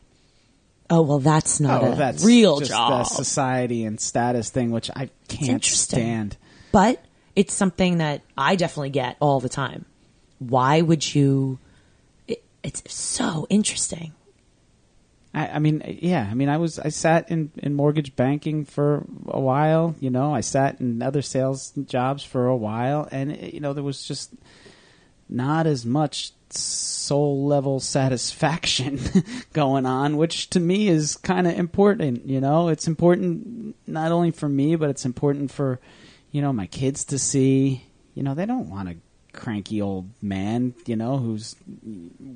oh 0.91 1.03
well, 1.03 1.19
that's 1.21 1.61
not 1.61 1.83
Oh, 1.83 1.93
a 1.93 1.97
that's 1.97 2.25
real 2.25 2.61
job. 2.61 3.07
society 3.07 3.85
and 3.85 3.99
status 4.01 4.51
thing, 4.51 4.71
which 4.71 4.91
I 4.95 5.11
can't 5.29 5.65
stand. 5.65 6.37
but 6.73 7.03
it's 7.37 7.55
something 7.55 7.99
that 7.99 8.23
I 8.37 8.57
definitely 8.57 8.91
get 8.91 9.17
all 9.21 9.41
the 9.41 9.49
time. 9.49 9.85
Why 10.39 10.81
would 10.83 11.15
you? 11.15 11.59
It, 12.27 12.43
it's 12.63 12.83
so 12.93 13.47
interesting. 13.49 14.13
I, 15.35 15.49
I 15.49 15.59
mean, 15.59 15.83
yeah. 16.01 16.27
I 16.31 16.35
mean, 16.35 16.49
I 16.49 16.57
was 16.57 16.79
I 16.79 16.89
sat 16.89 17.31
in, 17.31 17.51
in 17.59 17.75
mortgage 17.75 18.17
banking 18.17 18.65
for 18.65 19.05
a 19.29 19.41
while. 19.41 19.95
You 20.01 20.11
know, 20.11 20.35
I 20.35 20.41
sat 20.41 20.81
in 20.81 21.03
other 21.03 21.23
sales 21.23 21.73
jobs 21.85 22.25
for 22.25 22.47
a 22.47 22.57
while, 22.57 23.09
and 23.11 23.33
eh, 23.33 23.51
you 23.53 23.61
know, 23.61 23.73
there 23.73 23.85
was 23.85 24.07
just 24.07 24.33
not 25.29 25.67
as 25.67 25.85
much 25.85 26.33
soul 26.51 27.47
level 27.47 27.79
satisfaction 27.81 28.99
going 29.53 29.87
on, 29.87 30.17
which 30.17 30.51
to 30.51 30.61
me 30.61 30.89
is 30.89 31.17
kind 31.17 31.47
of 31.47 31.59
important. 31.59 32.27
You 32.27 32.41
know, 32.41 32.69
it's 32.69 32.89
important 32.89 33.77
not 33.87 34.13
only 34.13 34.31
for 34.31 34.49
me, 34.49 34.77
but 34.77 34.91
it's 34.91 35.05
important 35.05 35.51
for 35.51 35.81
you 36.31 36.41
know 36.43 36.53
my 36.53 36.67
kids 36.67 37.05
to 37.07 37.19
see. 37.19 37.85
You 38.15 38.23
know, 38.25 38.35
they 38.35 38.47
don't 38.47 38.69
want 38.71 38.89
a 38.89 38.97
cranky 39.39 39.81
old 39.81 40.11
man. 40.21 40.75
You 40.87 40.97
know, 40.97 41.17
who's 41.17 41.57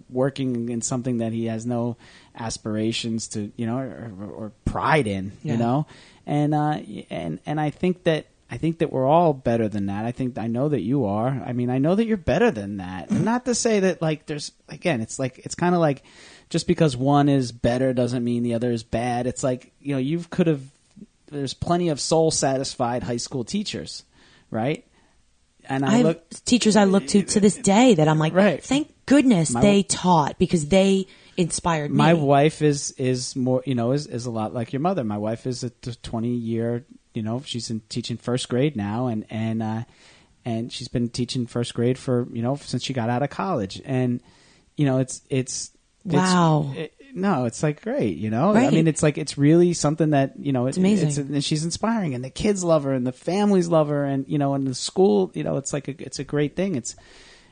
working 0.09 0.71
in 0.71 0.81
something 0.81 1.19
that 1.19 1.33
he 1.33 1.47
has 1.47 1.67
no 1.67 1.97
aspirations 2.35 3.29
to, 3.29 3.53
you 3.57 3.67
know, 3.67 3.79
or, 3.79 4.13
or, 4.21 4.31
or 4.31 4.53
pride 4.65 5.07
in. 5.07 5.33
Yeah. 5.43 5.53
You 5.53 5.59
know, 5.59 5.87
and 6.27 6.55
uh, 6.55 6.79
and 7.11 7.41
and 7.45 7.61
I 7.61 7.71
think 7.71 8.05
that. 8.05 8.27
I 8.51 8.59
think 8.59 8.81
that 8.81 8.93
we're 8.93 9.07
all 9.07 9.33
better 9.33 9.67
than 9.67 9.87
that. 9.87 10.05
I 10.05 10.13
think 10.13 10.37
I 10.37 10.47
know 10.47 10.69
that 10.69 10.83
you 10.83 11.07
are. 11.07 11.29
I 11.29 11.55
mean, 11.55 11.71
I 11.71 11.79
know 11.79 11.95
that 11.95 12.05
you're 12.05 12.19
better 12.19 12.51
than 12.51 12.77
that. 12.77 13.11
Not 13.11 13.47
to 13.47 13.55
say 13.55 13.81
that 13.81 14.03
like 14.03 14.27
there's 14.27 14.53
again, 14.69 15.01
it's 15.01 15.19
like 15.19 15.39
it's 15.39 15.55
kind 15.55 15.75
of 15.75 15.81
like 15.81 16.03
just 16.51 16.67
because 16.67 16.95
one 16.95 17.31
is 17.31 17.51
better 17.51 17.95
doesn't 17.95 18.23
mean 18.23 18.43
the 18.43 18.53
other 18.53 18.71
is 18.71 18.83
bad. 18.83 19.27
It's 19.27 19.43
like, 19.43 19.73
you 19.81 19.95
know, 19.95 19.99
you've 19.99 20.29
could 20.29 20.49
have 20.49 20.61
there's 21.29 21.55
plenty 21.55 21.89
of 21.89 21.99
soul 21.99 22.31
satisfied 22.31 23.03
high 23.03 23.17
school 23.17 23.43
teachers, 23.43 24.05
right? 24.51 24.85
And 25.69 25.85
I 25.85 25.89
I 25.89 25.97
have 25.99 26.07
look 26.07 26.31
teachers 26.45 26.77
I 26.77 26.85
look 26.85 27.07
to 27.09 27.23
to 27.23 27.41
this 27.41 27.57
day 27.57 27.95
that 27.95 28.09
I'm 28.09 28.19
like, 28.19 28.35
Right. 28.35 28.63
thank 28.63 28.93
goodness 29.07 29.53
My- 29.53 29.61
they 29.61 29.83
taught 29.83 30.39
because 30.39 30.67
they 30.69 31.07
inspired 31.37 31.91
me. 31.91 31.97
my 31.97 32.15
wife 32.15 32.61
is 32.63 32.91
is 32.99 33.35
more 33.35 33.63
you 33.65 33.75
know 33.75 33.93
is 33.93 34.07
is 34.07 34.27
a 34.27 34.31
lot 34.31 34.53
like 34.53 34.73
your 34.73 34.81
mother 34.81 35.03
my 35.03 35.17
wife 35.17 35.47
is 35.47 35.65
a 35.65 35.71
20 35.71 36.29
year 36.29 36.85
you 37.15 37.23
know 37.23 37.43
she's 37.45 37.71
in 37.71 37.81
teaching 37.89 38.19
first 38.19 38.51
grade 38.51 38.77
now 38.77 39.07
and 39.07 39.25
and 39.31 39.63
uh 39.63 39.83
and 40.45 40.71
she's 40.71 40.89
been 40.89 41.09
teaching 41.09 41.47
first 41.47 41.73
grade 41.73 41.97
for 41.97 42.29
you 42.33 42.43
know 42.43 42.57
since 42.57 42.83
she 42.85 42.93
got 42.93 43.09
out 43.09 43.23
of 43.23 43.31
college 43.31 43.81
and 43.87 44.21
you 44.77 44.85
know 44.85 44.99
it's 44.99 45.23
it's 45.31 45.71
it's- 46.05 46.21
Wow. 46.21 46.73
it- 46.77 46.93
no 47.15 47.45
it's 47.45 47.63
like 47.63 47.83
great 47.83 48.17
you 48.17 48.31
know 48.31 48.55
i 48.55 48.71
mean 48.71 48.87
it's 48.87 49.03
like 49.03 49.19
it's 49.19 49.37
really 49.37 49.73
something 49.73 50.11
that 50.11 50.33
you 50.39 50.53
know 50.53 50.67
It's 50.67 50.79
amazing. 50.79 51.09
it's, 51.09 51.19
and 51.19 51.45
she's 51.45 51.65
inspiring 51.65 52.15
and 52.15 52.25
the 52.25 52.31
kids 52.31 52.65
love 52.65 52.85
her 52.85 52.93
and 52.93 53.07
the 53.07 53.13
families 53.13 53.69
love 53.69 53.89
her 53.89 54.05
and 54.05 54.27
you 54.29 54.39
know 54.39 54.55
and 54.55 54.67
the 54.67 54.75
school 54.75 55.31
you 55.35 55.45
know 55.45 55.57
it's 55.57 55.73
like 55.73 55.89
a, 55.89 56.03
it's 56.03 56.19
a 56.19 56.25
great 56.25 56.57
thing 56.57 56.75
it's 56.75 56.97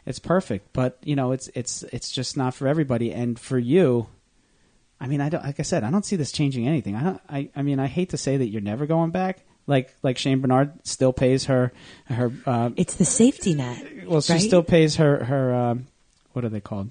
it's 0.07 0.19
perfect 0.19 0.73
but 0.73 0.99
you 1.05 1.15
know 1.15 1.33
it's 1.33 1.49
it's 1.55 1.83
it's 1.93 2.11
just 2.11 2.37
not 2.37 2.55
for 2.55 2.67
everybody 2.67 3.13
and 3.13 3.39
for 3.39 3.59
you 3.59 4.07
I 5.03 5.07
mean, 5.07 5.23
I 5.23 5.31
don't. 5.31 5.43
Like 5.43 5.59
I 5.59 5.63
said, 5.63 5.83
I 5.83 5.91
don't 5.91 6.05
see 6.05 6.17
this 6.17 6.31
changing 6.31 6.69
anything. 6.69 6.95
I 6.95 7.03
don't. 7.03 7.21
I. 7.27 7.49
I 7.57 7.63
mean, 7.63 7.81
I 7.81 7.87
hate 7.87 8.11
to 8.11 8.19
say 8.19 8.37
that 8.37 8.49
you're 8.49 8.61
never 8.61 8.85
going 8.85 9.11
back. 9.13 9.39
Like 9.67 9.95
like 10.03 10.19
Shane 10.19 10.43
Bernard 10.43 10.73
still 10.87 11.15
pays 11.15 11.47
her 11.47 11.73
her. 12.05 12.31
Uh, 12.45 12.69
it's 12.77 12.97
the 12.97 13.07
safety 13.07 13.55
net. 13.55 13.83
well, 14.07 14.21
she 14.21 14.35
right? 14.35 14.43
still 14.43 14.63
pays 14.63 14.97
her 14.97 15.25
her. 15.25 15.55
Um, 15.55 15.87
what 16.35 16.45
are 16.45 16.51
they 16.51 16.61
called? 16.61 16.91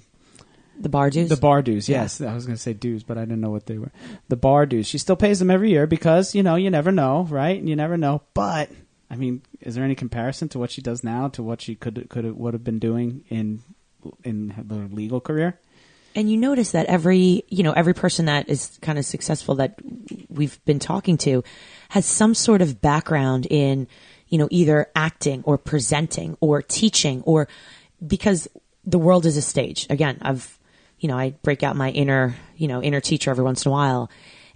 The 0.80 0.88
bar 0.88 1.10
dues. 1.10 1.28
The 1.28 1.36
bar 1.36 1.62
dues. 1.62 1.88
Yes, 1.88 2.20
I 2.20 2.34
was 2.34 2.46
going 2.46 2.56
to 2.56 2.62
say 2.62 2.72
dues, 2.72 3.02
but 3.02 3.18
I 3.18 3.22
didn't 3.22 3.40
know 3.40 3.50
what 3.50 3.66
they 3.66 3.78
were. 3.78 3.92
The 4.28 4.36
bar 4.36 4.66
dues. 4.66 4.86
She 4.88 4.98
still 4.98 5.16
pays 5.16 5.38
them 5.38 5.50
every 5.50 5.70
year 5.70 5.86
because 5.86 6.34
you 6.34 6.42
know 6.42 6.56
you 6.56 6.70
never 6.70 6.90
know, 6.90 7.24
right? 7.24 7.60
You 7.60 7.76
never 7.76 7.96
know. 7.96 8.22
But 8.34 8.70
I 9.10 9.16
mean, 9.16 9.42
is 9.60 9.74
there 9.74 9.84
any 9.84 9.94
comparison 9.94 10.48
to 10.50 10.58
what 10.58 10.70
she 10.70 10.82
does 10.82 11.04
now 11.04 11.28
to 11.28 11.42
what 11.42 11.60
she 11.60 11.74
could 11.74 12.08
could 12.08 12.36
would 12.36 12.54
have 12.54 12.64
been 12.64 12.78
doing 12.78 13.24
in 13.28 13.62
in 14.24 14.50
her 14.50 14.88
legal 14.90 15.20
career? 15.20 15.58
and 16.14 16.30
you 16.30 16.36
notice 16.36 16.72
that 16.72 16.86
every 16.86 17.44
you 17.48 17.62
know 17.62 17.72
every 17.72 17.94
person 17.94 18.26
that 18.26 18.48
is 18.48 18.78
kind 18.82 18.98
of 18.98 19.04
successful 19.04 19.56
that 19.56 19.78
we've 20.28 20.62
been 20.64 20.78
talking 20.78 21.16
to 21.18 21.44
has 21.90 22.06
some 22.06 22.34
sort 22.34 22.62
of 22.62 22.80
background 22.80 23.46
in 23.48 23.86
you 24.28 24.38
know 24.38 24.48
either 24.50 24.90
acting 24.94 25.42
or 25.44 25.58
presenting 25.58 26.36
or 26.40 26.62
teaching 26.62 27.22
or 27.22 27.48
because 28.04 28.48
the 28.84 28.98
world 28.98 29.26
is 29.26 29.36
a 29.36 29.42
stage 29.42 29.86
again 29.90 30.18
i've 30.22 30.58
you 31.00 31.08
know 31.08 31.18
i 31.18 31.30
break 31.42 31.62
out 31.62 31.76
my 31.76 31.90
inner 31.90 32.36
you 32.56 32.68
know 32.68 32.82
inner 32.82 33.00
teacher 33.00 33.30
every 33.30 33.44
once 33.44 33.64
in 33.64 33.70
a 33.70 33.72
while 33.72 34.10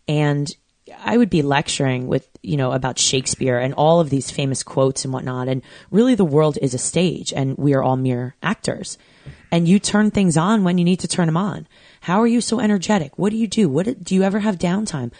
and 0.06 0.54
i 1.00 1.16
would 1.16 1.30
be 1.30 1.42
lecturing 1.42 2.06
with 2.06 2.28
you 2.42 2.56
know 2.56 2.72
about 2.72 2.98
shakespeare 2.98 3.58
and 3.58 3.74
all 3.74 4.00
of 4.00 4.10
these 4.10 4.30
famous 4.30 4.62
quotes 4.62 5.04
and 5.04 5.12
whatnot 5.12 5.48
and 5.48 5.62
really 5.90 6.14
the 6.14 6.24
world 6.24 6.58
is 6.62 6.74
a 6.74 6.78
stage 6.78 7.32
and 7.32 7.56
we 7.56 7.74
are 7.74 7.82
all 7.82 7.96
mere 7.96 8.36
actors 8.42 8.98
and 9.54 9.68
you 9.68 9.78
turn 9.78 10.10
things 10.10 10.36
on 10.36 10.64
when 10.64 10.78
you 10.78 10.84
need 10.84 10.98
to 10.98 11.06
turn 11.06 11.26
them 11.26 11.36
on. 11.36 11.68
How 12.00 12.20
are 12.20 12.26
you 12.26 12.40
so 12.40 12.58
energetic? 12.58 13.16
What 13.16 13.30
do 13.30 13.36
you 13.36 13.46
do? 13.46 13.68
What 13.68 14.02
do 14.02 14.14
you 14.16 14.24
ever 14.24 14.40
have 14.40 14.58
downtime? 14.58 15.12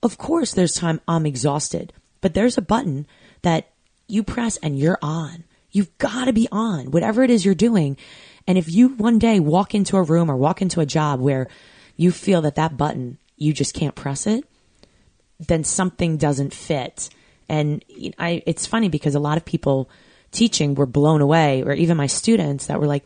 Of 0.00 0.16
course, 0.16 0.54
there's 0.54 0.74
time 0.74 1.00
I'm 1.08 1.26
exhausted, 1.26 1.92
but 2.20 2.32
there's 2.32 2.56
a 2.56 2.62
button 2.62 3.08
that 3.42 3.70
you 4.06 4.22
press 4.22 4.58
and 4.58 4.78
you're 4.78 5.00
on. 5.02 5.42
You've 5.72 5.98
got 5.98 6.26
to 6.26 6.32
be 6.32 6.46
on, 6.52 6.92
whatever 6.92 7.24
it 7.24 7.30
is 7.30 7.44
you're 7.44 7.54
doing. 7.56 7.96
And 8.46 8.58
if 8.58 8.72
you 8.72 8.90
one 8.90 9.18
day 9.18 9.40
walk 9.40 9.74
into 9.74 9.96
a 9.96 10.02
room 10.02 10.30
or 10.30 10.36
walk 10.36 10.60
into 10.62 10.80
a 10.80 10.86
job 10.86 11.20
where 11.20 11.48
you 11.96 12.10
feel 12.10 12.42
that 12.42 12.54
that 12.56 12.76
button, 12.76 13.18
you 13.36 13.52
just 13.52 13.74
can't 13.74 13.94
press 13.94 14.26
it, 14.26 14.44
then 15.38 15.64
something 15.64 16.16
doesn't 16.16 16.52
fit. 16.52 17.08
And 17.48 17.84
I, 18.18 18.42
it's 18.46 18.66
funny 18.66 18.88
because 18.88 19.14
a 19.14 19.20
lot 19.20 19.36
of 19.36 19.44
people 19.44 19.90
teaching 20.30 20.74
were 20.74 20.86
blown 20.86 21.20
away, 21.20 21.62
or 21.62 21.72
even 21.72 21.96
my 21.96 22.06
students 22.06 22.66
that 22.66 22.80
were 22.80 22.86
like, 22.86 23.04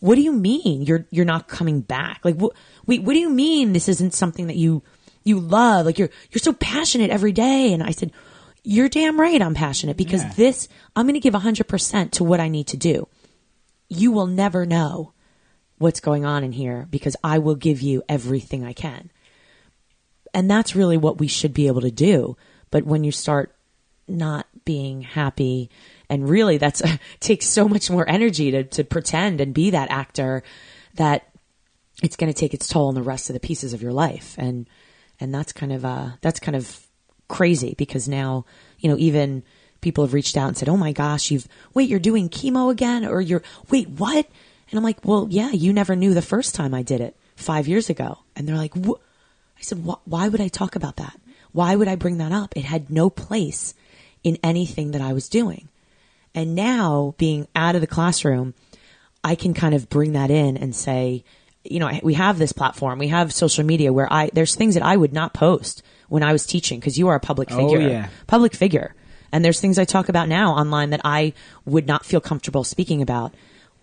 "What 0.00 0.16
do 0.16 0.22
you 0.22 0.32
mean 0.32 0.82
you're 0.82 1.06
you're 1.10 1.24
not 1.24 1.46
coming 1.48 1.80
back? 1.80 2.20
Like, 2.24 2.36
what? 2.36 2.54
Wait, 2.86 3.02
what 3.02 3.12
do 3.12 3.20
you 3.20 3.30
mean 3.30 3.72
this 3.72 3.88
isn't 3.88 4.14
something 4.14 4.48
that 4.48 4.56
you 4.56 4.82
you 5.24 5.38
love? 5.38 5.86
Like 5.86 5.98
you're 5.98 6.10
you're 6.32 6.40
so 6.40 6.52
passionate 6.52 7.10
every 7.10 7.32
day." 7.32 7.72
And 7.72 7.82
I 7.82 7.92
said, 7.92 8.10
"You're 8.64 8.88
damn 8.88 9.20
right, 9.20 9.40
I'm 9.40 9.54
passionate 9.54 9.96
because 9.96 10.22
Yeah. 10.22 10.32
this 10.36 10.68
I'm 10.96 11.04
going 11.06 11.14
to 11.14 11.20
give 11.20 11.34
hundred 11.34 11.68
percent 11.68 12.12
to 12.14 12.24
what 12.24 12.40
I 12.40 12.48
need 12.48 12.66
to 12.68 12.76
do. 12.76 13.06
You 13.88 14.12
will 14.12 14.26
never 14.26 14.66
know." 14.66 15.12
What's 15.78 16.00
going 16.00 16.24
on 16.24 16.42
in 16.42 16.50
here 16.50 16.88
because 16.90 17.14
I 17.22 17.38
will 17.38 17.54
give 17.54 17.82
you 17.82 18.02
everything 18.08 18.64
I 18.64 18.72
can. 18.72 19.12
And 20.34 20.50
that's 20.50 20.74
really 20.74 20.96
what 20.96 21.18
we 21.18 21.28
should 21.28 21.54
be 21.54 21.68
able 21.68 21.82
to 21.82 21.90
do. 21.92 22.36
But 22.72 22.84
when 22.84 23.04
you 23.04 23.12
start 23.12 23.54
not 24.08 24.46
being 24.64 25.02
happy, 25.02 25.70
and 26.08 26.28
really 26.28 26.58
that's 26.58 26.82
takes 27.20 27.46
so 27.46 27.68
much 27.68 27.90
more 27.90 28.08
energy 28.08 28.50
to, 28.50 28.64
to 28.64 28.84
pretend 28.84 29.40
and 29.40 29.54
be 29.54 29.70
that 29.70 29.90
actor 29.90 30.42
that 30.94 31.28
it's 32.02 32.16
going 32.16 32.32
to 32.32 32.38
take 32.38 32.54
its 32.54 32.68
toll 32.68 32.88
on 32.88 32.94
the 32.94 33.02
rest 33.02 33.30
of 33.30 33.34
the 33.34 33.40
pieces 33.40 33.72
of 33.72 33.82
your 33.82 33.92
life. 33.92 34.34
And, 34.38 34.68
and 35.20 35.34
that's 35.34 35.52
kind 35.52 35.72
of, 35.72 35.84
uh, 35.84 36.10
that's 36.20 36.40
kind 36.40 36.56
of 36.56 36.86
crazy 37.28 37.74
because 37.76 38.08
now, 38.08 38.44
you 38.78 38.88
know, 38.88 38.96
even 38.98 39.42
people 39.80 40.04
have 40.04 40.12
reached 40.14 40.36
out 40.36 40.48
and 40.48 40.56
said, 40.56 40.68
Oh 40.68 40.76
my 40.76 40.92
gosh, 40.92 41.30
you've, 41.30 41.46
wait, 41.74 41.88
you're 41.88 41.98
doing 42.00 42.28
chemo 42.28 42.70
again? 42.70 43.04
Or 43.04 43.20
you're, 43.20 43.42
wait, 43.70 43.88
what? 43.88 44.26
And 44.70 44.78
I'm 44.78 44.84
like, 44.84 44.98
well, 45.04 45.26
yeah, 45.30 45.50
you 45.50 45.72
never 45.72 45.96
knew 45.96 46.12
the 46.14 46.20
first 46.22 46.54
time 46.54 46.74
I 46.74 46.82
did 46.82 47.00
it 47.00 47.16
five 47.36 47.66
years 47.68 47.88
ago. 47.88 48.18
And 48.36 48.46
they're 48.46 48.56
like, 48.56 48.74
"Wh-" 48.74 49.00
I 49.58 49.62
said, 49.62 49.82
why 50.04 50.28
would 50.28 50.40
I 50.42 50.48
talk 50.48 50.76
about 50.76 50.96
that? 50.96 51.18
Why 51.52 51.74
would 51.74 51.88
I 51.88 51.96
bring 51.96 52.18
that 52.18 52.32
up? 52.32 52.54
It 52.56 52.64
had 52.64 52.90
no 52.90 53.08
place 53.08 53.74
in 54.22 54.36
anything 54.42 54.90
that 54.90 55.00
I 55.00 55.14
was 55.14 55.28
doing. 55.30 55.68
And 56.34 56.54
now 56.54 57.14
being 57.18 57.48
out 57.56 57.74
of 57.74 57.80
the 57.80 57.86
classroom, 57.86 58.52
I 59.24 59.34
can 59.34 59.54
kind 59.54 59.74
of 59.74 59.88
bring 59.88 60.12
that 60.12 60.30
in 60.30 60.56
and 60.58 60.76
say, 60.76 61.24
you 61.64 61.80
know, 61.80 61.90
we 62.02 62.14
have 62.14 62.38
this 62.38 62.52
platform, 62.52 62.98
we 62.98 63.08
have 63.08 63.32
social 63.32 63.64
media 63.64 63.92
where 63.92 64.12
I, 64.12 64.30
there's 64.32 64.54
things 64.54 64.74
that 64.74 64.82
I 64.84 64.96
would 64.96 65.12
not 65.12 65.32
post 65.34 65.82
when 66.08 66.22
I 66.22 66.32
was 66.32 66.46
teaching 66.46 66.78
because 66.78 66.98
you 66.98 67.08
are 67.08 67.16
a 67.16 67.20
public 67.20 67.50
Oh, 67.50 67.56
figure. 67.68 67.88
yeah. 67.88 68.08
Public 68.26 68.54
figure. 68.54 68.94
And 69.32 69.44
there's 69.44 69.60
things 69.60 69.78
I 69.78 69.84
talk 69.84 70.08
about 70.08 70.28
now 70.28 70.52
online 70.52 70.90
that 70.90 71.00
I 71.04 71.32
would 71.64 71.86
not 71.86 72.04
feel 72.04 72.20
comfortable 72.20 72.64
speaking 72.64 73.02
about, 73.02 73.34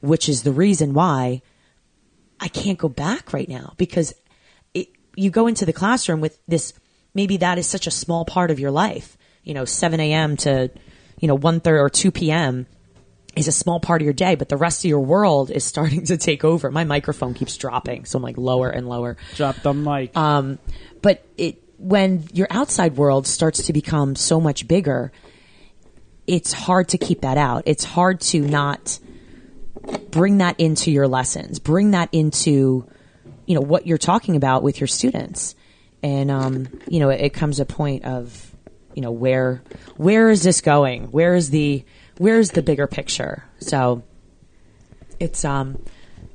which 0.01 0.27
is 0.27 0.43
the 0.43 0.51
reason 0.51 0.93
why 0.93 1.41
I 2.39 2.47
can't 2.47 2.77
go 2.77 2.89
back 2.89 3.33
right 3.33 3.47
now 3.47 3.73
because 3.77 4.13
it, 4.73 4.89
you 5.15 5.29
go 5.29 5.47
into 5.47 5.65
the 5.65 5.73
classroom 5.73 6.21
with 6.21 6.39
this, 6.47 6.73
maybe 7.13 7.37
that 7.37 7.57
is 7.57 7.67
such 7.67 7.87
a 7.87 7.91
small 7.91 8.25
part 8.25 8.51
of 8.51 8.59
your 8.59 8.71
life, 8.71 9.17
you 9.43 9.53
know, 9.53 9.65
7 9.65 9.99
a.m. 9.99 10.37
to, 10.37 10.71
you 11.19 11.27
know, 11.27 11.35
1 11.35 11.61
or 11.65 11.89
2 11.89 12.11
p.m. 12.11 12.65
is 13.35 13.47
a 13.47 13.51
small 13.51 13.79
part 13.79 14.01
of 14.01 14.05
your 14.05 14.13
day, 14.13 14.35
but 14.35 14.49
the 14.49 14.57
rest 14.57 14.83
of 14.83 14.89
your 14.89 14.99
world 14.99 15.51
is 15.51 15.63
starting 15.63 16.05
to 16.05 16.17
take 16.17 16.43
over. 16.43 16.71
My 16.71 16.83
microphone 16.83 17.33
keeps 17.33 17.55
dropping, 17.55 18.05
so 18.05 18.17
I'm 18.17 18.23
like 18.23 18.37
lower 18.37 18.69
and 18.69 18.89
lower. 18.89 19.17
Drop 19.35 19.55
the 19.61 19.73
mic. 19.73 20.15
Um, 20.17 20.59
but 21.01 21.23
it, 21.37 21.61
when 21.77 22.25
your 22.33 22.47
outside 22.49 22.97
world 22.97 23.27
starts 23.27 23.63
to 23.67 23.73
become 23.73 24.15
so 24.15 24.41
much 24.41 24.67
bigger, 24.67 25.11
it's 26.27 26.53
hard 26.53 26.89
to 26.89 26.97
keep 26.97 27.21
that 27.21 27.37
out. 27.37 27.63
It's 27.65 27.83
hard 27.83 28.21
to 28.21 28.41
not 28.41 28.99
bring 30.09 30.39
that 30.39 30.59
into 30.59 30.91
your 30.91 31.07
lessons, 31.07 31.59
bring 31.59 31.91
that 31.91 32.09
into, 32.11 32.87
you 33.45 33.55
know, 33.55 33.61
what 33.61 33.85
you're 33.85 33.97
talking 33.97 34.35
about 34.35 34.63
with 34.63 34.79
your 34.79 34.87
students. 34.87 35.55
And, 36.01 36.31
um, 36.31 36.67
you 36.87 36.99
know, 36.99 37.09
it, 37.09 37.21
it 37.21 37.33
comes 37.33 37.59
a 37.59 37.65
point 37.65 38.05
of, 38.05 38.51
you 38.93 39.01
know, 39.01 39.11
where, 39.11 39.61
where 39.97 40.29
is 40.29 40.43
this 40.43 40.61
going? 40.61 41.11
Where 41.11 41.35
is 41.35 41.49
the, 41.49 41.83
where 42.17 42.39
is 42.39 42.51
the 42.51 42.61
bigger 42.61 42.87
picture? 42.87 43.43
So 43.59 44.03
it's, 45.19 45.45
um, 45.45 45.83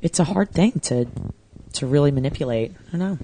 it's 0.03 0.19
a 0.19 0.25
hard 0.25 0.53
thing 0.53 0.81
to, 0.81 1.07
to 1.75 1.87
really 1.87 2.11
manipulate. 2.11 2.73
I 2.93 2.97
know. 2.97 3.19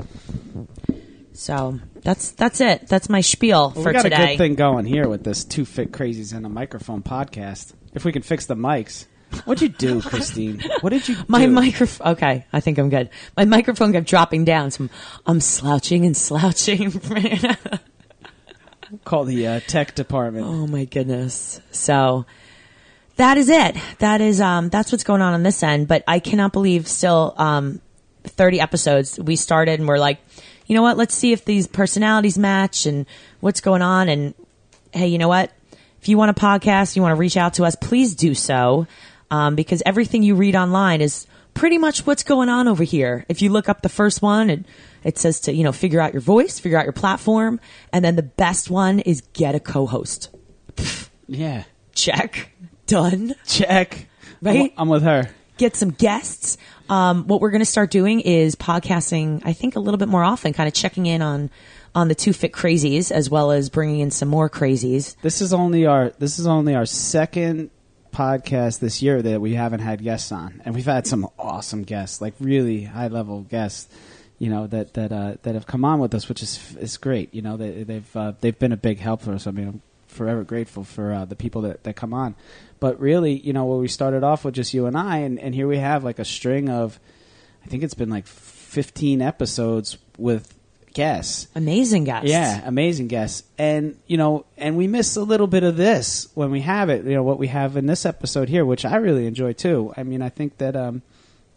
So 1.33 1.81
that's 2.07 2.31
that's 2.33 2.61
it. 2.61 2.87
That's 2.89 3.09
my 3.09 3.21
spiel 3.21 3.73
Well, 3.75 3.83
for 3.83 3.91
we 3.91 3.93
got 3.93 4.03
today. 4.03 4.17
a 4.23 4.27
good 4.29 4.39
thing 4.39 4.55
going 4.55 4.87
here 4.87 5.09
with 5.09 5.25
this 5.25 5.45
two 5.45 5.65
fit 5.65 5.91
crazies 5.93 6.33
and 6.35 6.47
a 6.47 6.49
microphone 6.49 7.03
podcast. 7.03 7.75
If 7.95 8.05
we 8.05 8.13
can 8.13 8.23
fix 8.23 8.47
the 8.47 8.55
mics, 8.55 9.07
what'd 9.45 9.61
you 9.61 9.69
do, 9.69 10.01
Christine? 10.09 10.63
What 10.83 10.91
did 10.91 11.09
you? 11.09 11.17
My 11.29 11.47
microphone. 11.47 12.09
Okay, 12.13 12.47
I 12.53 12.61
think 12.61 12.79
I'm 12.79 12.91
good. 12.91 13.11
My 13.37 13.45
microphone 13.45 13.93
kept 13.93 14.07
dropping 14.07 14.45
down, 14.45 14.71
so 14.71 14.85
I'm, 14.85 14.91
I'm 15.27 15.41
slouching 15.41 16.07
and 16.07 16.17
slouching. 16.17 16.93
Call 19.05 19.25
the 19.25 19.47
uh, 19.49 19.61
tech 19.67 19.97
department. 19.97 20.47
oh 20.47 20.67
my 20.69 20.85
goodness. 20.85 21.61
So 21.73 22.25
that 23.17 23.37
is 23.37 23.49
it. 23.49 23.77
That 23.99 24.21
is 24.21 24.41
um 24.41 24.69
that's 24.69 24.93
what's 24.93 25.03
going 25.05 25.23
on 25.23 25.35
on 25.35 25.43
this 25.43 25.63
end. 25.65 25.89
But 25.89 26.05
I 26.07 26.21
cannot 26.21 26.53
believe 26.53 26.87
still 26.87 27.35
um 27.37 27.81
30 28.25 28.61
episodes. 28.61 29.19
We 29.19 29.35
started 29.35 29.81
and 29.81 29.89
we're 29.89 29.99
like, 29.99 30.21
you 30.67 30.75
know 30.75 30.83
what? 30.83 30.97
Let's 30.97 31.15
see 31.15 31.33
if 31.33 31.45
these 31.45 31.67
personalities 31.67 32.37
match 32.39 32.87
and 32.87 33.07
what's 33.41 33.61
going 33.61 33.83
on. 33.83 34.09
And 34.09 34.35
hey, 34.93 35.07
you 35.09 35.19
know 35.19 35.29
what? 35.29 35.53
If 36.01 36.09
you 36.09 36.19
want 36.19 36.31
a 36.31 36.41
podcast, 36.41 36.97
you 36.97 37.03
want 37.03 37.13
to 37.13 37.17
reach 37.19 37.37
out 37.37 37.55
to 37.55 37.65
us, 37.65 37.77
please 37.77 38.15
do 38.15 38.35
so. 38.35 38.87
Um, 39.31 39.57
because 39.57 39.83
everything 39.85 40.23
you 40.23 40.37
read 40.37 40.55
online 40.55 41.01
is 41.01 41.27
pretty 41.55 41.79
much 41.79 42.07
what's 42.07 42.23
going 42.23 42.49
on 42.49 42.69
over 42.69 42.85
here. 42.85 43.25
If 43.29 43.43
you 43.43 43.51
look 43.51 43.69
up 43.69 43.83
the 43.83 43.89
first 43.89 44.23
one, 44.23 44.51
it, 44.51 44.65
it 45.03 45.19
says 45.19 45.41
to, 45.41 45.53
you 45.53 45.65
know, 45.65 45.73
figure 45.73 46.01
out 46.01 46.13
your 46.13 46.21
voice, 46.21 46.61
figure 46.61 46.79
out 46.79 46.85
your 46.85 46.93
platform. 46.93 47.59
And 47.93 48.05
then 48.05 48.15
the 48.15 48.23
best 48.23 48.71
one 48.71 49.01
is 49.01 49.23
get 49.33 49.55
a 49.55 49.61
co-host. 49.61 50.31
Yeah, 51.29 51.65
Check. 51.93 52.53
Done. 52.87 53.35
check. 53.47 54.07
Right? 54.41 54.73
I'm 54.77 54.89
with 54.89 55.03
her. 55.03 55.29
Get 55.59 55.75
some 55.75 55.91
guests. 55.91 56.57
Um, 56.89 57.27
what 57.27 57.41
we're 57.41 57.51
going 57.51 57.61
to 57.61 57.67
start 57.67 57.91
doing 57.91 58.21
is 58.21 58.55
podcasting, 58.55 59.43
I 59.45 59.53
think 59.53 59.77
a 59.77 59.81
little 59.81 59.99
bit 59.99 60.09
more 60.09 60.23
often, 60.23 60.53
kind 60.53 60.69
of 60.69 60.75
checking 60.75 61.07
in 61.07 61.23
on, 61.23 61.51
on 61.95 62.09
the 62.09 62.15
two 62.15 62.33
fit 62.33 62.53
crazies 62.53 63.11
as 63.11 63.29
well 63.31 63.51
as 63.51 63.71
bringing 63.71 64.01
in 64.01 64.11
some 64.11 64.29
more 64.29 64.49
crazies. 64.49 65.17
This 65.23 65.41
is 65.41 65.53
only 65.53 65.87
our 65.87 66.11
this 66.19 66.39
is 66.39 66.47
only 66.47 66.75
our 66.75 66.87
second 66.87 67.71
podcast 68.13 68.81
this 68.81 69.03
year 69.03 69.21
that 69.21 69.41
we 69.41 69.55
haven't 69.55 69.81
had 69.81 70.03
guests 70.03 70.31
on, 70.31 70.63
and 70.65 70.75
we've 70.75 70.85
had 70.85 71.07
some 71.07 71.29
awesome 71.39 71.85
guests, 71.85 72.21
like 72.21 72.35
really 72.39 72.83
high 72.83 73.09
level 73.09 73.43
guests, 73.43 73.89
you 74.39 74.51
know 74.51 74.67
that 74.67 74.95
that 74.95 75.13
uh, 75.13 75.35
that 75.43 75.55
have 75.55 75.67
come 75.67 75.85
on 75.85 75.99
with 75.99 76.15
us, 76.15 76.29
which 76.29 76.43
is 76.43 76.77
is 76.77 76.97
great. 76.97 77.35
You 77.35 77.43
know 77.43 77.57
they, 77.57 77.83
they've 77.83 78.17
uh, 78.17 78.33
they've 78.41 78.59
been 78.59 78.73
a 78.73 78.77
big 78.77 78.99
help 78.99 79.23
for 79.23 79.33
us. 79.33 79.47
I 79.47 79.51
mean, 79.51 79.69
I'm 79.69 79.83
forever 80.07 80.45
grateful 80.45 80.85
for 80.85 81.13
uh, 81.13 81.25
the 81.25 81.37
people 81.37 81.63
that 81.63 81.85
that 81.85 81.97
come 81.97 82.13
on. 82.13 82.35
But 82.79 83.01
really, 83.01 83.33
you 83.33 83.53
know, 83.53 83.65
where 83.65 83.79
we 83.79 83.89
started 83.89 84.23
off 84.23 84.45
with 84.45 84.55
just 84.55 84.75
you 84.75 84.87
and 84.87 84.97
I, 84.97 85.19
and, 85.19 85.39
and 85.39 85.55
here 85.55 85.67
we 85.67 85.79
have 85.79 86.05
like 86.05 86.19
a 86.19 86.25
string 86.25 86.69
of, 86.69 86.99
I 87.65 87.69
think 87.69 87.83
it's 87.83 87.95
been 87.95 88.11
like 88.11 88.27
15 88.27 89.23
episodes 89.23 89.99
with 90.19 90.55
guests. 90.97 91.47
Amazing 91.55 92.05
guests. 92.05 92.29
Yeah, 92.29 92.63
amazing 92.65 93.09
guests. 93.09 93.43
And, 93.59 93.99
you 94.07 94.17
know, 94.17 94.47
and 94.57 94.77
we 94.77 94.87
miss 94.87 95.17
a 95.17 95.23
little 95.23 95.47
bit 95.47 95.63
of 95.63 95.77
this 95.77 96.29
when 96.35 96.51
we 96.51 96.63
have 96.63 96.89
it, 96.89 97.05
you 97.05 97.13
know, 97.13 97.23
what 97.23 97.39
we 97.39 97.49
have 97.49 97.77
in 97.77 97.87
this 97.87 98.07
episode 98.07 98.49
here, 98.49 98.65
which 98.65 98.85
I 98.85 98.97
really 98.97 99.27
enjoy 99.27 99.53
too. 99.53 99.93
I 99.97 100.05
mean, 100.05 100.23
I 100.23 100.31
think 100.31 100.57
that, 100.59 100.75
um, 100.75 101.03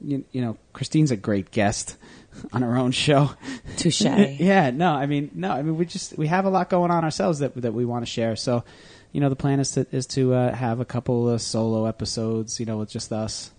you, 0.02 0.26
you 0.34 0.42
know, 0.42 0.58
Christine's 0.74 1.12
a 1.12 1.16
great 1.16 1.52
guest 1.52 1.96
on 2.54 2.64
her 2.64 2.78
own 2.78 2.92
show. 2.92 3.32
Touche. 3.78 4.02
yeah, 4.02 4.72
no, 4.72 4.92
I 4.92 5.06
mean, 5.06 5.32
no, 5.34 5.52
I 5.52 5.62
mean, 5.62 5.78
we 5.78 5.86
just, 5.86 6.18
we 6.18 6.28
have 6.28 6.44
a 6.44 6.50
lot 6.50 6.70
going 6.70 6.92
on 6.92 7.06
ourselves 7.06 7.40
that, 7.40 7.56
that 7.62 7.74
we 7.74 7.86
want 7.86 8.06
to 8.06 8.12
share. 8.12 8.36
So, 8.36 8.66
you 9.12 9.22
know, 9.22 9.30
the 9.30 9.36
plan 9.36 9.60
is 9.60 9.72
to, 9.72 9.86
is 9.92 10.06
to, 10.08 10.34
uh, 10.34 10.54
have 10.54 10.80
a 10.80 10.86
couple 10.86 11.30
of 11.30 11.42
solo 11.42 11.86
episodes, 11.86 12.60
you 12.60 12.66
know, 12.66 12.78
with 12.78 12.90
just 12.90 13.12
us, 13.12 13.52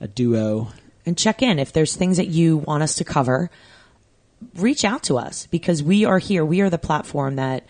a 0.00 0.08
duo. 0.08 0.68
and 1.06 1.18
check 1.18 1.42
in. 1.42 1.58
If 1.58 1.72
there's 1.72 1.94
things 1.96 2.16
that 2.16 2.28
you 2.28 2.58
want 2.58 2.82
us 2.82 2.94
to 2.96 3.04
cover 3.04 3.50
reach 4.56 4.84
out 4.84 5.02
to 5.04 5.18
us 5.18 5.46
because 5.46 5.82
we 5.82 6.04
are 6.04 6.18
here. 6.18 6.44
We 6.44 6.60
are 6.60 6.70
the 6.70 6.78
platform 6.78 7.36
that 7.36 7.64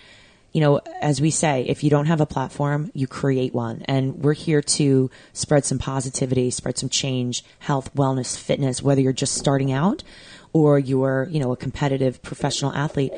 you 0.53 0.61
know 0.61 0.80
as 1.01 1.20
we 1.20 1.30
say 1.30 1.64
if 1.66 1.82
you 1.82 1.91
don't 1.91 2.07
have 2.07 2.20
a 2.20 2.26
platform 2.26 2.91
you 2.95 3.07
create 3.07 3.55
one. 3.55 3.82
And 3.87 4.22
we're 4.22 4.35
here 4.35 4.62
to 4.62 5.11
spread 5.32 5.64
some 5.64 5.78
positivity 5.78 6.51
spread 6.51 6.78
some 6.78 6.89
change 6.89 7.45
health 7.61 7.95
wellness 7.95 8.39
fitness 8.39 8.82
whether 8.82 9.01
you're 9.01 9.12
just 9.12 9.35
starting 9.35 9.72
out 9.72 10.03
or 10.53 10.78
you're 10.78 11.28
you 11.30 11.41
know 11.41 11.53
a 11.53 11.57
competitive 11.57 12.22
professional 12.22 12.72
athlete. 12.72 13.12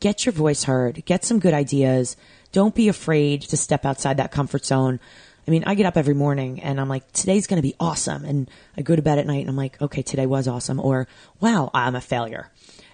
Get 0.00 0.26
your 0.26 0.32
voice 0.32 0.64
heard, 0.64 1.04
get 1.04 1.24
some 1.24 1.38
good 1.38 1.54
ideas. 1.54 2.16
Don't 2.52 2.74
be 2.74 2.88
afraid 2.88 3.42
to 3.42 3.56
step 3.56 3.84
outside 3.84 4.18
that 4.18 4.30
comfort 4.30 4.64
zone. 4.64 5.00
I 5.46 5.50
mean, 5.50 5.64
I 5.64 5.74
get 5.74 5.86
up 5.86 5.96
every 5.96 6.14
morning 6.14 6.60
and 6.60 6.80
I'm 6.80 6.88
like, 6.88 7.10
today's 7.12 7.46
going 7.46 7.60
to 7.60 7.66
be 7.66 7.74
awesome. 7.80 8.24
And 8.24 8.50
I 8.76 8.82
go 8.82 8.94
to 8.94 9.02
bed 9.02 9.18
at 9.18 9.26
night 9.26 9.40
and 9.40 9.48
I'm 9.48 9.56
like, 9.56 9.80
okay, 9.82 10.02
today 10.02 10.26
was 10.26 10.46
awesome. 10.46 10.78
Or, 10.78 11.08
wow, 11.40 11.70
I'm 11.74 11.96
a 11.96 12.00
failure. 12.00 12.50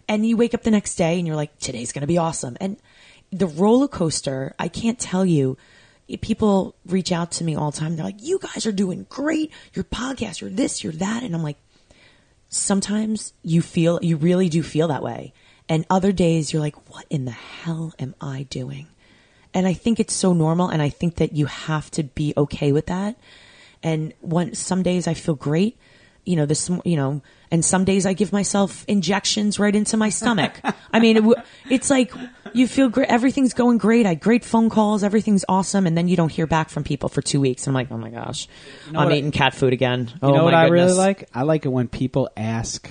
And 0.09 0.25
you 0.27 0.37
wake 0.37 0.55
up 0.55 0.63
the 0.63 0.71
next 0.71 0.95
day 0.95 1.19
and 1.19 1.27
you're 1.27 1.37
like, 1.37 1.59
today's 1.59 1.93
going 1.93 2.01
to 2.01 2.07
be 2.07 2.17
awesome. 2.17 2.57
And 2.61 2.79
the 3.31 3.47
roller 3.47 3.89
coaster, 3.89 4.55
I 4.59 4.69
can't 4.69 4.99
tell 4.99 5.27
you. 5.27 5.59
People 6.23 6.75
reach 6.87 7.13
out 7.13 7.33
to 7.33 7.45
me 7.45 7.55
all 7.55 7.71
the 7.71 7.79
time. 7.79 7.97
They're 7.97 8.05
like, 8.07 8.23
you 8.23 8.39
guys 8.39 8.65
are 8.65 8.73
doing 8.73 9.05
great. 9.11 9.53
Your 9.75 9.85
podcast, 9.85 10.41
you're 10.41 10.49
this, 10.49 10.83
you're 10.83 10.95
that. 10.95 11.23
And 11.23 11.35
I'm 11.35 11.43
like, 11.43 11.59
sometimes 12.49 13.35
you 13.43 13.61
feel 13.61 13.99
you 14.03 14.17
really 14.17 14.49
do 14.49 14.63
feel 14.63 14.89
that 14.89 15.03
way 15.03 15.33
and 15.69 15.85
other 15.91 16.13
days 16.13 16.53
you're 16.53 16.63
like 16.63 16.91
what 16.91 17.05
in 17.11 17.25
the 17.25 17.31
hell 17.31 17.93
am 17.99 18.15
i 18.21 18.45
doing 18.45 18.87
and 19.55 19.66
i 19.66 19.72
think 19.72 19.99
it's 20.01 20.14
so 20.14 20.32
normal 20.32 20.68
and 20.68 20.80
i 20.82 20.88
think 20.88 21.16
that 21.16 21.32
you 21.32 21.46
have 21.46 21.90
to 21.92 22.03
be 22.03 22.34
okay 22.36 22.72
with 22.72 22.86
that. 22.86 23.16
And 23.82 24.12
one 24.20 24.55
some 24.55 24.82
days 24.82 25.07
i 25.07 25.14
feel 25.14 25.34
great 25.36 25.78
you 26.24 26.36
know 26.36 26.46
this 26.46 26.68
you 26.84 26.96
know 26.96 27.22
and 27.51 27.64
some 27.64 27.84
days 27.84 28.05
i 28.07 28.12
give 28.12 28.32
myself 28.32 28.84
injections 28.88 29.59
right 29.59 29.74
into 29.74 29.96
my 29.96 30.11
stomach. 30.11 30.61
I 30.92 31.01
mean 31.01 31.16
it, 31.16 31.38
it's 31.70 31.88
like 31.88 32.12
you 32.53 32.66
feel 32.66 32.88
great 32.88 33.09
everything's 33.09 33.55
going 33.55 33.78
great. 33.78 34.05
I 34.05 34.11
had 34.11 34.20
great 34.20 34.44
phone 34.44 34.68
calls 34.68 35.03
everything's 35.05 35.44
awesome 35.49 35.86
and 35.86 35.96
then 35.96 36.09
you 36.09 36.16
don't 36.16 36.30
hear 36.32 36.46
back 36.46 36.68
from 36.70 36.82
people 36.84 37.09
for 37.09 37.22
two 37.22 37.40
weeks. 37.40 37.66
I'm 37.66 37.72
like 37.72 37.90
oh 37.90 37.96
my 37.96 38.11
gosh 38.11 38.49
know 38.90 38.99
i'm 39.01 39.05
what 39.07 39.14
I- 39.14 39.18
eating 39.18 39.30
cat 39.30 39.55
food 39.55 39.72
again. 39.72 40.09
You 40.14 40.18
oh 40.28 40.34
know 40.34 40.44
what 40.44 40.53
my 40.53 40.64
I 40.64 40.68
really 40.68 40.92
like? 40.92 41.28
I 41.32 41.42
like 41.44 41.64
it 41.64 41.70
when 41.70 41.88
people 41.88 42.28
ask 42.36 42.90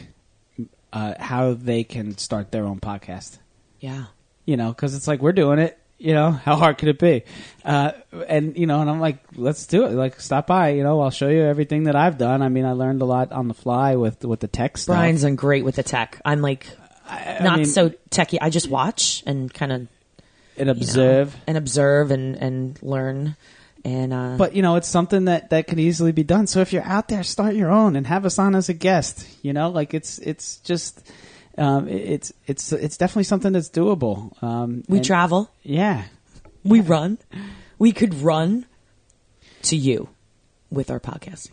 uh, 0.93 1.13
how 1.19 1.53
they 1.53 1.83
can 1.83 2.17
start 2.17 2.51
their 2.51 2.63
own 2.65 2.79
podcast. 2.79 3.37
yeah. 3.79 4.05
You 4.45 4.55
know, 4.55 4.69
because 4.69 4.95
it's 4.95 5.07
like 5.09 5.21
we're 5.21 5.33
doing 5.33 5.59
it. 5.59 5.77
You 5.99 6.13
know, 6.13 6.31
how 6.31 6.55
hard 6.55 6.77
could 6.77 6.89
it 6.89 6.99
be? 6.99 7.23
Uh, 7.65 7.91
and 8.27 8.55
you 8.57 8.67
know, 8.67 8.81
and 8.81 8.89
I'm 8.89 8.99
like, 8.99 9.17
let's 9.35 9.65
do 9.65 9.85
it. 9.85 9.93
Like, 9.93 10.21
stop 10.21 10.45
by. 10.47 10.69
You 10.69 10.83
know, 10.83 11.01
I'll 11.01 11.09
show 11.09 11.27
you 11.27 11.41
everything 11.41 11.85
that 11.85 11.95
I've 11.95 12.17
done. 12.17 12.41
I 12.43 12.49
mean, 12.49 12.65
I 12.65 12.73
learned 12.73 13.01
a 13.01 13.05
lot 13.05 13.31
on 13.31 13.47
the 13.47 13.55
fly 13.55 13.95
with 13.95 14.23
with 14.23 14.39
the 14.39 14.47
tech 14.47 14.77
stuff. 14.77 14.95
Brian's 14.95 15.23
done 15.23 15.35
great 15.35 15.65
with 15.65 15.75
the 15.75 15.83
tech. 15.83 16.21
I'm 16.23 16.41
like 16.41 16.67
I 17.09 17.39
not 17.41 17.57
mean, 17.57 17.65
so 17.65 17.93
techy. 18.09 18.39
I 18.39 18.49
just 18.49 18.69
watch 18.69 19.23
and 19.25 19.51
kind 19.53 19.71
of 19.71 19.87
and 20.57 20.69
observe. 20.69 21.35
and 21.47 21.57
observe 21.57 22.11
and 22.11 22.35
and 22.35 22.83
learn. 22.83 23.35
And 23.85 24.11
uh, 24.13 24.35
But 24.37 24.55
you 24.55 24.61
know, 24.61 24.75
it's 24.75 24.87
something 24.87 25.25
that 25.25 25.51
that 25.51 25.67
could 25.67 25.79
easily 25.79 26.11
be 26.11 26.23
done. 26.23 26.47
So 26.47 26.59
if 26.61 26.73
you're 26.73 26.83
out 26.83 27.07
there, 27.07 27.23
start 27.23 27.55
your 27.55 27.71
own 27.71 27.95
and 27.95 28.05
have 28.05 28.25
us 28.25 28.37
on 28.37 28.55
as 28.55 28.69
a 28.69 28.73
guest. 28.73 29.25
You 29.43 29.53
know, 29.53 29.69
like 29.69 29.93
it's 29.93 30.19
it's 30.19 30.57
just 30.57 31.09
um, 31.57 31.87
it's 31.87 32.31
it's 32.45 32.71
it's 32.71 32.97
definitely 32.97 33.23
something 33.23 33.51
that's 33.53 33.69
doable. 33.69 34.41
Um, 34.43 34.83
We 34.87 34.97
and- 34.97 35.05
travel. 35.05 35.49
Yeah, 35.63 36.03
We 36.63 36.81
run. 36.81 37.17
We 37.79 37.91
could 37.91 38.13
run 38.21 38.65
to 39.63 39.75
you 39.75 40.09
with 40.69 40.89
our 40.91 40.99
podcasting. 40.99 41.51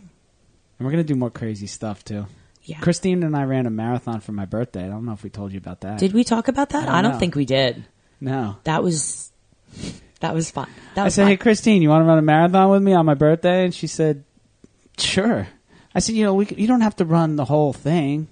and 0.77 0.85
we're 0.85 0.91
gonna 0.91 1.03
do 1.03 1.15
more 1.15 1.29
crazy 1.31 1.67
stuff 1.67 2.03
too. 2.03 2.25
Yeah. 2.63 2.79
Christine 2.79 3.21
and 3.23 3.35
I 3.35 3.43
ran 3.43 3.67
a 3.67 3.69
marathon 3.69 4.21
for 4.21 4.31
my 4.31 4.45
birthday. 4.45 4.83
I 4.85 4.87
don't 4.87 5.05
know 5.05 5.11
if 5.13 5.23
we 5.23 5.29
told 5.29 5.51
you 5.51 5.59
about 5.59 5.81
that. 5.81 5.99
Did 5.99 6.13
we 6.13 6.23
talk 6.23 6.47
about 6.47 6.69
that? 6.69 6.83
I 6.83 6.85
don't 6.85 6.95
I 6.95 7.01
don't 7.03 7.19
think 7.19 7.35
we 7.35 7.45
did. 7.45 7.85
No. 8.19 8.57
That 8.63 8.81
was 8.83 9.31
that 10.21 10.33
was 10.33 10.49
fun. 10.49 10.67
That 10.95 11.05
I 11.05 11.09
said, 11.09 11.23
fun. 11.23 11.31
"Hey, 11.31 11.37
Christine, 11.37 11.81
you 11.81 11.89
want 11.89 12.01
to 12.03 12.07
run 12.07 12.17
a 12.17 12.21
marathon 12.23 12.69
with 12.71 12.81
me 12.81 12.93
on 12.93 13.05
my 13.05 13.13
birthday?" 13.13 13.65
And 13.65 13.73
she 13.75 13.85
said, 13.87 14.23
"Sure." 14.97 15.47
I 15.93 15.99
said, 15.99 16.15
"You 16.15 16.23
know, 16.23 16.33
we, 16.33 16.47
you 16.57 16.65
don't 16.67 16.81
have 16.81 16.95
to 16.97 17.05
run 17.05 17.35
the 17.35 17.45
whole 17.45 17.73
thing. 17.73 18.27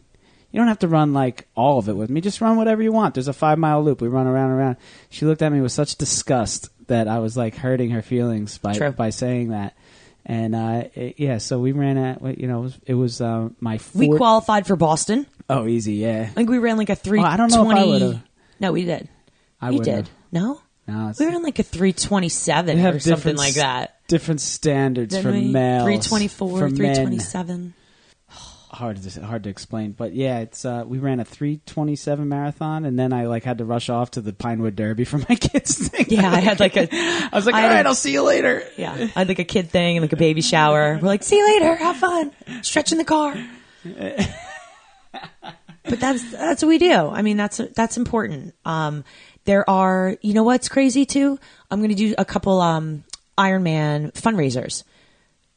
You 0.54 0.60
don't 0.60 0.68
have 0.70 0.80
to 0.80 0.88
run 0.88 1.14
like 1.14 1.48
all 1.56 1.80
of 1.80 1.90
it 1.90 1.94
with 1.98 2.10
me. 2.10 2.22
Just 2.22 2.40
run 2.40 2.56
whatever 2.58 2.82
you 2.82 2.94
want. 2.94 3.16
There's 3.16 3.28
a 3.28 3.34
five 3.34 3.58
mile 3.58 3.84
loop. 3.84 4.02
We 4.02 4.08
run 4.08 4.28
around 4.28 4.52
and 4.52 4.60
around." 4.60 4.78
She 5.10 5.26
looked 5.26 5.42
at 5.42 5.52
me 5.52 5.60
with 5.60 5.72
such 5.74 5.96
disgust 5.98 6.70
that 6.88 7.08
I 7.08 7.20
was 7.20 7.36
like 7.36 7.56
hurting 7.56 7.90
her 7.90 8.02
feelings 8.04 8.58
by 8.60 8.74
True. 8.74 8.92
by 8.92 9.10
saying 9.10 9.50
that. 9.50 9.76
And 10.26 10.56
uh, 10.56 10.84
it- 10.94 11.16
yeah, 11.18 11.40
so 11.40 11.60
we 11.60 11.72
ran 11.74 11.98
at 11.98 12.40
you 12.40 12.48
know 12.48 12.60
it 12.60 12.64
was, 12.64 12.78
it 12.88 12.94
was 12.94 13.20
uh, 13.20 13.50
my 13.60 13.80
we 13.94 14.10
qualified 14.16 14.66
for 14.68 14.76
Boston. 14.78 15.26
oh, 15.50 15.68
easy, 15.68 15.96
yeah. 15.96 16.22
I 16.30 16.34
think 16.34 16.50
we 16.50 16.60
ran 16.60 16.78
like 16.78 16.90
a 16.90 16.96
three. 16.96 17.20
Oh, 17.20 17.24
I 17.24 17.36
don't 17.36 17.52
know 17.52 17.70
if 17.70 17.76
I 17.78 17.84
would've. 17.86 18.22
No, 18.60 18.72
we 18.72 18.86
did. 18.86 19.10
I 19.60 19.72
you 19.72 19.80
would've. 19.80 20.06
did. 20.06 20.10
No, 20.32 20.62
No, 20.88 20.94
it's- 21.10 21.20
we 21.20 21.26
ran 21.26 21.42
like 21.44 21.58
a 21.60 21.64
three 21.64 21.94
twenty 21.94 22.30
seven 22.30 22.80
or 22.86 23.00
something 23.00 23.36
like 23.36 23.56
that. 23.56 23.98
Different 24.08 24.40
standards 24.40 25.18
for 25.18 25.32
Didn't 25.32 25.48
we? 25.48 25.52
males. 25.52 25.84
Three 25.84 25.98
twenty 25.98 26.28
four, 26.28 26.60
for 26.60 26.70
three 26.70 26.94
twenty 26.94 27.18
seven. 27.20 27.74
Hard 28.74 29.02
to 29.02 29.22
hard 29.22 29.44
to 29.44 29.50
explain, 29.50 29.92
but 29.92 30.14
yeah, 30.14 30.40
it's 30.40 30.66
uh, 30.66 30.84
we 30.86 30.98
ran 30.98 31.20
a 31.20 31.26
three 31.26 31.62
twenty 31.66 31.96
seven 31.96 32.30
marathon, 32.30 32.86
and 32.86 32.98
then 32.98 33.14
I 33.14 33.28
like 33.28 33.44
had 33.44 33.60
to 33.60 33.66
rush 33.66 33.90
off 33.90 34.12
to 34.12 34.22
the 34.22 34.34
Pinewood 34.34 34.76
Derby 34.76 35.06
for 35.06 35.18
my 35.18 35.26
kids 35.36 35.88
thing. 35.88 36.08
Yeah, 36.10 36.32
I 36.32 36.40
had 36.40 36.60
like 36.60 36.76
a. 36.76 36.88
I 36.92 37.30
was 37.34 37.46
like, 37.46 37.56
all 37.56 37.62
right, 37.62 37.86
a, 37.86 37.88
I'll 37.88 37.96
see 37.96 38.14
you 38.14 38.24
later. 38.24 38.64
Yeah, 38.78 38.94
I 38.94 39.20
had 39.20 39.28
like 39.28 39.40
a 39.40 39.46
kid 39.46 39.70
thing 39.70 39.98
and 39.98 40.04
like 40.04 40.14
a 40.14 40.18
baby 40.18 40.42
shower. 40.42 40.98
We're 41.02 41.08
like, 41.08 41.24
see 41.24 41.38
you 41.38 41.60
later, 41.60 41.76
have 41.76 41.98
fun, 41.98 42.32
stretch 42.62 42.92
in 42.92 42.98
the 42.98 43.06
car. 43.06 43.36
but 43.84 46.00
that's 46.00 46.32
that's 46.32 46.64
what 46.64 46.70
we 46.70 46.78
do. 46.78 47.10
I 47.10 47.22
mean, 47.22 47.38
that's 47.38 47.58
that's 47.58 47.98
important. 47.98 48.56
Um, 48.66 49.04
there 49.46 49.70
are, 49.70 50.18
you 50.22 50.34
know, 50.34 50.44
what's 50.44 50.70
crazy 50.70 51.06
too. 51.06 51.40
I'm 51.70 51.80
going 51.80 51.90
to 51.90 51.96
do 51.96 52.16
a 52.18 52.26
couple 52.26 52.62
um, 52.62 53.04
Ironman 53.38 54.14
fundraisers 54.14 54.84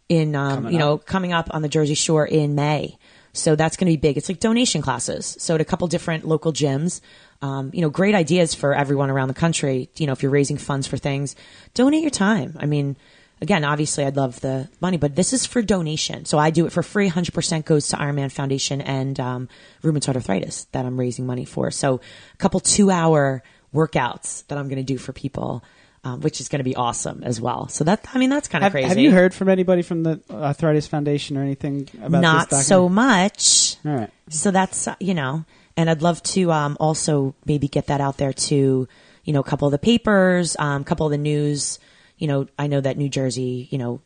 in, 0.08 0.34
um, 0.34 0.70
you 0.70 0.78
know, 0.78 0.94
up. 0.94 1.06
coming 1.06 1.32
up 1.32 1.48
on 1.52 1.62
the 1.62 1.68
Jersey 1.68 1.94
Shore 1.94 2.26
in 2.26 2.54
May. 2.54 2.98
So 3.36 3.56
that's 3.56 3.76
going 3.76 3.86
to 3.90 3.92
be 3.92 4.00
big. 4.00 4.16
It's 4.16 4.28
like 4.28 4.40
donation 4.40 4.82
classes. 4.82 5.36
So 5.38 5.54
at 5.54 5.60
a 5.60 5.64
couple 5.64 5.86
different 5.88 6.26
local 6.26 6.52
gyms. 6.52 7.00
Um, 7.42 7.70
you 7.74 7.82
know, 7.82 7.90
great 7.90 8.14
ideas 8.14 8.54
for 8.54 8.74
everyone 8.74 9.10
around 9.10 9.28
the 9.28 9.34
country. 9.34 9.90
You 9.96 10.06
know, 10.06 10.12
if 10.12 10.22
you're 10.22 10.32
raising 10.32 10.56
funds 10.56 10.86
for 10.86 10.96
things, 10.96 11.36
donate 11.74 12.02
your 12.02 12.10
time. 12.10 12.56
I 12.58 12.66
mean, 12.66 12.96
again, 13.40 13.64
obviously 13.64 14.04
I'd 14.04 14.16
love 14.16 14.40
the 14.40 14.68
money, 14.80 14.96
but 14.96 15.14
this 15.14 15.32
is 15.32 15.44
for 15.44 15.60
donation. 15.60 16.24
So 16.24 16.38
I 16.38 16.50
do 16.50 16.66
it 16.66 16.72
for 16.72 16.82
free. 16.82 17.10
100% 17.10 17.64
goes 17.64 17.88
to 17.88 17.96
Ironman 17.96 18.32
Foundation 18.32 18.80
and, 18.80 19.20
um, 19.20 19.48
rheumatoid 19.82 20.16
arthritis 20.16 20.64
that 20.72 20.86
I'm 20.86 20.98
raising 20.98 21.26
money 21.26 21.44
for. 21.44 21.70
So 21.70 22.00
a 22.32 22.36
couple 22.38 22.60
two 22.60 22.90
hour 22.90 23.42
workouts 23.74 24.46
that 24.46 24.56
I'm 24.56 24.68
going 24.68 24.78
to 24.78 24.82
do 24.82 24.96
for 24.96 25.12
people. 25.12 25.62
Um, 26.06 26.20
which 26.20 26.40
is 26.40 26.48
going 26.48 26.60
to 26.60 26.64
be 26.64 26.76
awesome 26.76 27.24
as 27.24 27.40
well. 27.40 27.66
So 27.66 27.82
that, 27.82 28.06
I 28.14 28.18
mean, 28.18 28.30
that's 28.30 28.46
kind 28.46 28.64
of 28.64 28.70
crazy. 28.70 28.86
have 28.86 28.98
you 28.98 29.10
heard 29.10 29.34
from 29.34 29.48
anybody 29.48 29.82
from 29.82 30.04
the 30.04 30.20
Arthritis 30.30 30.86
Foundation 30.86 31.36
or 31.36 31.42
anything 31.42 31.88
about 32.00 32.20
Not 32.20 32.50
this 32.50 32.64
so 32.64 32.88
much. 32.88 33.74
All 33.84 33.92
right. 33.92 34.10
So 34.28 34.52
that's 34.52 34.86
uh, 34.86 34.94
you 35.00 35.14
know, 35.14 35.44
and 35.76 35.90
I'd 35.90 36.02
love 36.02 36.22
to 36.34 36.52
um, 36.52 36.76
also 36.78 37.34
maybe 37.44 37.66
get 37.66 37.88
that 37.88 38.00
out 38.00 38.18
there 38.18 38.32
to 38.32 38.86
you 39.24 39.32
know 39.32 39.40
a 39.40 39.44
couple 39.44 39.66
of 39.66 39.72
the 39.72 39.78
papers, 39.78 40.54
um, 40.60 40.82
a 40.82 40.84
couple 40.84 41.06
of 41.06 41.10
the 41.10 41.18
news. 41.18 41.80
You 42.18 42.28
know, 42.28 42.46
I 42.56 42.68
know 42.68 42.80
that 42.80 42.96
New 42.96 43.08
Jersey, 43.08 43.66
you 43.72 43.78
know, 43.78 44.00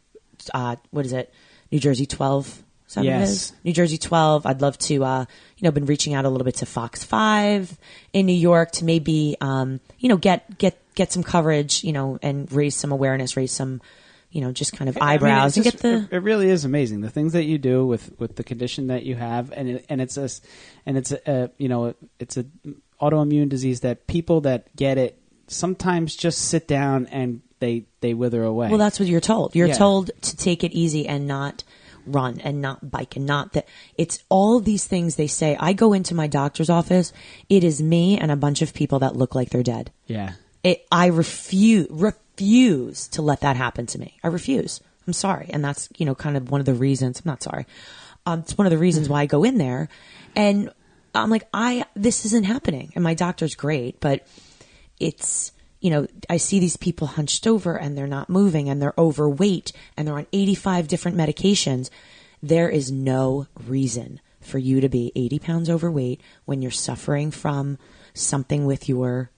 uh, 0.54 0.76
what 0.90 1.04
is 1.04 1.12
it? 1.12 1.34
New 1.70 1.80
Jersey 1.80 2.06
twelve. 2.06 2.62
Is 2.88 2.94
that 2.94 3.04
what 3.04 3.08
it 3.08 3.20
Yes. 3.20 3.52
New 3.62 3.74
Jersey 3.74 3.98
twelve. 3.98 4.46
I'd 4.46 4.62
love 4.62 4.78
to, 4.78 5.04
uh, 5.04 5.24
you 5.58 5.64
know, 5.64 5.70
been 5.70 5.86
reaching 5.86 6.14
out 6.14 6.24
a 6.24 6.30
little 6.30 6.46
bit 6.46 6.56
to 6.56 6.66
Fox 6.66 7.04
Five 7.04 7.76
in 8.14 8.24
New 8.24 8.32
York 8.32 8.72
to 8.72 8.86
maybe, 8.86 9.36
um, 9.42 9.80
you 9.98 10.08
know, 10.08 10.16
get 10.16 10.56
get 10.58 10.78
get 11.00 11.12
some 11.12 11.22
coverage, 11.24 11.82
you 11.82 11.92
know, 11.92 12.18
and 12.22 12.50
raise 12.52 12.76
some 12.76 12.92
awareness, 12.92 13.36
raise 13.36 13.52
some, 13.52 13.80
you 14.30 14.40
know, 14.42 14.52
just 14.52 14.72
kind 14.72 14.88
of 14.88 14.96
I 14.96 15.00
mean, 15.00 15.08
eyebrows 15.14 15.56
it's 15.56 15.56
and 15.56 15.64
just- 15.64 15.82
get 15.82 15.82
the. 15.82 15.96
It, 16.14 16.18
it 16.18 16.22
really 16.22 16.48
is 16.50 16.64
amazing 16.64 17.00
the 17.00 17.10
things 17.10 17.32
that 17.32 17.44
you 17.44 17.58
do 17.58 17.86
with 17.86 18.04
with 18.20 18.36
the 18.36 18.44
condition 18.44 18.86
that 18.88 19.02
you 19.04 19.16
have, 19.16 19.50
and 19.52 19.68
it, 19.68 19.86
and 19.88 20.00
it's 20.00 20.16
a, 20.16 20.28
and 20.86 20.96
it's 20.98 21.10
a, 21.12 21.20
a 21.26 21.50
you 21.58 21.68
know 21.68 21.94
it's 22.18 22.36
a 22.36 22.44
autoimmune 23.00 23.48
disease 23.48 23.80
that 23.80 24.06
people 24.06 24.42
that 24.42 24.74
get 24.76 24.98
it 24.98 25.16
sometimes 25.48 26.14
just 26.16 26.38
sit 26.52 26.68
down 26.68 27.06
and 27.06 27.40
they 27.60 27.84
they 28.00 28.14
wither 28.14 28.42
away. 28.44 28.68
Well, 28.68 28.78
that's 28.78 29.00
what 29.00 29.08
you're 29.08 29.20
told. 29.20 29.54
You're 29.56 29.68
Yeah. 29.68 29.74
told 29.74 30.10
to 30.22 30.36
take 30.36 30.62
it 30.64 30.72
easy 30.72 31.08
and 31.08 31.26
not 31.26 31.64
run 32.06 32.40
and 32.40 32.60
not 32.62 32.90
bike 32.90 33.16
and 33.16 33.26
not 33.26 33.52
that. 33.52 33.66
It's 33.98 34.22
all 34.28 34.60
these 34.60 34.86
things 34.86 35.16
they 35.16 35.26
say. 35.26 35.56
I 35.60 35.72
go 35.74 35.92
into 35.92 36.14
my 36.14 36.26
doctor's 36.28 36.70
office. 36.70 37.12
It 37.48 37.62
is 37.64 37.82
me 37.82 38.16
and 38.18 38.30
a 38.30 38.36
bunch 38.36 38.62
of 38.62 38.72
people 38.72 39.00
that 39.00 39.16
look 39.16 39.34
like 39.34 39.50
they're 39.50 39.62
dead. 39.62 39.90
yeah. 40.06 40.32
It, 40.62 40.86
I 40.92 41.06
refuse, 41.06 41.88
refuse 41.90 43.08
to 43.08 43.22
let 43.22 43.40
that 43.40 43.56
happen 43.56 43.86
to 43.86 43.98
me. 43.98 44.18
I 44.22 44.28
refuse. 44.28 44.80
I'm 45.06 45.12
sorry. 45.12 45.48
And 45.50 45.64
that's, 45.64 45.88
you 45.96 46.06
know, 46.06 46.14
kind 46.14 46.36
of 46.36 46.50
one 46.50 46.60
of 46.60 46.66
the 46.66 46.74
reasons. 46.74 47.20
I'm 47.20 47.30
not 47.30 47.42
sorry. 47.42 47.66
Um, 48.26 48.40
it's 48.40 48.56
one 48.56 48.66
of 48.66 48.70
the 48.70 48.78
reasons 48.78 49.08
why 49.08 49.22
I 49.22 49.26
go 49.26 49.44
in 49.44 49.58
there 49.58 49.88
and 50.36 50.70
I'm 51.14 51.30
like, 51.30 51.48
I, 51.52 51.84
this 51.94 52.24
isn't 52.26 52.44
happening. 52.44 52.92
And 52.94 53.02
my 53.02 53.14
doctor's 53.14 53.54
great, 53.54 54.00
but 54.00 54.26
it's, 54.98 55.52
you 55.80 55.90
know, 55.90 56.06
I 56.28 56.36
see 56.36 56.60
these 56.60 56.76
people 56.76 57.06
hunched 57.06 57.46
over 57.46 57.76
and 57.76 57.96
they're 57.96 58.06
not 58.06 58.28
moving 58.28 58.68
and 58.68 58.80
they're 58.80 58.94
overweight 58.98 59.72
and 59.96 60.06
they're 60.06 60.18
on 60.18 60.26
85 60.32 60.88
different 60.88 61.16
medications. 61.16 61.90
There 62.42 62.68
is 62.68 62.92
no 62.92 63.46
reason 63.66 64.20
for 64.40 64.58
you 64.58 64.80
to 64.80 64.88
be 64.88 65.12
80 65.16 65.38
pounds 65.38 65.70
overweight 65.70 66.20
when 66.44 66.62
you're 66.62 66.70
suffering 66.70 67.30
from 67.30 67.78
something 68.14 68.66
with 68.66 68.88
your 68.88 69.30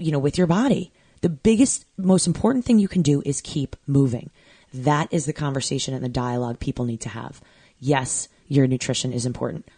you 0.00 0.12
know, 0.12 0.18
with 0.18 0.38
your 0.38 0.46
body. 0.46 0.92
The 1.20 1.28
biggest, 1.28 1.84
most 1.96 2.26
important 2.26 2.64
thing 2.64 2.78
you 2.78 2.88
can 2.88 3.02
do 3.02 3.22
is 3.26 3.40
keep 3.40 3.76
moving. 3.86 4.30
That 4.72 5.08
is 5.12 5.26
the 5.26 5.32
conversation 5.32 5.94
and 5.94 6.04
the 6.04 6.08
dialogue 6.08 6.60
people 6.60 6.84
need 6.84 7.00
to 7.02 7.08
have. 7.08 7.40
Yes, 7.78 8.28
your 8.48 8.66
nutrition 8.66 9.12
is 9.12 9.26
important, 9.26 9.68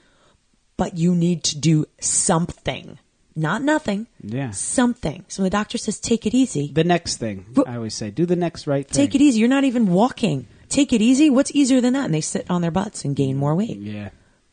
but 0.76 0.96
you 0.96 1.14
need 1.14 1.44
to 1.44 1.58
do 1.58 1.86
something, 2.00 2.98
not 3.34 3.62
nothing. 3.62 4.06
Yeah. 4.22 4.50
Something. 4.50 5.24
So 5.28 5.42
the 5.42 5.50
doctor 5.50 5.78
says, 5.78 5.98
take 5.98 6.26
it 6.26 6.34
easy. 6.34 6.70
The 6.72 6.84
next 6.84 7.16
thing 7.16 7.46
I 7.66 7.76
always 7.76 7.94
say, 7.94 8.10
do 8.10 8.26
the 8.26 8.36
next 8.36 8.66
right 8.66 8.86
thing. 8.86 9.06
Take 9.06 9.14
it 9.14 9.20
easy. 9.20 9.40
You're 9.40 9.48
not 9.48 9.64
even 9.64 9.86
walking. 9.86 10.46
Take 10.68 10.92
it 10.92 11.02
easy. 11.02 11.30
What's 11.30 11.52
easier 11.52 11.80
than 11.80 11.92
that? 11.94 12.06
And 12.06 12.14
they 12.14 12.20
sit 12.20 12.50
on 12.50 12.62
their 12.62 12.70
butts 12.70 13.04
and 13.04 13.14
gain 13.14 13.36
more 13.36 13.54
weight. 13.54 13.78
Yeah. 13.78 14.10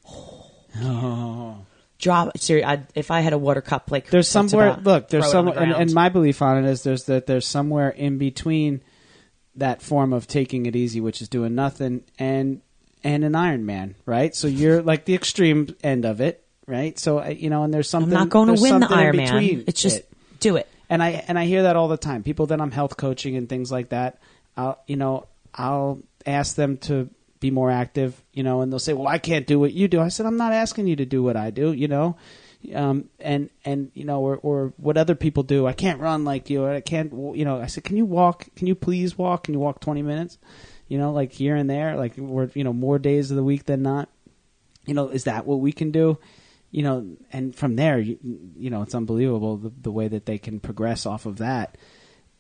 Oh. 0.07 0.51
oh. 0.81 1.65
Drop. 1.99 2.31
I, 2.49 2.81
if 2.95 3.11
I 3.11 3.19
had 3.19 3.33
a 3.33 3.37
water 3.37 3.61
cup, 3.61 3.91
like 3.91 4.09
There's 4.09 4.27
somewhere. 4.27 4.69
about- 4.69 4.83
Look, 4.83 5.09
there's 5.09 5.29
throw 5.29 5.41
it 5.41 5.47
on 5.47 5.53
some, 5.53 5.55
the 5.55 5.61
and, 5.75 5.81
and 5.83 5.93
my 5.93 6.09
belief 6.09 6.41
on 6.41 6.63
it 6.63 6.69
is 6.69 6.83
there's 6.83 7.03
that 7.05 7.27
there's 7.27 7.45
somewhere 7.45 7.89
in 7.89 8.17
between 8.17 8.81
that 9.55 9.81
form 9.81 10.13
of 10.13 10.25
taking 10.25 10.65
it 10.65 10.75
easy, 10.75 11.01
which 11.01 11.21
is 11.21 11.27
doing 11.27 11.55
nothing, 11.55 12.03
and 12.17 12.61
and 13.03 13.23
an 13.25 13.33
Ironman, 13.33 13.95
right? 14.05 14.33
So 14.35 14.47
you're 14.47 14.81
like 14.81 15.05
the 15.05 15.13
extreme 15.13 15.75
end 15.83 16.05
of 16.05 16.21
it, 16.21 16.45
right? 16.67 16.97
So 16.97 17.23
you 17.27 17.49
know, 17.49 17.63
and 17.63 17.73
there's 17.73 17.89
something. 17.89 18.13
I'm 18.13 18.19
not 18.23 18.29
going 18.29 18.55
to 18.55 18.61
win 18.61 18.79
the 18.79 18.87
Ironman. 18.87 19.23
between 19.25 19.63
It's 19.67 19.81
just 19.81 19.97
it. 19.99 20.09
do 20.39 20.55
it. 20.55 20.67
and 20.89 21.03
I 21.03 21.23
and 21.27 21.37
I 21.37 21.45
hear 21.45 21.63
that 21.63 21.75
all 21.75 21.89
the 21.89 21.97
time. 21.97 22.23
People 22.23 22.45
that 22.47 22.61
I'm 22.61 22.71
health 22.71 22.95
coaching 22.95 23.35
and 23.35 23.49
things 23.49 23.71
like 23.71 23.89
that, 23.89 24.19
I'll 24.55 24.79
you 24.87 24.95
know 24.95 25.27
I'll 25.53 25.99
ask 26.25 26.55
them 26.55 26.77
to 26.77 27.09
be 27.39 27.51
more 27.51 27.71
active, 27.71 28.21
you 28.33 28.43
know, 28.43 28.61
and 28.61 28.71
they'll 28.71 28.79
say, 28.79 28.93
"Well, 28.93 29.07
I 29.07 29.17
can't 29.17 29.47
do 29.47 29.59
what 29.59 29.73
you 29.73 29.87
do." 29.87 30.01
I 30.01 30.09
said, 30.09 30.25
"I'm 30.25 30.37
not 30.37 30.53
asking 30.53 30.87
you 30.87 30.95
to 30.97 31.05
do 31.05 31.23
what 31.23 31.37
I 31.37 31.51
do," 31.51 31.71
you 31.71 31.87
know, 31.87 32.17
um, 32.73 33.09
and 33.19 33.49
and 33.65 33.91
you 33.93 34.05
know, 34.05 34.21
or 34.21 34.37
or 34.37 34.73
what 34.77 34.97
other 34.97 35.15
people 35.15 35.43
do. 35.43 35.65
I 35.65 35.73
can't 35.73 35.99
run 35.99 36.25
like 36.25 36.49
you, 36.49 36.63
or 36.63 36.71
I 36.71 36.81
can't, 36.81 37.11
you 37.13 37.45
know. 37.45 37.61
I 37.61 37.67
said, 37.67 37.83
"Can 37.83 37.97
you 37.97 38.05
walk? 38.05 38.47
Can 38.55 38.67
you 38.67 38.75
please 38.75 39.17
walk? 39.17 39.45
Can 39.45 39.53
you 39.53 39.59
walk 39.59 39.79
20 39.79 40.01
minutes?" 40.01 40.37
You 40.87 40.97
know, 40.97 41.11
like 41.11 41.31
here 41.31 41.55
and 41.55 41.69
there, 41.69 41.95
like 41.95 42.17
we're 42.17 42.49
you 42.53 42.63
know 42.63 42.73
more 42.73 42.99
days 42.99 43.31
of 43.31 43.37
the 43.37 43.43
week 43.43 43.65
than 43.65 43.83
not. 43.83 44.09
You 44.85 44.93
know, 44.93 45.09
is 45.09 45.25
that 45.25 45.45
what 45.45 45.59
we 45.59 45.71
can 45.71 45.91
do? 45.91 46.17
you 46.71 46.83
know, 46.83 47.17
and 47.31 47.55
from 47.55 47.75
there, 47.75 47.99
you, 47.99 48.19
you 48.55 48.69
know, 48.69 48.83
it's 48.83 48.93
unbelievable 48.93 49.57
the, 49.57 49.71
the 49.81 49.91
way 49.91 50.07
that 50.07 50.25
they 50.25 50.37
can 50.37 50.59
progress 50.59 51.05
off 51.05 51.25
of 51.25 51.37
that. 51.37 51.77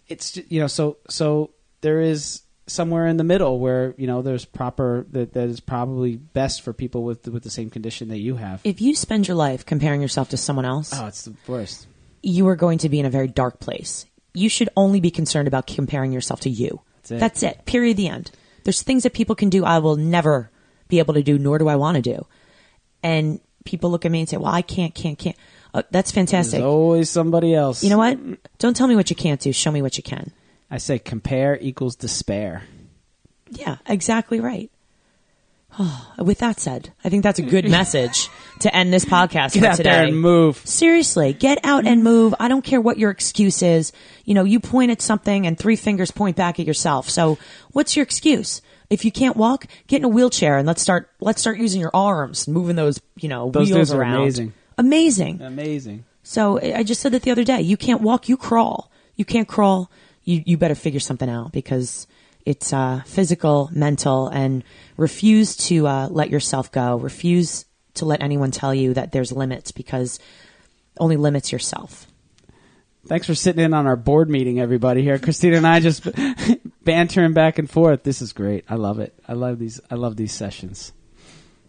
It's 0.07 0.37
you 0.49 0.59
know, 0.59 0.67
so 0.67 0.97
so 1.09 1.51
there 1.81 2.01
is 2.01 2.41
somewhere 2.69 3.07
in 3.07 3.17
the 3.17 3.23
middle 3.23 3.59
where 3.59 3.93
you 3.97 4.07
know 4.07 4.21
there's 4.21 4.45
proper 4.45 5.05
that 5.11 5.33
that 5.33 5.49
is 5.49 5.59
probably 5.59 6.15
best 6.15 6.61
for 6.61 6.71
people 6.73 7.03
with 7.03 7.27
with 7.27 7.43
the 7.43 7.49
same 7.49 7.69
condition 7.69 8.07
that 8.09 8.19
you 8.19 8.35
have. 8.35 8.61
If 8.63 8.79
you 8.81 8.95
spend 8.95 9.27
your 9.27 9.35
life 9.35 9.65
comparing 9.65 10.01
yourself 10.01 10.29
to 10.29 10.37
someone 10.37 10.65
else, 10.65 10.91
oh, 10.93 11.07
it's 11.07 11.23
the 11.23 11.33
worst. 11.47 11.87
you 12.23 12.47
are 12.47 12.55
going 12.55 12.77
to 12.79 12.89
be 12.89 12.99
in 12.99 13.05
a 13.05 13.09
very 13.09 13.27
dark 13.27 13.59
place. 13.59 14.05
You 14.33 14.47
should 14.49 14.69
only 14.77 14.99
be 14.99 15.11
concerned 15.11 15.47
about 15.47 15.67
comparing 15.67 16.11
yourself 16.11 16.41
to 16.41 16.49
you. 16.49 16.81
That's 17.01 17.11
it. 17.11 17.19
That's 17.19 17.43
it. 17.43 17.65
Period. 17.65 17.97
The 17.97 18.07
end. 18.07 18.31
There's 18.63 18.81
things 18.83 19.03
that 19.03 19.13
people 19.13 19.35
can 19.35 19.49
do 19.49 19.65
I 19.65 19.79
will 19.79 19.95
never 19.95 20.51
be 20.87 20.99
able 20.99 21.15
to 21.15 21.23
do, 21.23 21.37
nor 21.39 21.57
do 21.57 21.67
I 21.67 21.75
want 21.75 21.95
to 21.95 22.01
do. 22.01 22.25
And 23.01 23.39
people 23.65 23.89
look 23.89 24.05
at 24.05 24.11
me 24.11 24.19
and 24.19 24.29
say, 24.29 24.37
"Well, 24.37 24.53
I 24.53 24.61
can't, 24.61 24.93
can't, 24.93 25.17
can't." 25.17 25.35
Uh, 25.73 25.83
that's 25.91 26.11
fantastic. 26.11 26.59
There's 26.59 26.63
always 26.63 27.09
somebody 27.09 27.53
else. 27.53 27.83
You 27.83 27.89
know 27.89 27.97
what? 27.97 28.17
Don't 28.57 28.75
tell 28.75 28.87
me 28.87 28.95
what 28.95 29.09
you 29.09 29.15
can't 29.15 29.39
do. 29.39 29.53
Show 29.53 29.71
me 29.71 29.81
what 29.81 29.97
you 29.97 30.03
can. 30.03 30.31
I 30.71 30.77
say 30.77 30.99
compare 30.99 31.57
equals 31.59 31.95
despair. 31.95 32.63
Yeah, 33.49 33.77
exactly 33.87 34.39
right. 34.39 34.69
With 36.17 36.39
that 36.39 36.59
said, 36.59 36.91
I 37.03 37.09
think 37.09 37.23
that's 37.23 37.39
a 37.39 37.43
good 37.43 37.69
message 37.69 38.29
to 38.61 38.75
end 38.75 38.91
this 38.91 39.05
podcast 39.05 39.53
with 39.53 39.53
today. 39.53 39.61
Get 39.61 39.61
for 39.61 39.71
out 39.71 39.77
today. 39.77 39.89
there 39.91 40.05
and 40.07 40.19
move. 40.19 40.57
Seriously, 40.65 41.33
get 41.33 41.59
out 41.63 41.85
and 41.85 42.03
move. 42.03 42.33
I 42.39 42.47
don't 42.47 42.63
care 42.63 42.81
what 42.81 42.97
your 42.97 43.11
excuse 43.11 43.61
is. 43.61 43.91
You 44.25 44.33
know, 44.33 44.43
you 44.43 44.59
point 44.59 44.91
at 44.91 45.01
something 45.01 45.45
and 45.47 45.57
three 45.57 45.75
fingers 45.75 46.11
point 46.11 46.35
back 46.35 46.59
at 46.59 46.65
yourself. 46.65 47.09
So 47.09 47.37
what's 47.71 47.95
your 47.95 48.03
excuse? 48.03 48.61
If 48.89 49.05
you 49.05 49.11
can't 49.11 49.37
walk, 49.37 49.67
get 49.87 49.97
in 49.97 50.05
a 50.05 50.09
wheelchair 50.09 50.57
and 50.57 50.65
let's 50.67 50.81
start, 50.81 51.09
let's 51.19 51.39
start 51.39 51.59
using 51.59 51.79
your 51.79 51.91
arms, 51.93 52.47
moving 52.47 52.75
those, 52.75 52.99
you 53.17 53.29
know, 53.29 53.51
Those 53.51 53.71
wheels 53.71 53.93
around. 53.93 54.15
amazing. 54.15 54.53
Amazing. 54.79 55.41
Amazing. 55.41 56.05
So 56.23 56.59
I 56.59 56.79
I 56.79 56.83
just 56.83 56.99
said 57.01 57.11
that 57.11 57.21
the 57.21 57.31
other 57.31 57.43
day. 57.43 57.61
You 57.61 57.77
can't 57.77 58.01
walk, 58.01 58.27
you 58.27 58.37
crawl. 58.37 58.91
You 59.15 59.25
can't 59.25 59.47
crawl. 59.47 59.91
You 60.29 60.43
you 60.45 60.57
better 60.57 60.75
figure 60.75 60.99
something 60.99 61.27
out 61.27 61.51
because 61.51 62.05
it's 62.45 62.71
uh, 62.71 63.01
physical, 63.05 63.69
mental, 63.73 64.27
and 64.27 64.63
refuse 64.95 65.55
to 65.67 65.87
uh, 65.87 66.07
let 66.09 66.29
yourself 66.29 66.71
go. 66.71 66.97
Refuse 66.97 67.65
to 67.95 68.05
let 68.05 68.21
anyone 68.21 68.51
tell 68.51 68.73
you 68.73 68.93
that 68.93 69.11
there's 69.11 69.31
limits 69.31 69.71
because 69.71 70.19
only 70.99 71.17
limits 71.17 71.51
yourself. 71.51 72.05
Thanks 73.07 73.25
for 73.25 73.33
sitting 73.33 73.63
in 73.63 73.73
on 73.73 73.87
our 73.87 73.95
board 73.95 74.29
meeting, 74.29 74.59
everybody. 74.59 75.01
Here, 75.01 75.17
Christina 75.17 75.57
and 75.57 75.65
I 75.65 75.79
just 75.79 76.07
bantering 76.83 77.33
back 77.33 77.57
and 77.57 77.67
forth. 77.67 78.03
This 78.03 78.21
is 78.21 78.31
great. 78.31 78.65
I 78.69 78.75
love 78.75 78.99
it. 78.99 79.17
I 79.27 79.33
love 79.33 79.57
these. 79.57 79.81
I 79.89 79.95
love 79.95 80.15
these 80.15 80.31
sessions. 80.31 80.93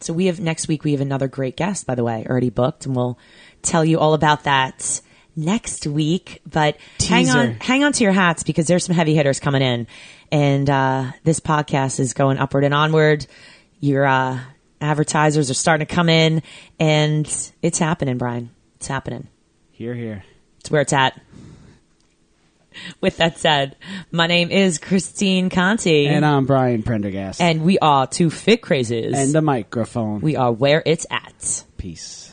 So 0.00 0.12
we 0.12 0.26
have 0.26 0.38
next 0.38 0.68
week. 0.68 0.84
We 0.84 0.92
have 0.92 1.00
another 1.00 1.28
great 1.28 1.56
guest, 1.56 1.86
by 1.86 1.94
the 1.94 2.04
way, 2.04 2.26
already 2.28 2.50
booked, 2.50 2.84
and 2.84 2.94
we'll 2.94 3.18
tell 3.62 3.86
you 3.86 3.98
all 3.98 4.12
about 4.12 4.44
that 4.44 5.00
next 5.44 5.86
week. 5.86 6.40
But 6.50 6.76
hang 7.00 7.28
on, 7.30 7.54
hang 7.60 7.84
on 7.84 7.92
to 7.92 8.04
your 8.04 8.12
hats 8.12 8.42
because 8.42 8.66
there's 8.66 8.84
some 8.84 8.94
heavy 8.94 9.14
hitters 9.14 9.40
coming 9.40 9.62
in, 9.62 9.86
and 10.30 10.68
uh, 10.70 11.12
this 11.24 11.40
podcast 11.40 12.00
is 12.00 12.12
going 12.14 12.38
upward 12.38 12.64
and 12.64 12.74
onward. 12.74 13.26
Your 13.80 14.04
uh, 14.06 14.38
advertisers 14.80 15.50
are 15.50 15.54
starting 15.54 15.86
to 15.86 15.94
come 15.94 16.08
in, 16.08 16.42
and 16.78 17.26
it's 17.62 17.78
happening, 17.78 18.18
Brian. 18.18 18.50
It's 18.76 18.86
happening. 18.86 19.28
Here, 19.72 19.94
here. 19.94 20.24
It's 20.60 20.70
where 20.70 20.82
it's 20.82 20.92
at. 20.92 21.20
With 23.00 23.16
that 23.16 23.38
said, 23.38 23.76
my 24.12 24.26
name 24.26 24.50
is 24.50 24.78
Christine 24.78 25.50
Conti, 25.50 26.06
And 26.06 26.24
I'm 26.24 26.46
Brian 26.46 26.82
Prendergast. 26.84 27.40
and 27.40 27.62
we 27.64 27.78
are 27.80 28.06
two 28.06 28.30
fit 28.30 28.62
crazies. 28.62 29.12
and 29.14 29.32
the 29.34 29.42
microphone. 29.42 30.20
we 30.20 30.36
are 30.36 30.52
where 30.52 30.82
it's 30.86 31.04
at. 31.10 31.64
Peace. 31.78 32.29